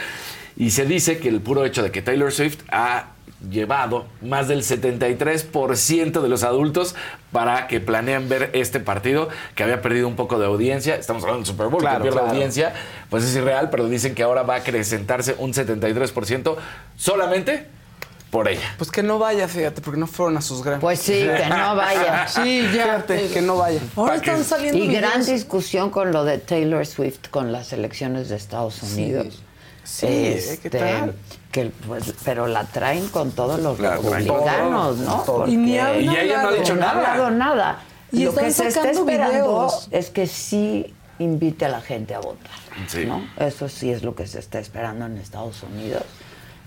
[0.56, 3.06] Y se dice que el puro hecho de que Taylor Swift ha
[3.51, 6.94] llevado más del 73% de los adultos
[7.32, 10.94] para que planean ver este partido que había perdido un poco de audiencia.
[10.97, 12.32] Estamos hablando del Super Bowl, Claro, que pierde claro.
[12.32, 12.73] audiencia,
[13.10, 16.56] pues es irreal, pero dicen que ahora va a acrecentarse un 73%
[16.97, 17.66] solamente
[18.32, 18.74] por ella.
[18.78, 20.80] Pues que no vaya, fíjate, porque no fueron a sus grandes.
[20.80, 22.26] Pues sí, que no vaya.
[22.26, 22.70] sí, ya.
[22.70, 23.78] Fíjate, que no vaya.
[23.94, 28.36] Ahora están saliendo Y gran discusión con lo de Taylor Swift con las elecciones de
[28.36, 29.42] Estados Unidos.
[29.84, 31.14] Sí, ¿qué Este, tal?
[31.50, 35.22] Que, pues, pero la traen con todos los La republicanos, ¿no?
[35.26, 35.46] todo.
[35.46, 37.12] Y ni Y ella no ha dicho no ha nada.
[37.12, 37.78] hablado nada.
[38.12, 39.88] Y Lo están que se está sacando esperando videos.
[39.90, 42.50] es que sí invite a la gente a votar.
[42.88, 43.04] Sí.
[43.04, 43.26] ¿no?
[43.38, 46.02] Eso sí es lo que se está esperando en Estados Unidos.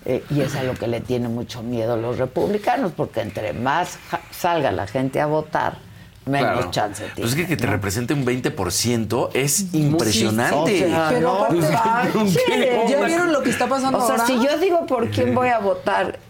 [0.08, 3.98] Eh, y es a lo que le tiene mucho miedo los republicanos, porque entre más
[4.08, 5.78] ja- salga la gente a votar,
[6.26, 6.70] menos Claro.
[6.70, 7.20] chance tiene.
[7.22, 7.72] Pues es que, que te ¿no?
[7.72, 10.84] represente un 20% es impresionante.
[10.84, 12.86] O sea, Pero no aparte.
[12.88, 14.26] ¿ya vieron lo que está pasando O sea, ahora?
[14.26, 16.20] si yo digo por quién voy a votar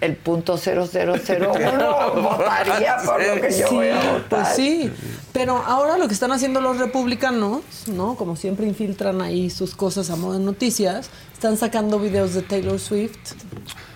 [0.00, 1.52] el punto 0001,
[2.22, 4.22] votaría por lo que yo sí, voy a votar.
[4.28, 4.90] pues sí.
[5.32, 8.14] Pero ahora lo que están haciendo los republicanos, ¿no?
[8.16, 11.10] Como siempre infiltran ahí sus cosas a modo de noticias,
[11.46, 13.16] están sacando videos de Taylor Swift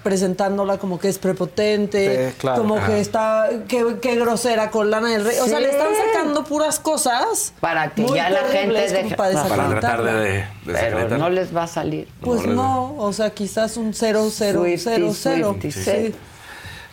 [0.04, 2.62] presentándola como que es prepotente, Sí, claro.
[2.62, 2.86] como Ajá.
[2.86, 5.38] que está que, que grosera con Lana del Rey.
[5.40, 9.42] O sea, le están sacando puras cosas Para que muy ya la gente deje- para
[9.48, 12.08] Para tratar de, de Pero no les va a salir.
[12.20, 15.56] Pues No, no, o sea, quizás un 0 0 0 0.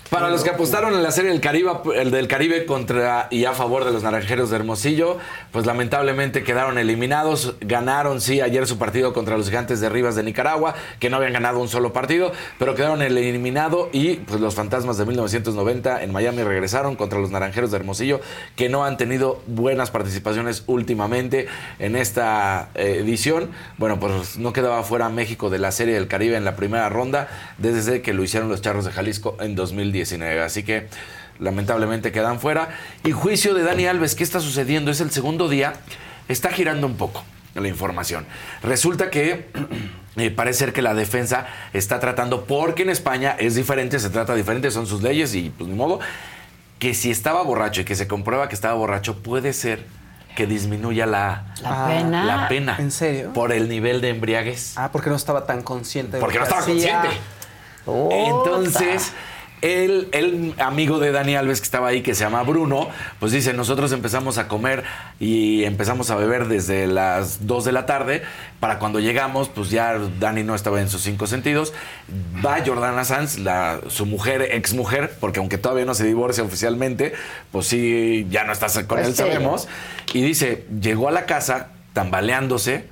[0.10, 3.52] Para los que apostaron en la serie del Caribe, el del Caribe contra y a
[3.52, 5.18] favor de los Naranjeros de Hermosillo,
[5.52, 7.56] pues lamentablemente quedaron eliminados.
[7.60, 11.34] Ganaron, sí, ayer su partido contra los Gigantes de Rivas de Nicaragua, que no habían
[11.34, 16.42] ganado un solo partido, pero quedaron eliminados y pues los Fantasmas de 1990 en Miami
[16.44, 18.22] regresaron contra los Naranjeros de Hermosillo,
[18.56, 21.48] que no han tenido buenas participaciones últimamente
[21.80, 23.50] en esta eh, edición.
[23.78, 27.28] Bueno, pues no quedaba fuera México de la serie del Caribe en la primera ronda
[27.58, 29.56] desde que lo hicieron los Charros de Jalisco en
[30.02, 30.42] 2019.
[30.42, 30.88] Así que
[31.40, 32.70] lamentablemente quedan fuera.
[33.04, 34.92] Y juicio de Dani Alves, ¿qué está sucediendo?
[34.92, 35.74] Es el segundo día,
[36.28, 37.24] está girando un poco
[37.56, 38.26] la información.
[38.64, 39.50] Resulta que
[40.18, 44.36] eh, parece ser que la defensa está tratando, porque en España es diferente, se trata
[44.36, 46.00] diferente, son sus leyes y pues ni modo,
[46.80, 49.84] que si estaba borracho y que se comprueba que estaba borracho, puede ser
[50.36, 52.24] que disminuya la, La Ah, pena.
[52.26, 52.76] la pena.
[52.78, 53.34] ¿En serio?
[53.34, 54.74] Por el nivel de embriaguez.
[54.78, 56.18] Ah, porque no estaba tan consciente.
[56.18, 57.02] de Porque no estaba hacía.
[57.02, 57.18] consciente.
[57.88, 59.14] Entonces,
[59.62, 62.90] el, el amigo de Dani Alves que estaba ahí, que se llama Bruno,
[63.20, 64.84] pues dice, nosotros empezamos a comer
[65.20, 68.22] y empezamos a beber desde las 2 de la tarde.
[68.60, 71.74] Para cuando llegamos, pues ya Dani no estaba en sus cinco sentidos.
[72.46, 77.14] Va Jordana Sanz, la, su mujer, ex mujer, porque aunque todavía no se divorcia oficialmente,
[77.52, 79.18] pues sí, ya no está con Pues él, sí.
[79.24, 79.68] sabemos.
[80.14, 82.86] Y dice, llegó a la casa tambaleándose,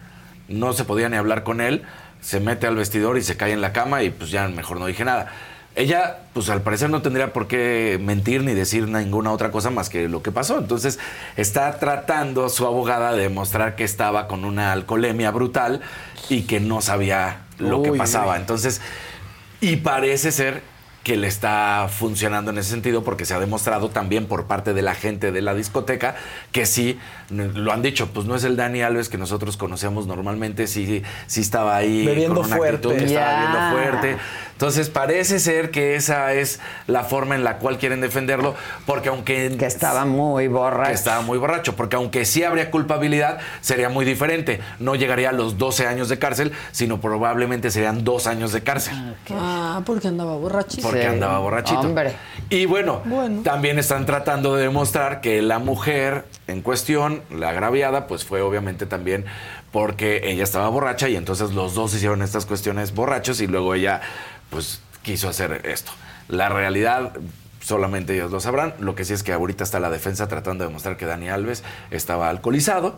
[0.48, 1.84] no se podía ni hablar con él,
[2.22, 4.88] se mete al vestidor y se cae en la cama y pues ya mejor no
[4.88, 5.32] dije nada.
[5.76, 9.90] Ella, pues al parecer no tendría por qué mentir ni decir ninguna otra cosa más
[9.90, 10.58] que lo que pasó.
[10.58, 11.00] Entonces
[11.36, 15.82] está tratando su abogada de demostrar que estaba con una alcoholemia brutal
[16.30, 18.38] y que no sabía lo que pasaba.
[18.38, 18.80] Entonces,
[19.60, 20.62] y parece ser
[21.06, 24.82] que le está funcionando en ese sentido porque se ha demostrado también por parte de
[24.82, 26.16] la gente de la discoteca
[26.52, 26.98] que sí,
[27.30, 31.42] lo han dicho, pues no es el Dani Alves que nosotros conocemos normalmente, sí, sí
[31.42, 32.88] estaba ahí Bebiendo con una fuerte.
[32.88, 34.18] actitud que estaba bebiendo fuerte.
[34.54, 38.56] Entonces parece ser que esa es la forma en la cual quieren defenderlo
[38.88, 39.56] porque aunque...
[39.60, 40.88] Que estaba muy borracho.
[40.90, 44.62] que estaba muy borracho, porque aunque sí habría culpabilidad, sería muy diferente.
[44.80, 49.16] No llegaría a los 12 años de cárcel, sino probablemente serían dos años de cárcel
[49.30, 50.95] Ah, porque andaba borrachísimo.
[50.96, 51.14] Porque Sí.
[51.14, 51.80] andaba borrachito.
[51.82, 52.14] Hombre.
[52.50, 53.42] Y bueno, Bueno.
[53.44, 58.86] también están tratando de demostrar que la mujer en cuestión, la agraviada, pues fue obviamente
[58.86, 59.26] también
[59.72, 64.02] porque ella estaba borracha y entonces los dos hicieron estas cuestiones borrachos y luego ella
[64.50, 65.92] pues quiso hacer esto.
[66.28, 67.12] La realidad
[67.62, 68.76] solamente ellos lo sabrán.
[68.80, 71.64] Lo que sí es que ahorita está la defensa tratando de demostrar que Dani Alves
[71.92, 72.98] estaba alcoholizado.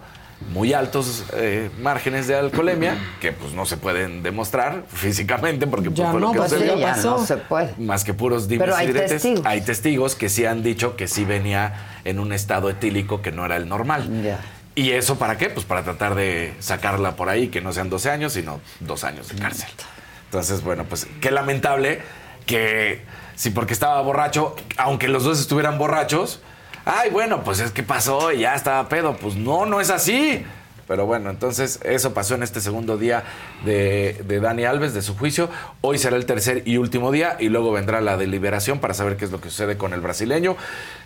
[0.53, 5.99] Muy altos eh, márgenes de alcoholemia, que pues no se pueden demostrar físicamente porque pues,
[5.99, 6.75] Ya fue lo no, que pues sucedió.
[6.75, 7.73] Sí, ya no se puede.
[7.77, 9.45] Más que puros dimes Pero hay y diretes, testigos.
[9.45, 13.45] Hay testigos que sí han dicho que sí venía en un estado etílico que no
[13.45, 14.23] era el normal.
[14.23, 14.39] Ya.
[14.75, 15.49] ¿Y eso para qué?
[15.49, 19.29] Pues para tratar de sacarla por ahí, que no sean 12 años, sino dos años
[19.29, 19.69] de cárcel.
[20.25, 21.99] Entonces, bueno, pues qué lamentable
[22.45, 23.01] que
[23.35, 26.41] si porque estaba borracho, aunque los dos estuvieran borrachos,
[26.87, 29.15] ay, bueno, pues es que pasó y ya estaba pedo.
[29.17, 30.45] Pues no, no es así.
[30.87, 33.25] Pero bueno, entonces eso pasó en este segundo día
[33.65, 35.49] de, de Dani Alves, de su juicio.
[35.81, 39.25] Hoy será el tercer y último día y luego vendrá la deliberación para saber qué
[39.25, 40.55] es lo que sucede con el brasileño.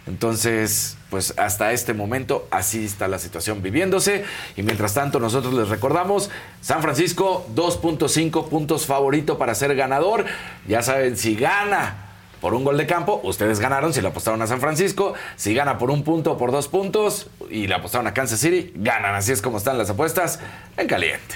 [0.06, 4.24] Entonces, pues hasta este momento así está la situación viviéndose.
[4.56, 6.30] Y mientras tanto, nosotros les recordamos,
[6.62, 10.26] San Francisco 2.5 puntos favorito para ser ganador.
[10.68, 12.11] Ya saben, si gana
[12.42, 15.14] por un gol de campo, ustedes ganaron si le apostaron a San Francisco.
[15.36, 18.74] Si gana por un punto o por dos puntos y le apostaron a Kansas City,
[18.76, 19.14] ganan.
[19.14, 20.40] Así es como están las apuestas
[20.76, 21.36] en caliente.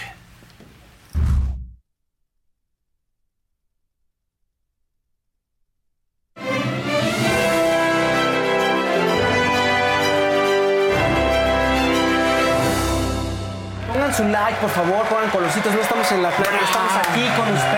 [13.94, 15.72] Pónganse su like, por favor, pongan colorcitos.
[15.72, 17.74] No estamos en la playa, estamos aquí con ustedes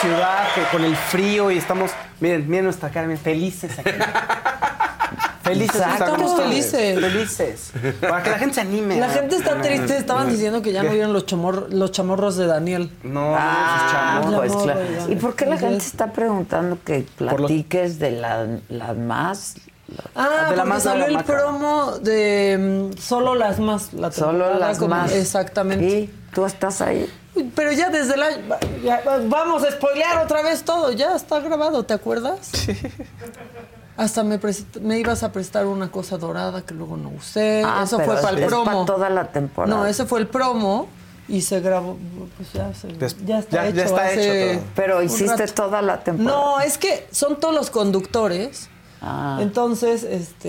[0.00, 3.90] ciudad que- con el frío y estamos, miren, miren nuestra cara, miren, felices aquí.
[5.42, 7.00] Felices Estamos felices.
[7.00, 7.72] Felices.
[8.02, 9.00] Para que la gente se anime.
[9.00, 12.36] La gente está poner- triste, estaban diciendo que ya no vieron los, chamor- los chamorros
[12.36, 12.90] de Daniel.
[13.02, 14.62] No, Ah, pues chamorros.
[14.64, 14.80] claro.
[15.08, 19.54] ¿Y por qué la gente está preguntando que platiques de la- las más?
[20.14, 21.26] Ah, De la porque salió la el maca.
[21.26, 23.92] promo de mm, solo las más.
[23.94, 25.12] La Solo temporada las como- más.
[25.12, 25.84] Exactamente.
[25.86, 27.10] ¿Y tú estás ahí?
[27.54, 28.36] Pero ya desde el año.
[28.84, 30.92] ya, vamos a spoilear otra vez todo.
[30.92, 32.50] Ya está grabado, ¿te acuerdas?
[33.96, 34.38] Hasta me,
[34.98, 37.62] ibas a prestar una cosa dorada que luego no usé.
[37.66, 38.64] Ah, Eso pero fue para el es promo.
[38.64, 39.74] para toda la temporada.
[39.76, 40.88] No, ese fue el promo
[41.28, 41.96] y se grabó.
[42.36, 43.76] Pues ya, se- Des- ya está ya- hecho.
[43.76, 44.66] ya está hace hecho todo.
[44.76, 45.54] Pero hiciste rato.
[45.54, 46.36] toda la temporada.
[46.40, 48.68] No, es que son todos los conductores.
[49.00, 49.38] Ah.
[49.40, 50.48] Entonces, este.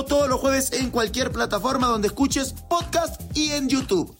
[0.05, 4.15] todos los jueves en cualquier plataforma donde escuches podcast y en YouTube.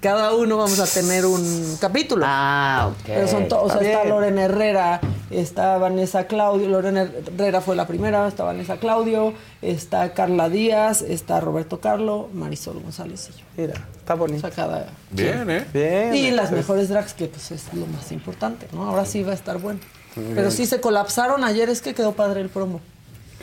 [0.00, 2.26] Cada uno vamos a tener un capítulo.
[2.28, 3.04] Ah, ok.
[3.06, 4.04] Pero son todos, o sea, Está.
[4.04, 5.00] Lorena Herrera,
[5.30, 11.40] está Vanessa Claudio, Lorena Herrera fue la primera, está Vanessa Claudio, está Carla Díaz, está
[11.40, 13.44] Roberto Carlo, Marisol González y yo.
[13.56, 14.46] Mira, está bonito.
[14.46, 15.66] O sea, cada- Bien, ¿eh?
[15.72, 16.14] Bien.
[16.14, 18.84] Y las pues, mejores drags, que pues es lo más importante, ¿no?
[18.84, 19.80] Ahora sí va a estar bueno.
[20.14, 22.82] Pero sí se colapsaron ayer, es que quedó padre el promo.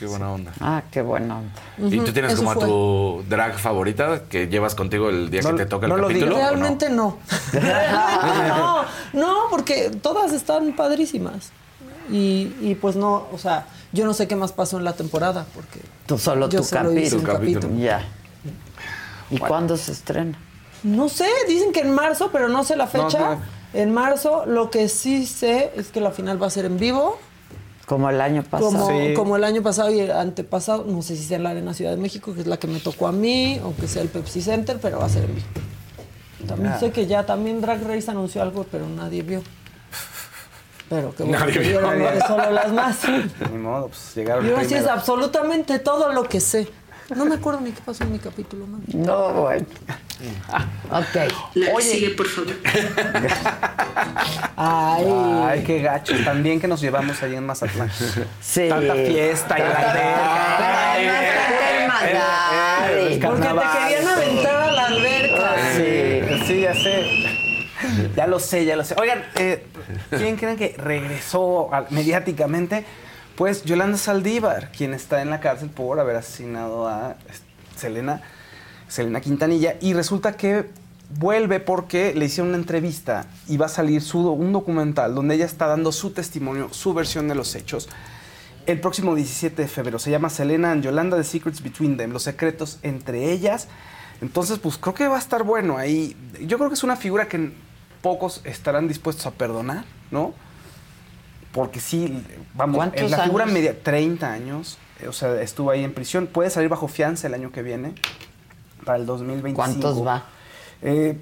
[0.00, 0.52] Qué buena onda.
[0.60, 1.52] Ah, qué buena onda.
[1.94, 2.64] ¿Y tú tienes eso como a fue.
[2.66, 6.08] tu drag favorita que llevas contigo el día No- que te toca el no lo
[6.08, 6.34] capítulo?
[6.36, 6.50] digas.
[6.52, 6.58] ¿o no?
[6.58, 7.18] Realmente no.
[8.48, 8.84] no.
[9.12, 11.50] No, porque todas están padrísimas.
[12.10, 15.46] Y, y pues no, o sea, yo no sé qué más pasó en la temporada,
[15.54, 17.20] porque Tú solo yo tu solo hice capítulo.
[17.20, 17.24] un
[17.68, 17.76] capítulo.
[17.76, 18.04] Ya.
[19.30, 20.36] ¿Y cuándo se estrena?
[20.82, 23.34] No sé, dicen que en marzo, pero no sé la No, fecha.
[23.36, 23.42] no.
[23.74, 27.18] En marzo, lo que sí sé es que la final va a ser en vivo,
[27.90, 28.70] Como el año pasado.
[28.70, 29.14] como, Sí.
[29.14, 30.84] como el año pasado y el antepasado.
[30.86, 32.78] No sé si sea en la Arena Ciudad de México, que es la que me
[32.78, 35.46] tocó a mí, o que sea el Pepsi Center, pero va a ser en vivo.
[36.46, 39.42] También sé que ya también Drag Race anunció algo, pero nadie vio.
[40.88, 41.80] Pero que bueno, Nadie vio.
[41.80, 42.98] vieron solo las más.
[43.52, 46.68] Ni modo, pues llegaron Yo así es absolutamente todo lo que sé.
[47.16, 48.82] No me acuerdo ni qué pasó en mi capítulo, man.
[48.92, 49.66] No, bueno.
[50.90, 51.74] Ok.
[51.74, 52.54] Oye, por favor.
[54.56, 55.04] Ay.
[55.48, 56.14] Ay, qué gacho.
[56.24, 57.90] También que nos llevamos ahí en Mazatlán.
[58.40, 58.68] Sí.
[58.68, 59.68] Tanta fiesta y la
[60.92, 61.00] alberca.
[61.00, 63.88] Eh, eh, el Porque te carnaval.
[63.88, 65.56] querían aventar a la alberca.
[65.76, 67.06] Sí, sí, ya sé.
[68.14, 68.94] Ya lo sé, ya lo sé.
[69.00, 69.64] Oigan, eh,
[70.10, 72.84] ¿quién creen que regresó mediáticamente?
[73.40, 77.16] Pues Yolanda Saldívar, quien está en la cárcel por haber asesinado a
[77.74, 78.20] Selena,
[78.86, 79.76] Selena Quintanilla.
[79.80, 80.68] Y resulta que
[81.18, 85.46] vuelve porque le hicieron una entrevista y va a salir su, un documental donde ella
[85.46, 87.88] está dando su testimonio, su versión de los hechos.
[88.66, 92.24] El próximo 17 de febrero se llama Selena and Yolanda The Secrets Between Them, los
[92.24, 93.68] secretos entre ellas.
[94.20, 96.14] Entonces, pues creo que va a estar bueno ahí.
[96.42, 97.52] Yo creo que es una figura que
[98.02, 100.34] pocos estarán dispuestos a perdonar, ¿no?
[101.52, 102.24] Porque sí,
[102.54, 106.26] vamos, ¿Cuántos en la figura media, 30 años, eh, o sea, estuvo ahí en prisión.
[106.26, 107.94] Puede salir bajo fianza el año que viene,
[108.84, 109.56] para el 2025.
[109.56, 110.24] ¿Cuántos va?
[110.82, 111.18] Eh,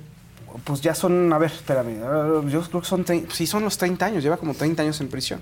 [0.65, 4.07] pues ya son, a ver, espérame, eh, yo creo que son, sí, son los 30
[4.07, 5.41] años, lleva como 30 años en prisión.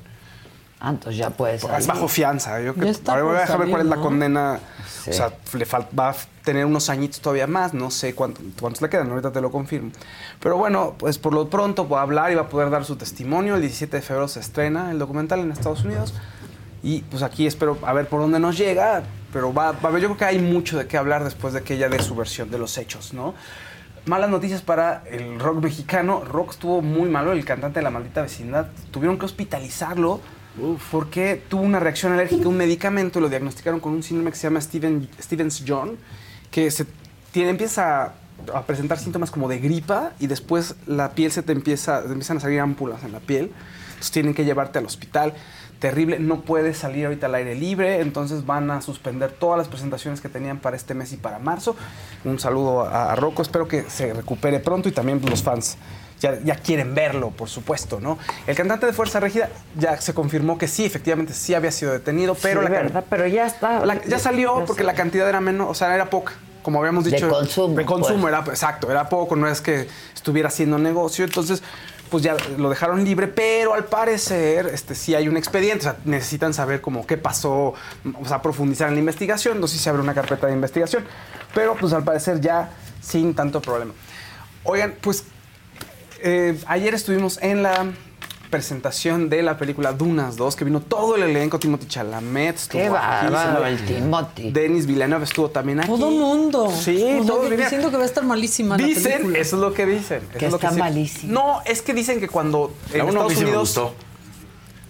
[0.78, 1.86] Ah, entonces ya puedes Es salir.
[1.88, 2.60] bajo fianza.
[2.60, 4.60] Yo que, ahora voy a dejar ver cuál es la condena.
[4.86, 5.10] Sí.
[5.10, 5.64] O sea, le
[5.98, 7.72] va a tener unos añitos todavía más.
[7.72, 9.08] No sé cuánto- cuántos le quedan.
[9.10, 9.90] Ahorita te lo confirmo.
[10.40, 12.96] Pero bueno, pues por lo pronto va a hablar y va a poder dar su
[12.96, 13.54] testimonio.
[13.54, 16.12] El 17 de febrero se estrena el documental en Estados Unidos.
[16.82, 19.02] Y pues aquí espero a ver por dónde nos llega.
[19.32, 21.62] Pero va, va a haber, yo creo que hay mucho de qué hablar después de
[21.62, 23.34] que ella dé su versión de los hechos, ¿no?
[24.04, 26.22] Malas noticias para el rock mexicano.
[26.24, 28.66] Rock estuvo muy malo, el cantante de la maldita vecindad.
[28.92, 30.20] Tuvieron que hospitalizarlo
[30.90, 34.46] porque tuvo una reacción alérgica a un medicamento lo diagnosticaron con un síndrome que se
[34.46, 35.96] llama Steven, Stevens John,
[36.50, 36.86] que se
[37.32, 38.14] tiene, empieza a,
[38.54, 42.38] a presentar síntomas como de gripa y después la piel se te empieza, te empiezan
[42.38, 43.52] a salir ámpulas en la piel.
[43.88, 45.34] Entonces tienen que llevarte al hospital.
[45.78, 50.22] Terrible, no puedes salir ahorita al aire libre, entonces van a suspender todas las presentaciones
[50.22, 51.76] que tenían para este mes y para marzo.
[52.24, 55.76] Un saludo a, a Rocco, espero que se recupere pronto y también los fans
[56.34, 58.18] ya, ya quieren verlo, por supuesto, ¿no?
[58.46, 59.48] El cantante de Fuerza Régida
[59.78, 63.26] ya se confirmó que sí, efectivamente sí había sido detenido, pero Sí, la verdad, pero
[63.26, 63.84] ya está.
[63.86, 66.32] la- ya salió porque la cantidad era menos, o sea, era poca.
[66.62, 68.34] como habíamos De dicho, consumo, de consumo pues.
[68.34, 71.62] era exacto, era poco, no es que estuviera haciendo negocio, entonces
[72.10, 75.96] pues ya lo dejaron libre, pero al parecer este sí hay un expediente, o sea,
[76.04, 77.74] necesitan saber como qué pasó,
[78.20, 81.04] o sea, profundizar en la investigación, no sé si se abre una carpeta de investigación,
[81.54, 82.70] pero pues al parecer ya
[83.00, 83.92] sin tanto problema.
[84.64, 85.22] Oigan, pues
[86.22, 87.86] eh, ayer estuvimos en la
[88.50, 92.86] presentación de la película Dunas 2, que vino todo el elenco, Timothy Chalamet, estuvo Qué
[92.86, 92.92] aquí,
[93.32, 94.50] bárbaro se- el Timothy.
[94.52, 95.88] Denis Villeneuve estuvo también aquí.
[95.88, 96.70] Todo mundo.
[96.72, 97.64] Sí, todo que- venía.
[97.66, 99.38] Diciendo que va a estar malísima la Dicen, película.
[99.38, 100.18] eso es lo que dicen.
[100.30, 101.32] eso Que es lo está malísima.
[101.32, 103.60] No, es que dicen que cuando La en uno Estados me Unidos.
[103.62, 103.94] gustó.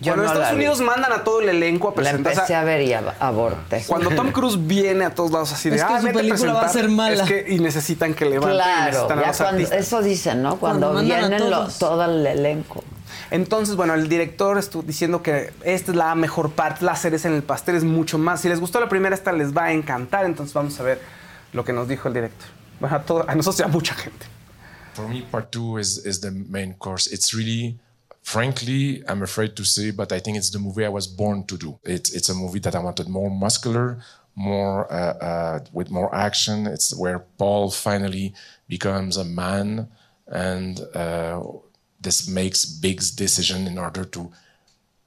[0.01, 0.57] Yo cuando no la Estados vi.
[0.67, 2.33] Unidos mandan a todo el elenco a La presentar.
[2.35, 3.83] sea, empecé a ver y ab- aborté.
[3.87, 6.59] Cuando Tom Cruise viene a todos lados así de Es que "Ah, su película va
[6.59, 7.23] a presentar", ser mala.
[7.23, 10.57] Es que, y necesitan que levanten y Claro, necesitan a los cuando, eso dicen, ¿no?
[10.59, 12.85] Cuando, vienen lo- todo el elenco.
[13.31, 17.35] Entonces, bueno, el director estuvo diciendo que esta es la mejor parte, la cereza en
[17.35, 18.43] el pastel es mucho más.
[18.43, 20.27] Si les gustó la primera, esta les va a encantar.
[20.27, 21.01] Entonces vamos a ver
[21.53, 22.49] lo que nos dijo el director.
[22.81, 24.27] Bueno, a, todo- a nosotros y a mucha gente.
[24.93, 27.13] For me, part two is is the main course.
[27.13, 27.79] It's really,
[28.27, 31.57] frankly, I'm afraid to say, but I think it's the movie I was born to
[31.57, 31.79] do.
[31.85, 33.99] It's it's a movie that I wanted more muscular,
[34.35, 36.67] more uh, uh, with more action.
[36.67, 38.35] It's where Paul finally
[38.69, 39.89] becomes a man,
[40.27, 41.41] and uh,
[42.01, 44.33] this makes Big's decision in order to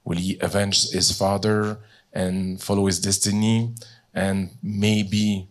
[0.02, 1.78] will he avenge his father
[2.14, 3.74] and follow his destiny,
[4.14, 5.46] and maybe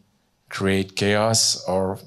[0.49, 1.99] create chaos or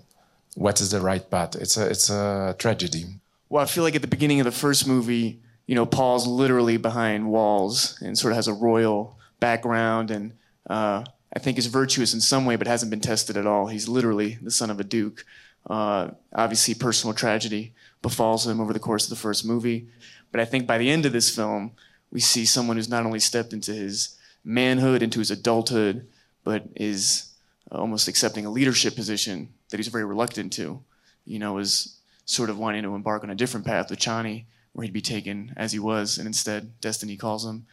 [0.57, 1.55] what is the right path?
[1.55, 3.05] It's a it's a tragedy.
[3.49, 5.42] Well, I feel like at the beginning of the first movie,
[5.73, 10.35] you know, Paul's literally behind walls and sort of has a royal background, and
[10.69, 11.03] uh,
[11.35, 13.69] I think is virtuous in some way, but hasn't been tested at all.
[13.69, 15.25] He's literally the son of a duke.
[15.67, 17.73] Uh, obviously, personal tragedy
[18.03, 19.87] befalls him over the course of the first movie,
[20.31, 21.71] but I think by the end of this film,
[22.11, 26.07] we see someone who's not only stepped into his manhood, into his adulthood,
[26.45, 27.33] but is
[27.71, 30.83] almost accepting a leadership position that he's very reluctant to.
[31.25, 31.97] You know, is
[32.27, 35.53] sort of wanting to embark on a different path with Chani, where he'd be taken
[35.57, 37.67] as he was, and instead destiny calls him,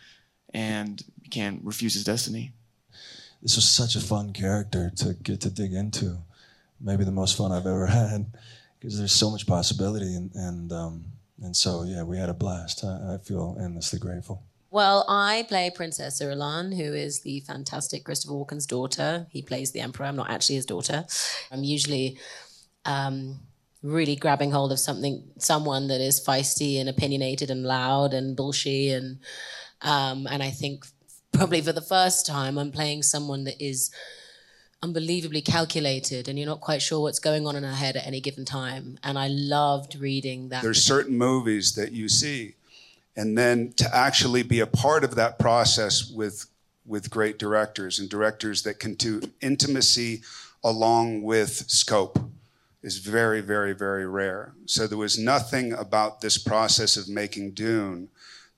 [0.53, 2.51] and he can't refuse his destiny.
[3.41, 6.17] this was such a fun character to get to dig into.
[6.81, 8.25] Maybe the most fun I've ever had
[8.79, 11.05] because there's so much possibility, and and um,
[11.41, 12.83] and so yeah, we had a blast.
[12.83, 14.43] I, I feel endlessly grateful.
[14.71, 19.25] Well, I play Princess Irulan, who is the fantastic Christopher Walken's daughter.
[19.31, 20.05] He plays the Emperor.
[20.05, 21.05] I'm not actually his daughter.
[21.51, 22.19] I'm usually
[22.85, 23.39] um,
[23.81, 28.93] really grabbing hold of something, someone that is feisty and opinionated and loud and bullshy,
[28.93, 29.19] and
[29.81, 30.85] um, and I think
[31.31, 33.91] probably for the first time I'm playing someone that is
[34.81, 38.21] unbelievably calculated, and you're not quite sure what's going on in her head at any
[38.21, 38.97] given time.
[39.03, 40.63] And I loved reading that.
[40.63, 42.55] There's certain movies that you see,
[43.15, 46.47] and then to actually be a part of that process with
[46.85, 50.21] with great directors and directors that can do intimacy
[50.63, 52.19] along with scope
[52.81, 54.53] is very, very, very rare.
[54.65, 58.09] So there was nothing about this process of making Dune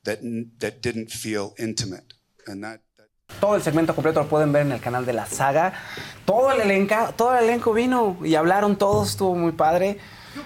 [0.04, 0.20] that
[0.60, 2.14] that didn't feel intimate,
[2.48, 2.82] and that.
[3.40, 5.74] Todo el segmento completo lo pueden ver en el canal de la saga.
[6.26, 9.98] Todo el elenco, todo el elenco vino y hablaron todos, estuvo muy padre.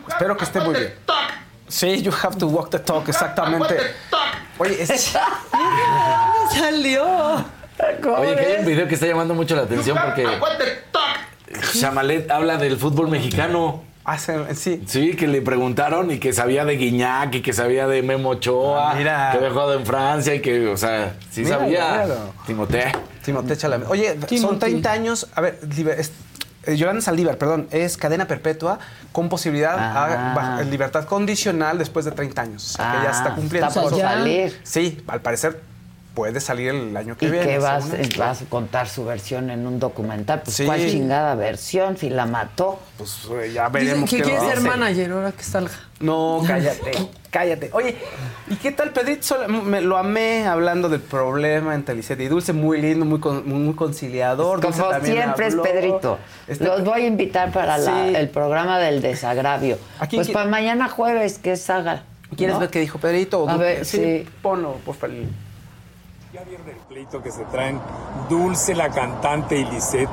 [0.07, 0.93] Espero que esté muy bien.
[1.68, 3.76] Sí, you have to walk the talk, exactamente.
[4.60, 4.91] Oye, es...
[6.53, 7.43] salió?
[8.18, 10.26] Oye, que hay un video que está llamando mucho la atención porque
[11.80, 13.84] Chamalet habla del fútbol mexicano.
[14.07, 14.84] Ah, sí.
[14.86, 18.91] Sí, que le preguntaron y que sabía de Guiñac y que sabía de Memo Ochoa,
[18.91, 19.30] Ah, mira.
[19.32, 21.90] que había jugado en Francia y que, o sea, sí sabía.
[21.91, 22.15] míralo.
[22.45, 22.91] Timote.
[23.23, 23.90] Timothée Chalamet.
[23.90, 25.27] Oye, son 30 años.
[25.34, 25.60] A ver,
[25.98, 26.11] es-
[26.68, 28.77] eh, Yolanda Saldívar, perdón, es cadena perpetua
[29.11, 30.57] con posibilidad Ah.
[30.60, 32.64] a libertad condicional después de 30 años.
[32.76, 33.68] O sea, que ya Ah, está cumpliendo.
[33.69, 34.60] está por salir.
[34.61, 35.60] Sí, al parecer
[36.16, 37.46] puede salir el año que ¿Y viene.
[37.46, 38.20] qué vas, según esto.
[38.20, 40.42] vas a contar su versión en un documental?
[40.44, 40.66] Pues Sí.
[40.66, 41.98] ¿cuál chingada versión?
[41.98, 42.80] Si la mató.
[42.98, 45.74] Pues ya veremos que qué quiere nos ser manager ahora que salga.
[46.00, 46.92] No, cállate,
[47.32, 47.70] cállate.
[47.74, 47.96] Oye,
[48.50, 49.36] ¿y qué tal Pedrito?
[49.48, 53.76] Me- lo amé hablando del problema entre Lisette y Dulce, muy lindo, muy, con- muy
[53.76, 54.62] conciliador.
[54.62, 55.64] Dulce Como siempre habló.
[55.66, 56.18] es Pedrito.
[56.48, 58.16] Este- Los voy a invitar para la- Sí.
[58.16, 59.78] el programa del desagravio.
[60.10, 62.04] Pues para mañana jueves, que es saga.
[62.36, 62.60] ¿Quieres ¿no?
[62.62, 63.44] ver qué dijo Pedrito?
[63.44, 64.28] o A ver, sí.
[64.42, 65.16] Ponlo, por favor.
[66.45, 67.80] Ya vieron el pleito que se traen
[68.30, 70.09] Dulce, la cantante, y Lisette.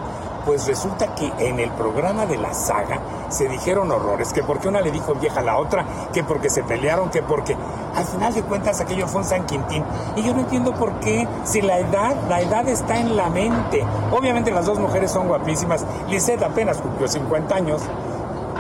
[0.46, 4.80] Pues resulta que en el programa de la saga se dijeron horrores, que porque una
[4.80, 7.56] le dijo vieja a la otra, que porque se pelearon, que porque
[7.94, 9.84] al final de cuentas aquello fue un San Quintín.
[10.16, 13.84] Y yo no entiendo por qué, si la edad, la edad está en la mente.
[14.10, 15.84] Obviamente las dos mujeres son guapísimas.
[16.09, 17.82] Lisette apenas cumplió 50 años.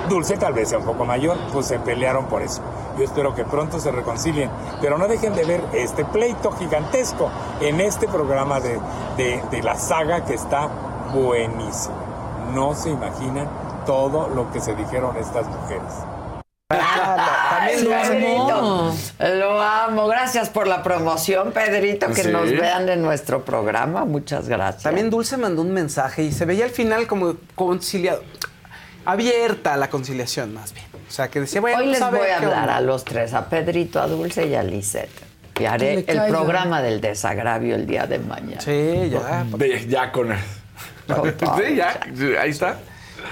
[0.08, 2.60] Dulce tal vez sea un poco mayor, pues se pelearon por eso.
[2.98, 4.50] Yo espero que pronto se reconcilien,
[4.80, 7.30] pero no dejen de ver este pleito gigantesco
[7.60, 8.78] en este programa de,
[9.16, 10.68] de- de la saga que está
[11.14, 11.94] buenísimo.
[12.54, 13.48] no se imaginan
[13.86, 15.92] todo lo que se dijeron estas mujeres.
[16.68, 18.92] También Pedrito.
[19.20, 20.06] Lo amo.
[20.06, 22.30] Gracias por la promoción, Pedrito, que Sí.
[22.30, 24.04] nos vean en nuestro programa.
[24.04, 24.82] Muchas gracias.
[24.82, 28.22] También Dulce mandó un mensaje y se veía al final como conciliado.
[29.04, 30.86] Abierta la conciliación, más bien.
[31.08, 32.76] O sea, que decía, bueno, Hoy les vamos voy a hablar onda.
[32.76, 35.10] a los tres, a Pedrito, a Dulce y a Lisette.
[35.60, 38.60] Y haré el programa del desagravio el día de mañana.
[38.60, 39.44] Sí, ya.
[39.56, 40.28] De- ya con.
[41.06, 42.00] sí, ya.
[42.40, 42.78] Ahí está.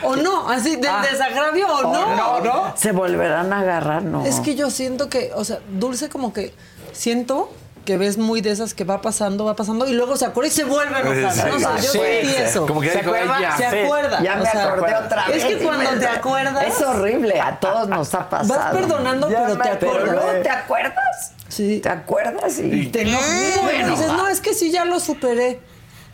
[0.03, 1.05] O no, así, del Ah.
[1.11, 2.41] desagravio o no.
[2.41, 2.77] no.
[2.77, 4.25] Se volverán a agarrar, ¿no?
[4.27, 6.55] Es que yo siento que, o sea, Dulce como que
[6.93, 7.53] siento
[7.91, 10.53] que ves muy de esas que va pasando, va pasando y luego se acuerda y
[10.53, 11.33] se vuelve a enojar.
[11.33, 11.57] Sí, ¿no?
[11.57, 12.35] O sea, yo sí, sentí sí.
[12.37, 12.65] eso.
[12.65, 13.35] Como que ¿Se acuerda?
[13.37, 13.85] "Ay, ya se sé".
[13.85, 14.23] acuerda.
[14.23, 15.37] Ya me o sea, acordé otra vez.
[15.39, 16.65] Es que y cuando te acuerdas.
[16.69, 18.61] Es horrible, a todos nos ha pasado.
[18.61, 19.79] Vas perdonando, Ya pero te acuerdas.
[20.05, 21.33] Pero luego te acuerdas.
[21.49, 21.81] Sí.
[21.81, 22.59] ¿Te acuerdas?
[22.61, 23.61] Y te enojas.
[23.65, 25.59] Bueno, dices, no, es que sí, ya lo superé.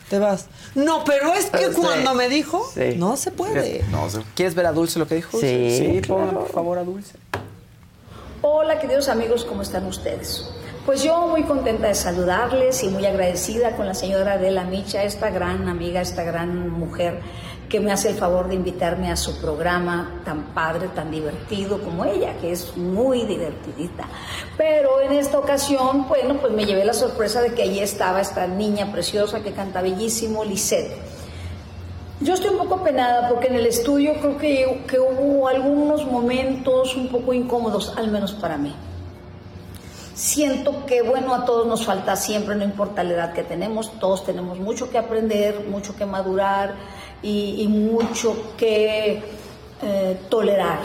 [0.09, 0.47] Te vas.
[0.73, 1.73] No, pero es que Sí.
[1.79, 2.95] cuando me dijo, Sí.
[2.97, 3.83] no se puede.
[3.91, 4.07] No.
[4.33, 5.39] ¿Quieres ver a Dulce lo que dijo?
[5.39, 6.39] Sí, Sí, claro.
[6.39, 7.13] por favor a Dulce.
[8.41, 10.43] Hola queridos amigos, ¿cómo están ustedes?
[10.87, 15.29] Pues yo muy contenta de saludarles y muy agradecida con la señora Adela Micha, esta
[15.29, 17.19] gran amiga, esta gran mujer
[17.67, 22.05] que me hace el favor de invitarme a su programa tan padre, tan divertido como
[22.05, 24.05] ella, que es muy divertidita.
[24.55, 28.47] Pero en esta ocasión, bueno, pues me llevé la sorpresa de que allí estaba esta
[28.47, 30.95] niña preciosa que canta bellísimo, Lisette.
[32.21, 36.95] Yo estoy un poco penada porque en el estudio creo que, que hubo algunos momentos
[36.95, 38.73] un poco incómodos, al menos para mí.
[40.17, 44.25] Siento que, bueno, a todos nos falta siempre, no importa la edad que tenemos, todos
[44.25, 46.73] tenemos mucho que aprender, mucho que madurar
[47.21, 49.21] y, mucho que
[49.83, 50.79] eh, tolerar.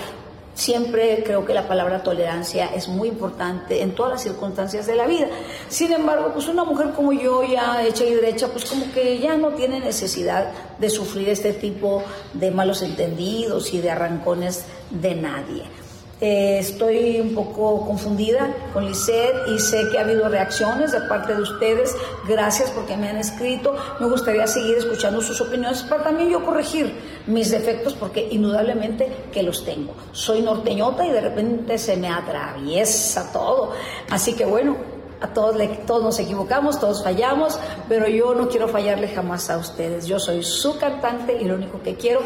[0.52, 5.06] Siempre creo que la palabra tolerancia es muy importante en todas las circunstancias de la
[5.06, 5.28] vida.
[5.70, 9.38] Sin embargo, pues una mujer como yo, ya hecha y derecha, pues como que ya
[9.38, 12.02] no tiene necesidad de sufrir este tipo
[12.34, 15.81] de malos entendidos y de arrancones de nadie.
[16.24, 21.34] Eh, estoy un poco confundida con Lisette y sé que ha habido reacciones de parte
[21.34, 21.96] de ustedes.
[22.28, 23.74] Gracias porque me han escrito.
[23.98, 26.94] Me gustaría seguir escuchando sus opiniones para también yo corregir
[27.26, 29.94] mis defectos porque indudablemente que los tengo.
[30.12, 33.72] Soy norteñota y de repente se me atraviesa todo.
[34.08, 34.76] Así que bueno,
[35.20, 37.58] a todos, le- todos nos equivocamos, todos fallamos,
[37.88, 40.06] pero yo no quiero fallarle jamás a ustedes.
[40.06, 42.20] Yo soy su cantante y lo único que quiero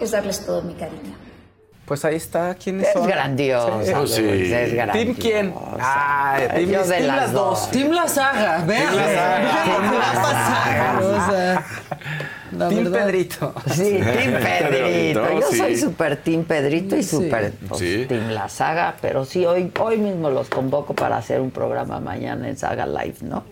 [0.00, 1.27] es darles todo mi cariño.
[1.88, 2.54] Pues ahí está.
[2.54, 3.06] ¿Quiénes Es son?
[3.06, 4.22] grandiosa, Sí.
[4.52, 5.54] Es ¿Team quién?
[5.80, 7.60] Ah, team, Yo de team las dos.
[7.62, 7.70] dos.
[7.70, 8.82] Team La Saga, vean.
[8.82, 9.38] Team La Saga.
[9.38, 11.64] vean lo que va a pasar, o sea,
[12.58, 13.06] la Team verdad.
[13.06, 13.54] Pedrito.
[13.72, 15.40] Sí, Team Pedrito.
[15.40, 15.56] Yo sí.
[15.56, 18.04] soy súper Team Pedrito y súper pues, Sí.
[18.06, 22.48] Team La Saga, pero sí, hoy, hoy mismo los convoco para hacer un programa mañana
[22.50, 23.44] en Saga Live, ¿no?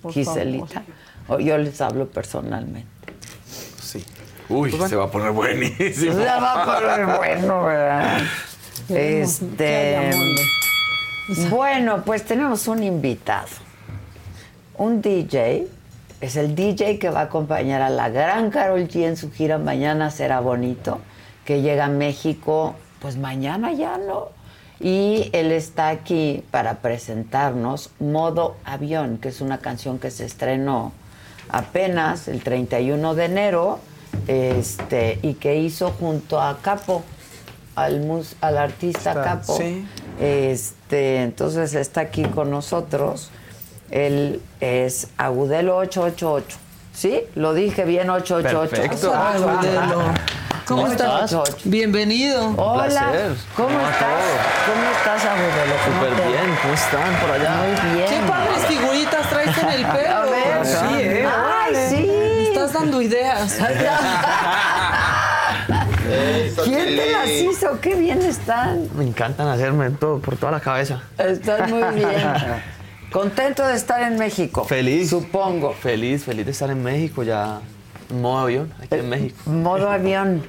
[0.00, 0.82] Por Giselita.
[1.28, 2.86] O yo les hablo personalmente.
[4.52, 6.12] Uy, se va a poner buenísimo.
[6.12, 8.18] Se va a poner bueno, ¿verdad?
[8.88, 10.10] Este.
[11.48, 13.48] Bueno, pues tenemos un invitado.
[14.76, 15.66] Un DJ.
[16.20, 19.58] Es el DJ que va a acompañar a la gran Carol G en su gira
[19.58, 21.00] Mañana será bonito,
[21.44, 24.28] que llega a México, pues mañana ya, ¿no?
[24.78, 30.92] Y él está aquí para presentarnos Modo Avión, que es una canción que se estrenó
[31.48, 33.80] apenas el 31 de enero
[34.26, 37.02] este, y que hizo junto a Capo,
[37.74, 39.56] al, mus- al artista Está, Capo.
[39.56, 39.86] sí.
[40.20, 43.30] Este, entonces está aquí con nosotros.
[43.90, 46.56] Él es Agudelo 888.
[46.94, 47.20] ¿Sí?
[47.34, 48.70] Lo dije bien 888.
[48.70, 49.12] Perfecto.
[49.16, 50.02] Ay, Agudelo.
[50.66, 51.32] ¿Cómo estás?
[51.32, 51.56] 888.
[51.64, 52.54] Bienvenido.
[52.56, 52.84] Hola.
[52.84, 53.32] placer.
[53.56, 54.22] ¿Cómo ¿Cómo estás?
[54.66, 55.74] ¿Cómo estás, Agudelo?
[55.84, 57.56] ¿Cómo Súper bien, ¿cómo están por allá?
[57.56, 58.08] Muy bien.
[58.08, 58.91] Qué padres figuritas
[62.82, 63.58] dando ideas.
[66.64, 67.80] ¿Quién te las hizo?
[67.80, 68.88] Qué bien están.
[68.96, 71.02] Me encantan hacerme todo por toda la cabeza.
[71.18, 72.20] Estás muy bien.
[73.12, 74.64] Contento de estar en México.
[74.64, 75.10] Feliz.
[75.10, 75.72] Supongo.
[75.74, 77.60] Feliz, feliz de estar en México ya
[78.10, 79.36] modo avión, aquí en México.
[79.46, 80.42] Modo avión.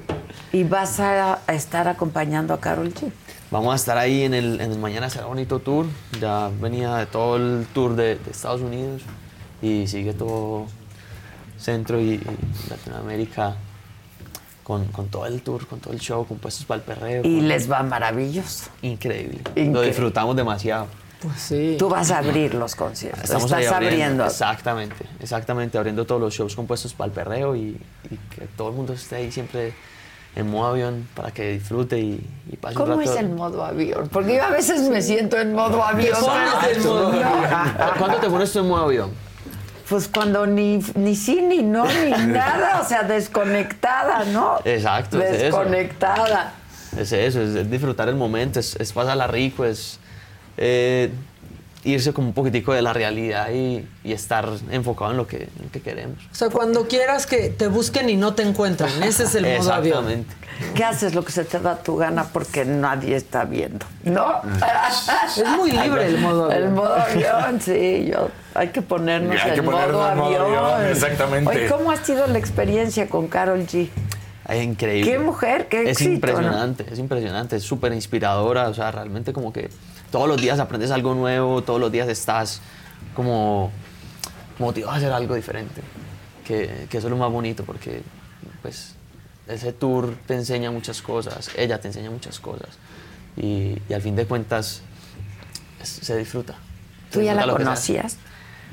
[0.51, 3.11] Y vas a a estar acompañando a Carol G.
[3.51, 5.85] Vamos a estar ahí en el, en el Mañana Será Bonito Tour.
[6.19, 9.03] Ya venía de todo el tour de, de Estados Unidos
[9.61, 10.67] y sigue todo
[11.63, 12.21] Centro y, y
[12.69, 13.55] Latinoamérica
[14.63, 17.21] con, con todo el tour, con todo el show, compuestos para el perreo.
[17.23, 18.69] Y con- les va maravilloso.
[18.81, 19.39] Increíble.
[19.39, 19.73] Increíble.
[19.73, 20.87] Lo disfrutamos demasiado.
[21.21, 21.75] Pues sí.
[21.79, 23.23] Tú vas a abrir los conciertos.
[23.23, 24.25] Estamos Estás ahí abriendo.
[24.25, 27.79] Exactamente, exactamente, abriendo todos los shows compuestos para el perreo y,
[28.11, 29.73] y que todo el mundo esté ahí siempre
[30.35, 32.19] en modo avión para que disfrute y,
[32.51, 33.09] y pase un ¿Cómo rato.
[33.13, 34.09] es el modo avión?
[34.11, 36.17] Porque yo a veces me siento en modo avión.
[37.97, 39.11] ¿Cuánto te pones tú en modo avión?
[39.89, 44.59] Pues cuando ni, ni sí, ni no, ni nada, o sea, desconectada, ¿no?
[44.63, 45.43] Exacto, es eso.
[45.43, 46.53] Desconectada.
[46.97, 49.99] Es eso, es, es disfrutar el momento, es, es pasarla rico, es
[50.57, 51.11] eh,
[51.85, 55.65] irse como un poquitico de la realidad y, y estar enfocado en lo, que, en
[55.65, 56.17] lo que queremos.
[56.31, 59.73] O sea, cuando quieras que te busquen y no te encuentren, ese es el modo
[59.73, 59.97] avión.
[60.09, 60.35] Exactamente.
[60.75, 63.85] ¿Qué haces lo que se te da tu gana porque nadie está viendo?
[64.03, 64.41] ¿No?
[65.37, 66.63] Es muy libre el modo avión.
[66.63, 68.29] El modo avión, sí, yo.
[68.53, 70.65] Hay que ponernos Hay que en ponernos modo en modo avión.
[70.65, 71.49] avión, exactamente.
[71.49, 73.89] Oye, ¿cómo ha sido la experiencia con Carol G?
[74.47, 75.11] Es increíble.
[75.11, 76.15] Qué mujer, qué Es éxito, ¿no?
[76.15, 79.69] impresionante, es impresionante, es súper inspiradora, o sea, realmente como que
[80.13, 82.61] todos los días aprendes algo nuevo, todos los días estás
[83.15, 83.71] como
[84.59, 85.81] motivado a hacer algo diferente,
[86.45, 88.03] que, que eso es lo más bonito porque
[88.61, 88.93] pues
[89.47, 92.69] ese tour te enseña muchas cosas, ella te enseña muchas cosas
[93.35, 94.81] y, y al fin de cuentas
[95.81, 96.53] es- se disfruta.
[97.09, 98.17] Se ¿Tú ya la disfruta que conocías?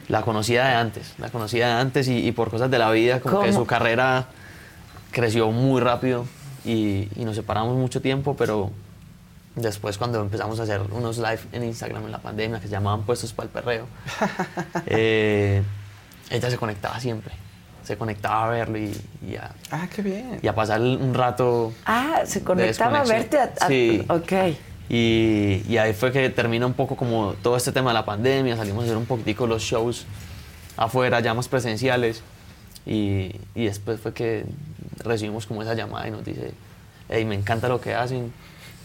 [0.09, 3.21] La conocía de antes, la conocía de antes y, y por cosas de la vida,
[3.21, 3.61] como que ¿Cómo?
[3.61, 4.27] su carrera
[5.11, 6.27] creció muy rápido
[6.67, 8.71] y, y nos separamos mucho tiempo, pero
[9.63, 13.03] después cuando empezamos a hacer unos live en Instagram en la pandemia que se llamaban
[13.03, 13.87] Puestos para el Perreo,
[14.87, 15.63] eh,
[16.31, 17.33] ella se conectaba siempre,
[17.83, 18.93] se conectaba a verlo y,
[19.27, 20.39] y a, Ah, qué bien.
[20.43, 21.73] y a pasar un rato.
[21.87, 23.31] Ah, se de conectaba a desconexión.
[23.43, 24.05] verte a, a- Sí.
[24.09, 24.57] Ok.
[24.89, 28.57] Y, y ahí fue que termina un poco como todo este tema de la pandemia,
[28.57, 30.05] salimos a hacer un poquitico los shows
[30.77, 32.23] afuera, ya más presenciales,
[32.87, 34.45] y, y después fue que
[35.05, 36.53] recibimos como esa llamada y nos dice,
[37.09, 38.33] hey, me encanta lo que hacen,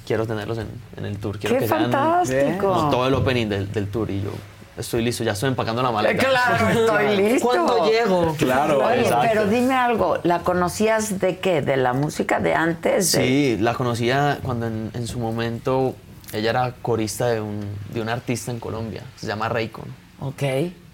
[0.06, 0.68] quiero tenerlos en,
[0.98, 2.73] en el tour, quiero ¡Qué que sean fantástico!
[2.73, 4.32] como todo el opening del, del tour, y yo
[4.77, 6.23] estoy listo, ya estoy empacando la maleta.
[6.27, 7.48] Claro, estoy listo.
[7.48, 8.36] ¿Cuándo llego?
[8.38, 9.27] Claro, Oye, exacto.
[9.30, 11.61] pero dime algo, ¿la conocías de qué?
[11.61, 13.11] ¿De la música de antes?
[13.14, 15.95] De- Sí, la conocía cuando en, en su momento
[16.34, 17.61] ella era corista de un,
[17.94, 19.86] de un artista en Colombia, se llama Raycon.
[20.19, 20.44] Ok.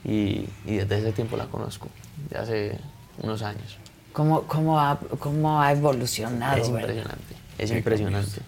[0.03, 1.87] Y, y desde ese tiempo la conozco,
[2.29, 2.77] de hace
[3.21, 3.77] unos años.
[4.13, 6.57] ¿Cómo, cómo, ha, cómo ha evolucionado?
[6.61, 6.89] es verdad?
[6.89, 8.41] impresionante, es impresionante.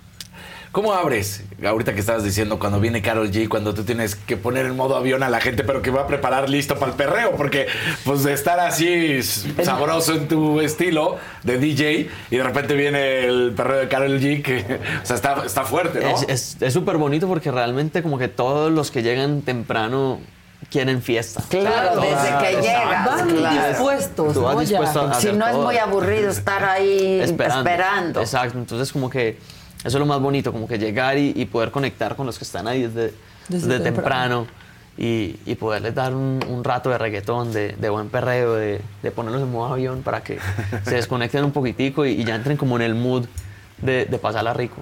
[0.73, 1.43] ¿Cómo abres?
[1.63, 4.95] Ahorita que estabas diciendo cuando viene Carol G, cuando tú tienes que poner en modo
[4.97, 7.67] avión a la gente, pero que va a preparar listo para el perreo, porque
[8.03, 13.53] pues de estar así sabroso en tu estilo de DJ y de repente viene el
[13.55, 16.15] perreo de Carol G, que o sea, está, está fuerte, ¿no?
[16.27, 20.19] Es- súper bonito porque realmente como que todos los que llegan temprano
[20.71, 21.43] quieren fiesta.
[21.49, 23.67] Claro, desde que llegas, Van claro.
[23.69, 24.61] dispuestos, Tú vas ¿no?
[24.61, 27.59] Dispuesto a Si no es muy aburrido estar ahí esperando.
[27.69, 28.21] esperando.
[28.21, 29.37] Exacto, entonces como que
[29.83, 32.43] eso es lo más bonito, como que llegar y, y poder conectar con los que
[32.43, 33.13] están ahí desde,
[33.49, 34.45] Desde desde temprano.
[34.45, 34.47] temprano,
[34.95, 39.11] y, y poderles dar un, un rato de reggaetón, de, de buen perreo, de, de
[39.11, 40.37] ponerlos en modo avión para que
[40.85, 43.25] se desconecten un poquitico y, y ya entren como en el mood
[43.81, 44.77] de, de pasarla rico.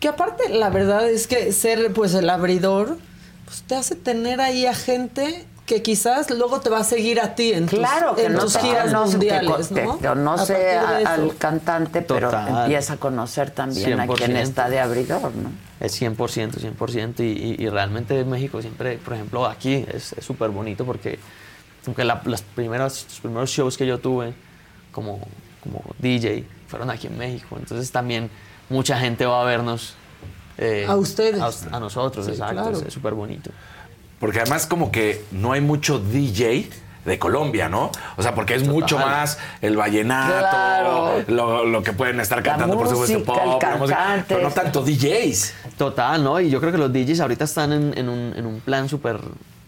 [0.00, 2.98] Que aparte, la verdad es que ser pues el abridor,
[3.46, 7.34] pues te hace tener ahí a gente que quizás luego te va a seguir a
[7.34, 8.92] ti en tus, Claro, que en no tus se giras
[11.06, 14.36] al cantante, pero empieza a conocer también a quien 100%.
[14.40, 15.50] está de abridor, ¿no?
[15.80, 16.16] Es 100%,
[16.58, 17.20] 100%.
[17.20, 17.22] Y,
[17.60, 21.18] y, y realmente en México siempre, por ejemplo, aquí es súper bonito porque
[21.86, 24.34] aunque la- las primeras, los primeros shows que yo tuve
[24.92, 25.20] como,
[25.62, 27.56] como DJ fueron aquí en México.
[27.58, 28.30] Entonces también
[28.68, 29.94] mucha gente va a vernos.
[30.56, 31.40] eh, A ustedes.
[31.40, 32.54] A, a nosotros, Sí, exacto.
[32.54, 32.70] claro.
[32.78, 33.50] Es- Es súper bonito.
[34.24, 36.70] Porque además como que no hay mucho DJ
[37.04, 37.90] de Colombia, ¿no?
[38.16, 41.24] O sea, porque es mucho más el vallenato, Claro.
[41.28, 44.24] lo, lo que pueden estar cantando, por supuesto, pop, el la música, cantante.
[44.34, 45.52] pero no tanto DJs.
[45.76, 46.40] Total, ¿no?
[46.40, 49.20] Y yo creo que los DJs ahorita están en, en un, en un plan súper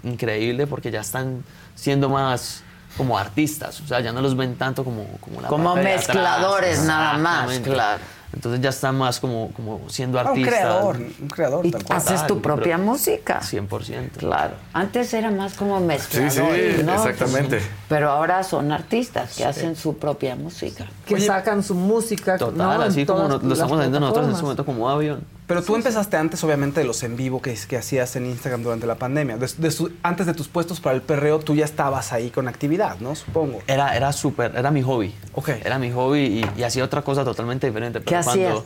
[0.02, 2.62] increíble porque ya están siendo más
[2.96, 3.78] como artistas.
[3.82, 5.84] O sea, ya no los ven tanto como, como la Como atrás.
[5.84, 8.00] mezcladores nada más, claro.
[8.32, 10.54] Entonces ya están más como, como siendo Ah, un artistas.
[10.54, 11.66] creador, un creador.
[11.66, 11.98] Y tal cual.
[11.98, 13.40] haces tu propia pero- música.
[13.40, 14.18] 100%.
[14.18, 14.54] Claro.
[14.72, 16.94] Antes era más como Sí, mezcladores, sí, ¿no?
[16.94, 17.60] exactamente.
[17.88, 20.86] Pero ahora son artistas que hacen su propia música.
[21.06, 22.74] que sacan su música, Total, ¿no?
[22.74, 24.42] En así como no- lo estamos haciendo nosotros en este plataformas.
[24.42, 25.35] momento como avión.
[25.46, 28.84] Pero tú empezaste antes, obviamente, de los en vivo que, que hacías en Instagram durante
[28.86, 29.36] la pandemia.
[29.36, 32.48] De- de su- antes de tus puestos para el perreo, tú ya estabas ahí con
[32.48, 33.14] actividad, ¿no?
[33.14, 33.60] Supongo.
[33.68, 35.14] Era, era súper, era mi hobby.
[35.34, 35.50] Ok.
[35.64, 38.00] Era mi hobby y, y hacía otra cosa totalmente diferente.
[38.00, 38.64] Pero ¿Qué cuando hacías?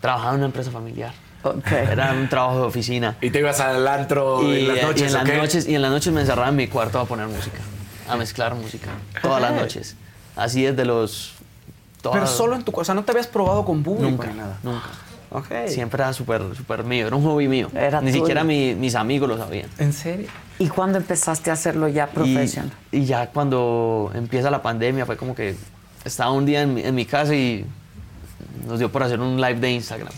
[0.00, 1.12] trabajaba en una empresa familiar.
[1.42, 1.70] Ok.
[1.72, 3.18] Era un trabajo de oficina.
[3.20, 5.74] Y te ibas al antro Y, en las y noches, en las ¿o noches y
[5.74, 7.58] en las noches me encerraba en mi cuarto a poner música,
[8.08, 8.88] a mezclar música,
[9.20, 9.94] todas las noches.
[10.36, 11.34] Así desde los...
[12.00, 14.58] todas- Pero solo en tu cosa, no te habías probado con público Nunca, ni nada.
[14.62, 14.86] nunca.
[15.68, 17.68] Siempre era súper súper mío, era un hobby mío.
[17.74, 18.22] Era Ni tuyo.
[18.22, 19.68] siquiera mi- mis amigos lo sabían.
[19.78, 20.28] ¿En serio?
[20.58, 22.70] ¿Y cuándo empezaste a hacerlo ya profesional?
[22.92, 25.56] y ya cuando empieza la pandemia fue como que
[26.04, 27.64] estaba un día en mi, en mi casa y
[28.66, 30.12] nos dio por hacer un live de Instagram.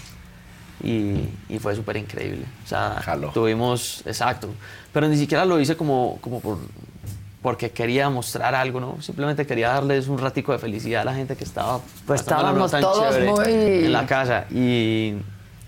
[0.84, 2.44] Y, y fue súper increíble.
[2.64, 3.02] O sea,
[3.32, 4.50] tuvimos, exacto.
[4.92, 6.58] Pero ni siquiera lo hice como, como por,
[7.46, 9.00] porque quería mostrar algo, ¿no?
[9.00, 12.80] Simplemente quería darles un ratico de felicidad a la gente que estaba Pues estábamos tan
[12.80, 13.44] todos muy-
[13.84, 15.14] en la casa y,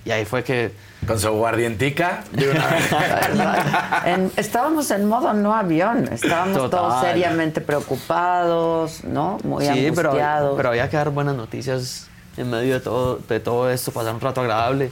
[0.04, 0.72] y ahí fue que
[1.06, 2.90] con su guardientica de una vez.
[4.06, 9.38] En- estábamos en modo no avión, estábamos todos seriamente preocupados, ¿no?
[9.44, 10.54] Muy sí, pero, angustiados.
[10.56, 14.20] pero había que dar buenas noticias en medio de todo, de todo esto, pasar un
[14.20, 14.90] rato agradable.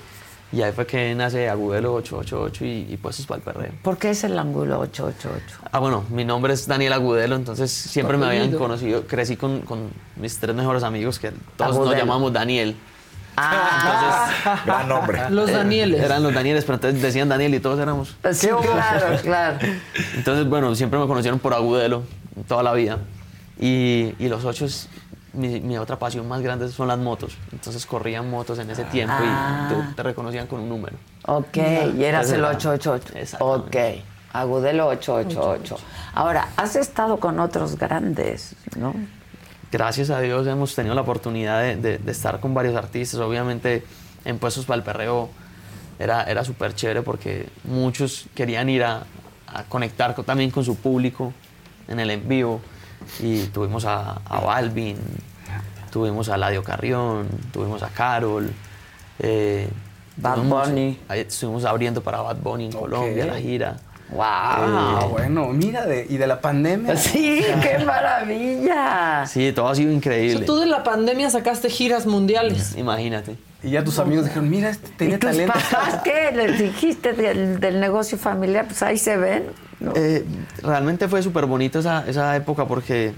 [0.53, 3.73] Y ahí fue que nace Agudelo 888 y, y Puestos para el Perreo.
[3.83, 5.59] ¿Por qué es el ángulo 888?
[5.73, 9.91] Ah, bueno, mi nombre es Daniel Agudelo, entonces siempre me habían conocido, crecí con, con
[10.17, 11.91] mis tres mejores amigos que todos Agudelo.
[11.91, 12.77] nos llamamos Daniel.
[13.39, 15.21] Ah, Gran nombre.
[15.31, 16.01] Los Danieles.
[16.03, 18.17] Eran los Danieles, pero entonces decían Daniel y todos éramos.
[18.33, 19.59] Sí, claro, claro.
[20.15, 22.03] Entonces, bueno, siempre me conocieron por Agudelo
[22.49, 22.99] toda la vida.
[23.59, 24.67] Y, y los ocho,
[25.37, 27.37] mi, mi otra pasión más grande son las motos.
[27.53, 29.69] Entonces corrían motos en ese tiempo Ah.
[29.71, 30.97] y te, te reconocían con un número.
[31.27, 31.57] Ok,
[31.97, 33.37] y eras el era- 888.
[33.41, 33.77] Ok,
[34.33, 35.77] Agudelo 888.
[36.15, 38.95] Ahora, has estado con otros grandes, ¿no?
[39.73, 43.21] gracias a Dios hemos tenido la oportunidad de, de- de estar con varios artistas.
[43.21, 43.85] Obviamente
[44.25, 45.29] en Puestos para el Perreo
[45.99, 49.03] era, era súper chévere porque muchos querían ir a,
[49.47, 51.33] a conectar con- también con su público
[51.89, 52.61] en el en vivo.
[53.21, 54.97] Y tuvimos a, a Balvin,
[55.91, 58.51] tuvimos a Ladio Carrión, tuvimos a Carol.
[59.19, 59.69] eh,
[60.19, 60.99] Bad tuvimos- Bunny.
[61.09, 63.77] ahí estuvimos abriendo para Bad Bunny en Colombia, la gira.
[64.09, 64.21] ¡Wow!
[64.23, 66.97] Ah, bueno, mira, de, y de la pandemia.
[66.97, 69.27] Sí, qué maravilla.
[69.27, 70.39] Sí, todo ha sido O increíble.
[70.39, 72.75] sea, tú de la pandemia sacaste giras mundiales.
[72.79, 73.37] Imagínate.
[73.63, 75.53] Y ya tus amigos dijeron, mira, este ¿Y tenía tus talento.
[75.55, 76.31] papás qué?
[76.35, 78.67] ¿Les dijiste del, del negocio familiar?
[78.67, 79.45] Pues ahí se ven.
[79.81, 79.93] ¿No?
[79.95, 80.25] Eh,
[80.63, 83.13] realmente fue súper bonito esa, esa época porque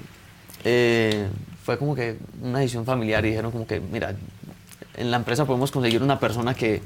[0.64, 1.28] eh,
[1.64, 4.14] fue como que una decisión familiar y dijeron como que, mira,
[4.96, 6.82] en la empresa podemos conseguir una persona que,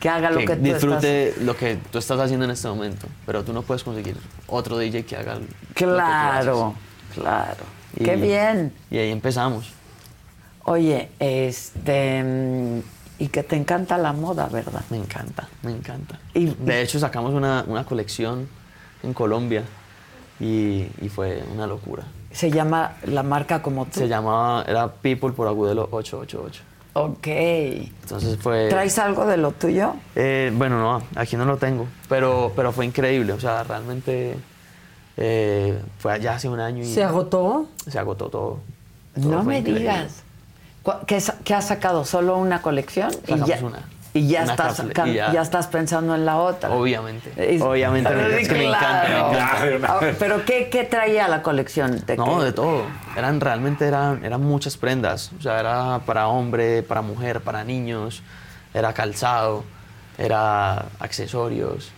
[0.00, 3.44] que haga lo que tú disfrute lo que tú estás haciendo en este momento, pero
[3.44, 4.16] tú no puedes conseguir
[4.48, 5.40] otro DJ que haga lo
[5.74, 6.74] que Claro,
[7.14, 7.64] claro.
[7.96, 8.72] Y- Qué bien.
[8.90, 9.72] Y ahí empezamos.
[10.64, 12.22] Oye, este.
[12.24, 12.80] mm,
[13.20, 14.82] Y que te encanta la moda, ¿verdad?
[14.90, 16.18] Me encanta, me encanta.
[16.34, 18.48] Y- de hecho, sacamos una, una colección
[19.04, 19.62] en Colombia
[20.40, 22.04] y, y fue una locura.
[22.32, 24.00] Se llama la marca como tú.
[24.00, 26.62] Se llamaba, era People por Agudelo 888.
[26.94, 27.26] Ok.
[27.26, 28.68] Entonces fue...
[28.68, 29.94] ¿Traes algo de lo tuyo?
[30.16, 34.36] Eh, bueno, no, aquí no lo tengo, pero, pero fue increíble, o sea, realmente
[35.16, 37.66] eh, fue allá hace un año y ¿Se agotó?
[37.88, 38.58] se agotó todo.
[39.20, 39.80] Todo No me increíble.
[39.80, 40.22] digas.
[40.82, 42.04] ¿Cu- ¿Qué, qué has sacado?
[42.04, 43.12] ¿Solo una colección?
[43.12, 43.78] Sacamos y ya, una.
[44.16, 45.32] Y ya, Una estás, cápsula, y ya.
[45.32, 45.42] ya.
[45.42, 46.70] estás pensando en la otra.
[46.70, 48.08] Obviamente, Es- obviamente,
[48.40, 49.76] es que me encanta, me claro.
[49.76, 49.98] encanta.
[50.00, 52.00] Ah, Pero ¿qué, qué traía la colección?
[52.06, 52.44] ¿De No, qué?
[52.44, 52.84] de todo.
[53.16, 55.32] Eran realmente eran, eran muchas prendas.
[55.36, 58.22] O sea, era para hombre, para mujer, para niños.
[58.72, 59.64] Era calzado,
[60.16, 61.90] era accesorios.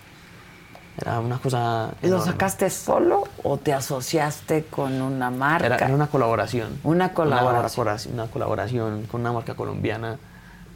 [0.98, 1.90] Era una cosa.
[2.00, 2.24] ¿Lo enorme.
[2.24, 5.66] sacaste solo o te asociaste con una marca?
[5.66, 6.80] Era, era una colaboración.
[6.82, 7.52] Una colaboración.
[7.74, 10.16] colaboración, una colaboración con una marca colombiana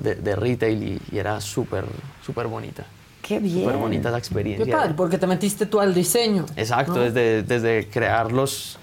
[0.00, 1.84] de, de retail y, y era súper,
[2.24, 2.84] súper bonita.
[3.22, 3.60] Qué bien.
[3.64, 4.76] Súper bonita esa Qué experiencia.
[4.76, 6.46] padre, porque te metiste tú al diseño.
[6.56, 7.00] Exacto, ¿no?
[7.02, 8.78] desde, desde crear los,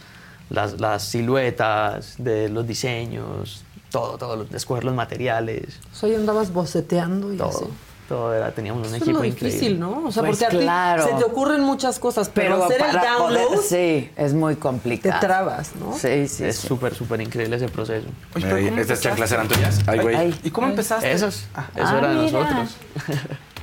[0.49, 6.53] las, las siluetas, de los diseños, todo, todo, escoger los materiales, O sea, ahí andabas
[6.53, 7.65] boceteando y así.
[8.07, 8.33] Todo.
[8.33, 9.79] Era, teníamos un Eso es lo equipo difícil, increíble.
[9.79, 10.07] ¿no?
[10.07, 11.03] O sea, Pues porque a ti claro.
[11.03, 14.59] se te ocurren muchas cosas, pero, hacer el para poder- download sí, es muy te
[14.61, 15.19] complicado.
[15.19, 15.93] trabas, ¿no?
[15.93, 16.67] Sí, sí, Es sí.
[16.67, 18.07] súper, súper increíble ese proceso.
[18.35, 19.79] Oye, pero ¿cómo Estas chanclas eran tuyas.
[19.87, 20.15] Ay, güey.
[20.15, 20.39] Ay.
[20.43, 21.11] ¿Y cómo empezaste?
[21.11, 22.77] Esos, Ah, eso Ah, era de nosotros.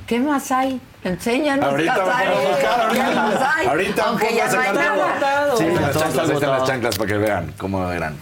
[0.07, 0.79] ¿Qué más hay?
[1.03, 1.65] Enséñanos.
[1.67, 2.47] Ahorita ¿qué más vamos a hay?
[2.47, 3.55] buscar, ahorita.
[3.61, 3.67] ¿Qué?
[3.69, 5.55] Ahorita Aunque ya no hay nada.
[5.57, 8.15] Sí, las chanclas, están las chanclas para que vean cómo eran.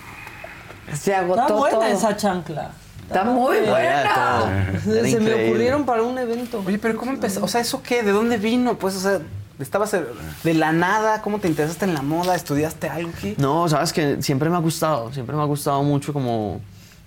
[0.94, 1.86] Se agotó Está buena todo.
[1.88, 2.72] esa chancla.
[3.14, 4.80] Está muy buena.
[4.84, 6.64] Se me ocurrieron para un evento.
[6.66, 7.44] Oye, pero ¿cómo empezó?
[7.44, 8.02] O sea, ¿eso qué?
[8.04, 8.76] ¿De dónde vino?
[8.78, 9.20] Pues, o sea,
[9.60, 10.04] estabas eh,
[10.44, 12.36] de la nada, ¿cómo te interesaste en la moda?
[12.36, 13.12] ¿Estudiaste algo?
[13.22, 13.36] ¿Qué?
[13.38, 16.60] No, sabes que siempre me ha gustado, siempre me ha gustado mucho como,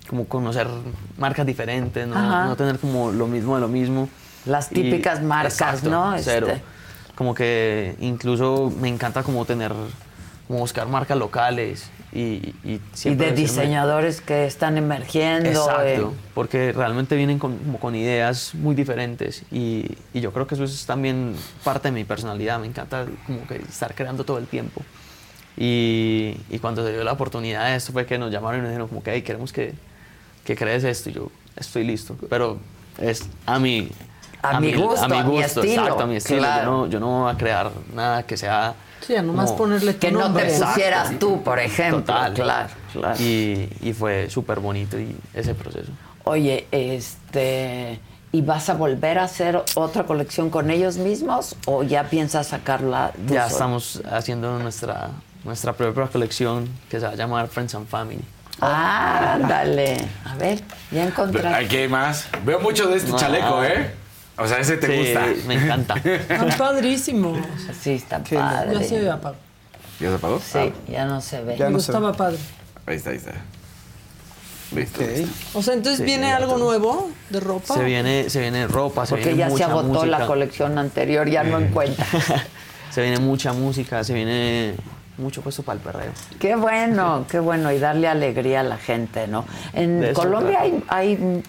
[0.08, 0.68] como conocer
[1.18, 2.06] marcas diferentes.
[2.06, 2.46] ¿no?
[2.46, 4.08] no tener como lo mismo de lo mismo.
[4.44, 6.14] Las Y- típicas marcas, exacto, ¿no?
[6.20, 6.46] Cero.
[6.48, 6.62] Este.
[7.16, 9.72] Como que incluso me encanta como tener,
[10.46, 15.48] como buscar marcas locales y, y Y de diseñadores que están emergiendo.
[15.48, 16.06] Exacto, eh.
[16.34, 20.64] porque realmente vienen con, como con ideas muy diferentes y, y yo creo que eso
[20.64, 24.82] es también parte de mi personalidad, me encanta como que estar creando todo el tiempo.
[25.58, 28.88] Y, cuando se dio la oportunidad de esto fue que nos llamaron y nos dijeron
[28.88, 29.74] como que "Hey, queremos que,
[30.44, 32.58] que crees esto y yo estoy listo, pero
[33.00, 33.88] es a mi,
[34.42, 36.38] A mi gusto, a mi gusto, estilo, exacto, a mi estilo.
[36.40, 36.64] claro.
[36.64, 38.74] Yo, no, yo no voy a crear nada que sea...
[39.06, 42.00] Sí, a nomás como- ponerle tu Que no te pusieras tú, por ejemplo.
[42.00, 42.34] Total.
[42.34, 43.22] Claro, claro.
[43.22, 45.92] Y, y fue súper bonito y ese proceso.
[46.24, 48.00] Oye, este.
[48.32, 53.12] ¿Y vas a volver a hacer otra colección con ellos mismos o ya piensas sacarla
[53.26, 53.52] tú Ya solo?
[53.52, 55.10] estamos haciendo nuestra,
[55.44, 58.20] nuestra propia colección que se va a llamar Friends and Family.
[58.60, 59.96] Ah, dale.
[60.24, 60.60] A ver,
[60.90, 61.64] ya encontraste.
[61.64, 62.26] Aquí hay más.
[62.44, 63.16] Veo mucho de este Ah.
[63.16, 63.94] chaleco, ¿eh?
[64.38, 65.26] O sea, ese te Sí, gusta.
[65.46, 65.94] me encanta.
[66.04, 67.38] Están padrísimos.
[67.80, 68.84] Sí, está Ya padre.
[68.88, 69.36] se apagó.
[69.98, 70.40] ¿Ya se apagó?
[70.40, 71.56] Sí, ya no se ve.
[71.58, 72.38] Me gustaba padre.
[72.86, 73.32] Ahí está, ahí está.
[74.74, 75.00] Listo.
[75.00, 75.28] listo.
[75.58, 76.64] O sea, entonces Sí, viene ya algo todo.
[76.64, 77.74] nuevo de ropa.
[77.74, 80.06] Se viene, se viene ropa, se Porque viene ya se agotó música.
[80.18, 82.04] la colección anterior, ya no encuentra.
[82.90, 84.74] Se viene mucha música, se viene
[85.18, 86.12] mucho puesto para el perreo.
[86.38, 89.44] Qué bueno, qué bueno, y darle alegría a la gente, ¿no?
[89.72, 91.42] En eso Colombia hay, hay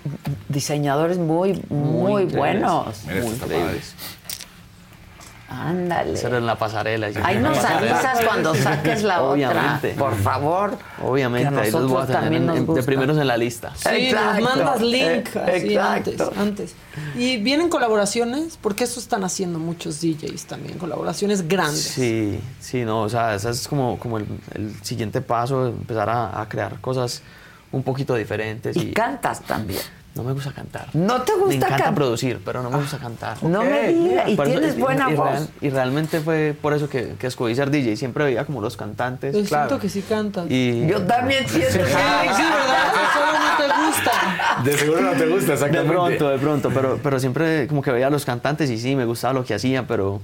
[0.47, 2.35] diseñadores muy, muy, increíbles.
[2.37, 3.03] buenos.
[3.07, 3.95] Mira, Muy increíbles.
[5.49, 6.13] Ándale.
[6.13, 7.07] Hacer en la pasarela.
[7.23, 9.93] Ahí nos avisas cuando saques la Obviamente.
[9.93, 10.77] otra, por favor.
[11.01, 13.37] Obviamente, Que a ahí los voy a también en- nos en- de primeros en la
[13.37, 13.73] lista.
[13.75, 14.41] Sí, Exacto.
[14.41, 16.33] nos mandas link Eh, así antes, exacto.
[16.41, 16.75] antes.
[17.15, 21.81] Y vienen colaboraciones, porque eso están haciendo muchos DJs también, colaboraciones grandes.
[21.83, 26.41] Sí, sí, no, o sea, ese es como, como el, el siguiente paso, empezar a,
[26.41, 27.21] a crear cosas
[27.71, 28.75] un poquito diferentes.
[28.75, 29.79] Y cantas también.
[30.17, 30.87] No me gusta cantar.
[30.93, 33.41] ¿No te gusta Me encanta can- producir, pero no me gusta cantar.
[33.43, 35.29] No me digas, y Por eso- tienes buena y voz.
[35.29, 37.95] real- y realmente fue por eso que, que escogí ser DJ.
[37.95, 39.35] Siempre veía como los cantantes.
[39.35, 40.45] Yo siento que sí cantas.
[40.49, 40.87] Y...
[40.87, 42.25] Yo también siento Sí, que- sí, ¿verdad?
[43.13, 44.61] Solo no te gusta.
[44.63, 45.93] De seguro no te gusta, De exactamente.
[45.93, 49.05] pronto, de pronto, pero, pero siempre como que veía a los cantantes y sí, me
[49.05, 50.21] gustaba lo que hacían, pero,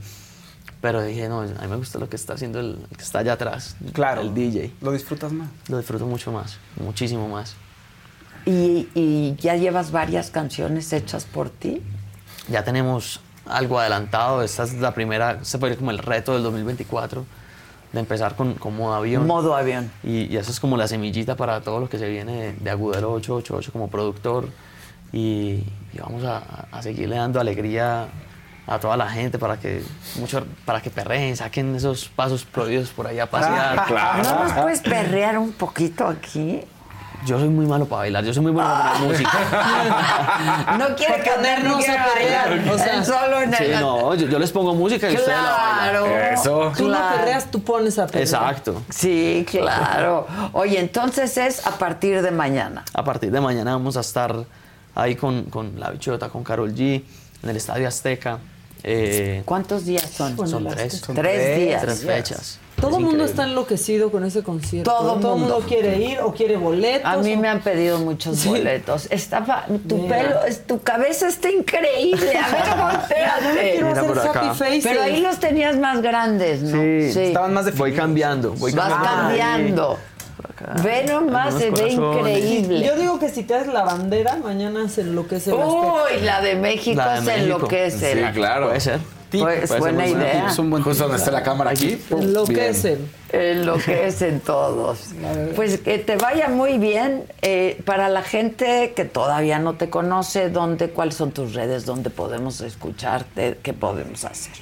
[0.81, 3.19] pero dije, no, a mí me gusta lo que está haciendo el, el que está
[3.19, 4.21] allá atrás, Claro.
[4.21, 4.71] el DJ.
[4.81, 5.47] Lo disfrutas más.
[5.67, 7.55] Lo disfruto mucho más, muchísimo más.
[8.45, 11.81] ¿Y, y ya llevas varias canciones hechas por ti.
[12.49, 17.25] Ya tenemos algo adelantado, esta es la primera, este fue como el reto del 2024,
[17.93, 19.25] de empezar con, con modo avión.
[19.27, 19.91] Modo avión.
[20.03, 22.69] Y, y eso es como la semillita para todo lo que se viene de, de
[22.69, 24.47] Agudelo 888 como productor.
[25.11, 25.63] Y,
[25.93, 28.07] y vamos a, a seguirle dando alegría
[28.65, 29.83] a toda la gente para que
[30.19, 33.89] mucho, para que perreen, saquen esos pasos prohibidos por ahí a pasear.
[34.23, 36.61] ¿No nos puedes perrear un poquito aquí?
[37.25, 39.31] Yo soy muy malo para bailar, yo soy muy bueno para poner música.
[40.77, 42.73] No quiere no ponernos a perrear, bailar.
[42.73, 43.03] o sea.
[43.03, 43.79] Solo en Sí, el...
[43.79, 46.03] no, yo, yo les pongo música y ustedes la Claro.
[46.03, 46.33] bailan.
[46.33, 46.71] Eso.
[46.77, 47.15] Tú no Claro.
[47.17, 48.23] perreas, tú pones a perrear.
[48.23, 48.81] Exacto.
[48.89, 50.27] Sí, claro.
[50.53, 52.83] Oye, entonces es a partir de mañana.
[52.93, 54.35] A partir de mañana vamos a estar
[54.95, 57.03] ahí con, con La Bichota, con Carol G,
[57.43, 58.39] en el Estadio Azteca.
[58.83, 60.35] Eh, ¿Cuántos días son?
[60.47, 61.01] son tres.
[61.15, 61.81] Tres días.
[61.81, 62.59] Tres fechas.
[62.83, 64.91] Todo Es el mundo está enloquecido con ese concierto.
[64.91, 65.55] Todo Todo el mundo.
[65.55, 67.05] mundo quiere ir o quiere boletos.
[67.09, 68.49] A mí o- me han pedido muchos Sí.
[68.49, 69.07] boletos.
[69.09, 70.17] Estaba, tu Mira.
[70.17, 72.33] pelo, es- tu cabeza está increíble.
[72.37, 72.63] A ver,
[72.99, 73.43] volteate.
[73.45, 74.83] Yo quiero Mira hacer happy faces.
[74.83, 76.77] Pero ahí los tenías más grandes, ¿no?
[76.81, 79.97] Sí, estaban más Voy cambiando, voy Vas cambiando.
[79.97, 79.97] cambiando.
[80.83, 82.85] Ve nomás, se ve increíble.
[82.85, 85.51] Yo digo que si te das la bandera, mañana se enloquece.
[85.53, 87.55] Uy, la de México La de se México.
[87.57, 88.13] enloquece.
[88.13, 88.67] Sí, claro.
[88.67, 88.99] Puede ser.
[89.39, 90.47] Pues, ser buena idea.
[90.47, 91.99] Es un buen Justo donde está la cámara aquí.
[92.09, 93.09] Enloquecen.
[93.31, 95.09] Enloquecen todos.
[95.55, 97.23] Pues que te vaya muy bien.
[97.41, 101.85] Eh, para la gente que todavía no te conoce, ¿dónde, ¿cuáles son tus redes?
[101.85, 103.57] ¿Dónde podemos escucharte?
[103.61, 104.53] ¿Qué podemos hacer?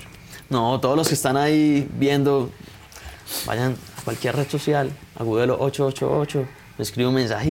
[0.49, 2.49] No, todos los que están ahí viendo,
[3.45, 6.45] vayan a cualquier red social, Agudelo 888,
[6.77, 7.51] me escribe un mensaje.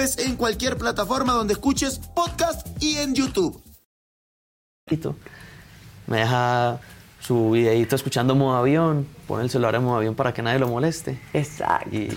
[0.00, 3.62] en cualquier plataforma donde escuches podcast y en YouTube.
[6.06, 6.80] Me deja
[7.20, 10.68] su videito escuchando modo avión, pone el celular en modo avión para que nadie lo
[10.68, 11.20] moleste.
[11.34, 11.94] Exacto.
[11.94, 12.08] Y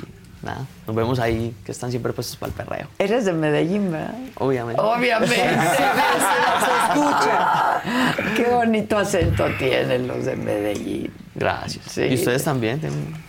[0.44, 2.88] nada, nos vemos ahí, que están siempre puestos para el perreo.
[3.00, 4.14] Eres de Medellín, ¿verdad?
[4.40, 4.82] Obviamente.
[4.82, 5.36] Obviamente.
[5.36, 5.44] se
[7.00, 7.82] escucha.
[8.36, 11.12] Qué bonito acento tienen los de Medellín.
[11.36, 11.86] Gracias.
[11.90, 12.02] Sí.
[12.04, 12.80] Y ustedes también.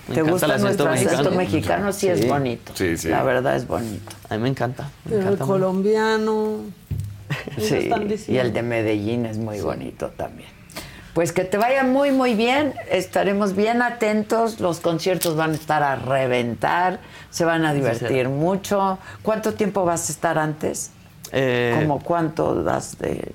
[0.09, 1.19] Me ¿Te gusta el acento nuestro mexicano.
[1.21, 1.93] acento mexicano?
[1.93, 2.73] Sí, es bonito.
[2.75, 3.09] Sí, sí.
[3.09, 4.13] La verdad es bonito.
[4.29, 4.85] A mí me encanta.
[5.05, 5.45] Me Pero el encanta.
[5.47, 6.59] colombiano.
[7.59, 7.91] Sí,
[8.29, 10.49] y el de Medellín es muy bonito también.
[11.15, 12.75] Pues que te vaya muy, muy bien.
[12.91, 14.59] Estaremos bien atentos.
[14.61, 16.99] Los conciertos van a estar a reventar.
[17.31, 18.99] Se van a divertir mucho.
[19.23, 20.91] ¿Cuánto tiempo vas a estar antes?
[21.31, 23.33] Eh, ¿Como cuánto das de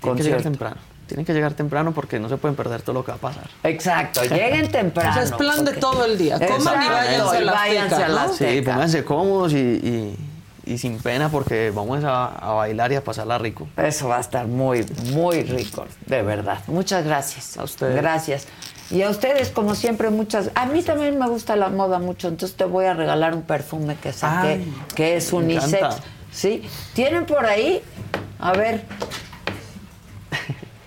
[0.00, 0.42] Tienen que llegar concierto?
[0.42, 0.76] temprano.
[1.08, 3.48] Tienen que llegar temprano porque no se pueden perder todo lo que va a pasar.
[3.64, 5.10] Exacto, lleguen temprano.
[5.10, 6.38] O sea, es plan de todo el día.
[6.38, 8.28] Coman y váyanse a la.
[8.28, 10.18] Sí, pónganse cómodos y, y-
[10.68, 13.68] y sin pena porque vamos a, a bailar y a pasarla rico.
[13.76, 16.58] Eso va a estar muy, muy rico, de verdad.
[16.66, 17.56] Muchas gracias.
[17.56, 17.96] A ustedes.
[17.96, 18.46] Gracias.
[18.90, 20.50] Y a ustedes, como siempre, muchas.
[20.54, 23.96] A mí también me gusta la moda mucho, entonces te voy a regalar un perfume
[24.02, 25.72] que saqué, Ay, que es unisex.
[25.74, 25.96] encanta.
[26.32, 26.62] ¿Sí?
[26.94, 27.82] ¿Tienen por ahí?
[28.38, 28.84] A ver.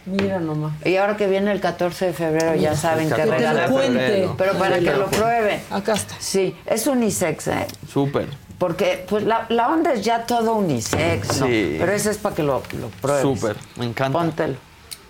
[0.05, 0.73] Mira nomás.
[0.85, 4.29] Y ahora que viene el 14 de febrero, ya saben que que cuente.
[4.37, 5.61] Pero para que lo prueben.
[5.69, 6.15] Acá está.
[6.19, 7.67] Sí, es unisex, ¿eh?
[7.87, 8.27] Súper.
[8.61, 11.47] Porque pues la, la onda es ya todo unisex, ¿no?
[11.47, 11.77] Sí.
[11.79, 13.23] Pero ese es para que lo, lo pruebes.
[13.23, 14.19] Súper, me encanta.
[14.19, 14.55] Póntelo.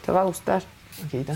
[0.05, 0.63] Te va a gustar.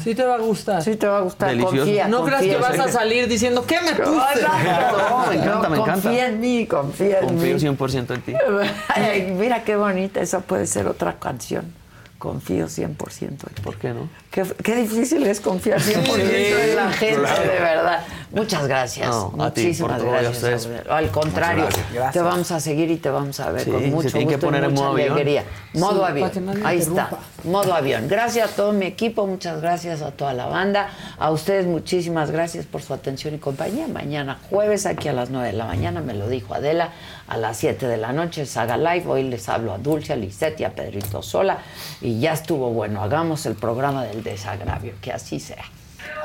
[0.02, 0.82] Sí te va a gustar.
[0.82, 1.50] Sí te va a gustar.
[1.50, 1.76] Delicioso.
[1.80, 4.06] Confía, No creas que vas a salir diciendo, ¿qué me puse?
[4.08, 5.92] No, Me encanta, me encanta.
[6.04, 7.78] Confía en mí, confía en Confío mí.
[7.78, 8.34] 100% en ti.
[8.88, 11.74] Ay, mira qué bonita, esa puede ser otra canción.
[12.18, 13.62] Confío 100% en ti.
[13.62, 14.08] ¿Por qué no?
[14.36, 17.42] Qué, qué difícil es confiar 100% en la gente, claro.
[17.42, 18.06] de verdad.
[18.34, 19.08] Muchas gracias.
[19.08, 20.68] No, a ti, Muchísimas gracias.
[20.90, 22.12] Al contrario, gracias.
[22.12, 24.38] te vamos a seguir y te vamos a ver Sí, con mucho que gusto y
[24.38, 25.12] poner mucha modo avión.
[25.14, 25.44] alegría.
[25.76, 26.32] Modo Sí, avión.
[26.32, 27.04] que Ahí interrumpa.
[27.04, 27.50] está.
[27.50, 28.08] Modo avión.
[28.10, 30.90] Gracias a todo mi equipo, muchas gracias a toda la banda.
[31.18, 33.88] A ustedes muchísimas gracias por su atención y compañía.
[33.88, 36.90] Mañana jueves aquí a las 9 de la mañana, me lo dijo Adela,
[37.30, 39.06] a las 7 de la noche Saga Live.
[39.08, 41.60] Hoy les hablo a Dulce, a Lisette y a Pedrito Sola.
[42.02, 45.64] Y ya estuvo bueno, hagamos el programa del desagravio, que así sea.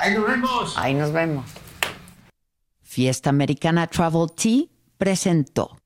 [0.00, 0.76] Ahí nos vemos.
[0.76, 1.44] Ahí nos vemos.
[2.82, 4.64] Fiesta Americana Travel Tea
[4.98, 5.76] presentó.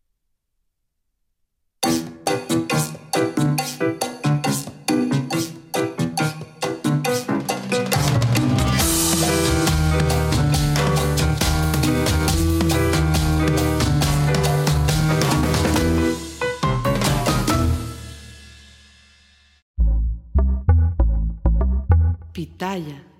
[22.74, 23.13] Pitaya.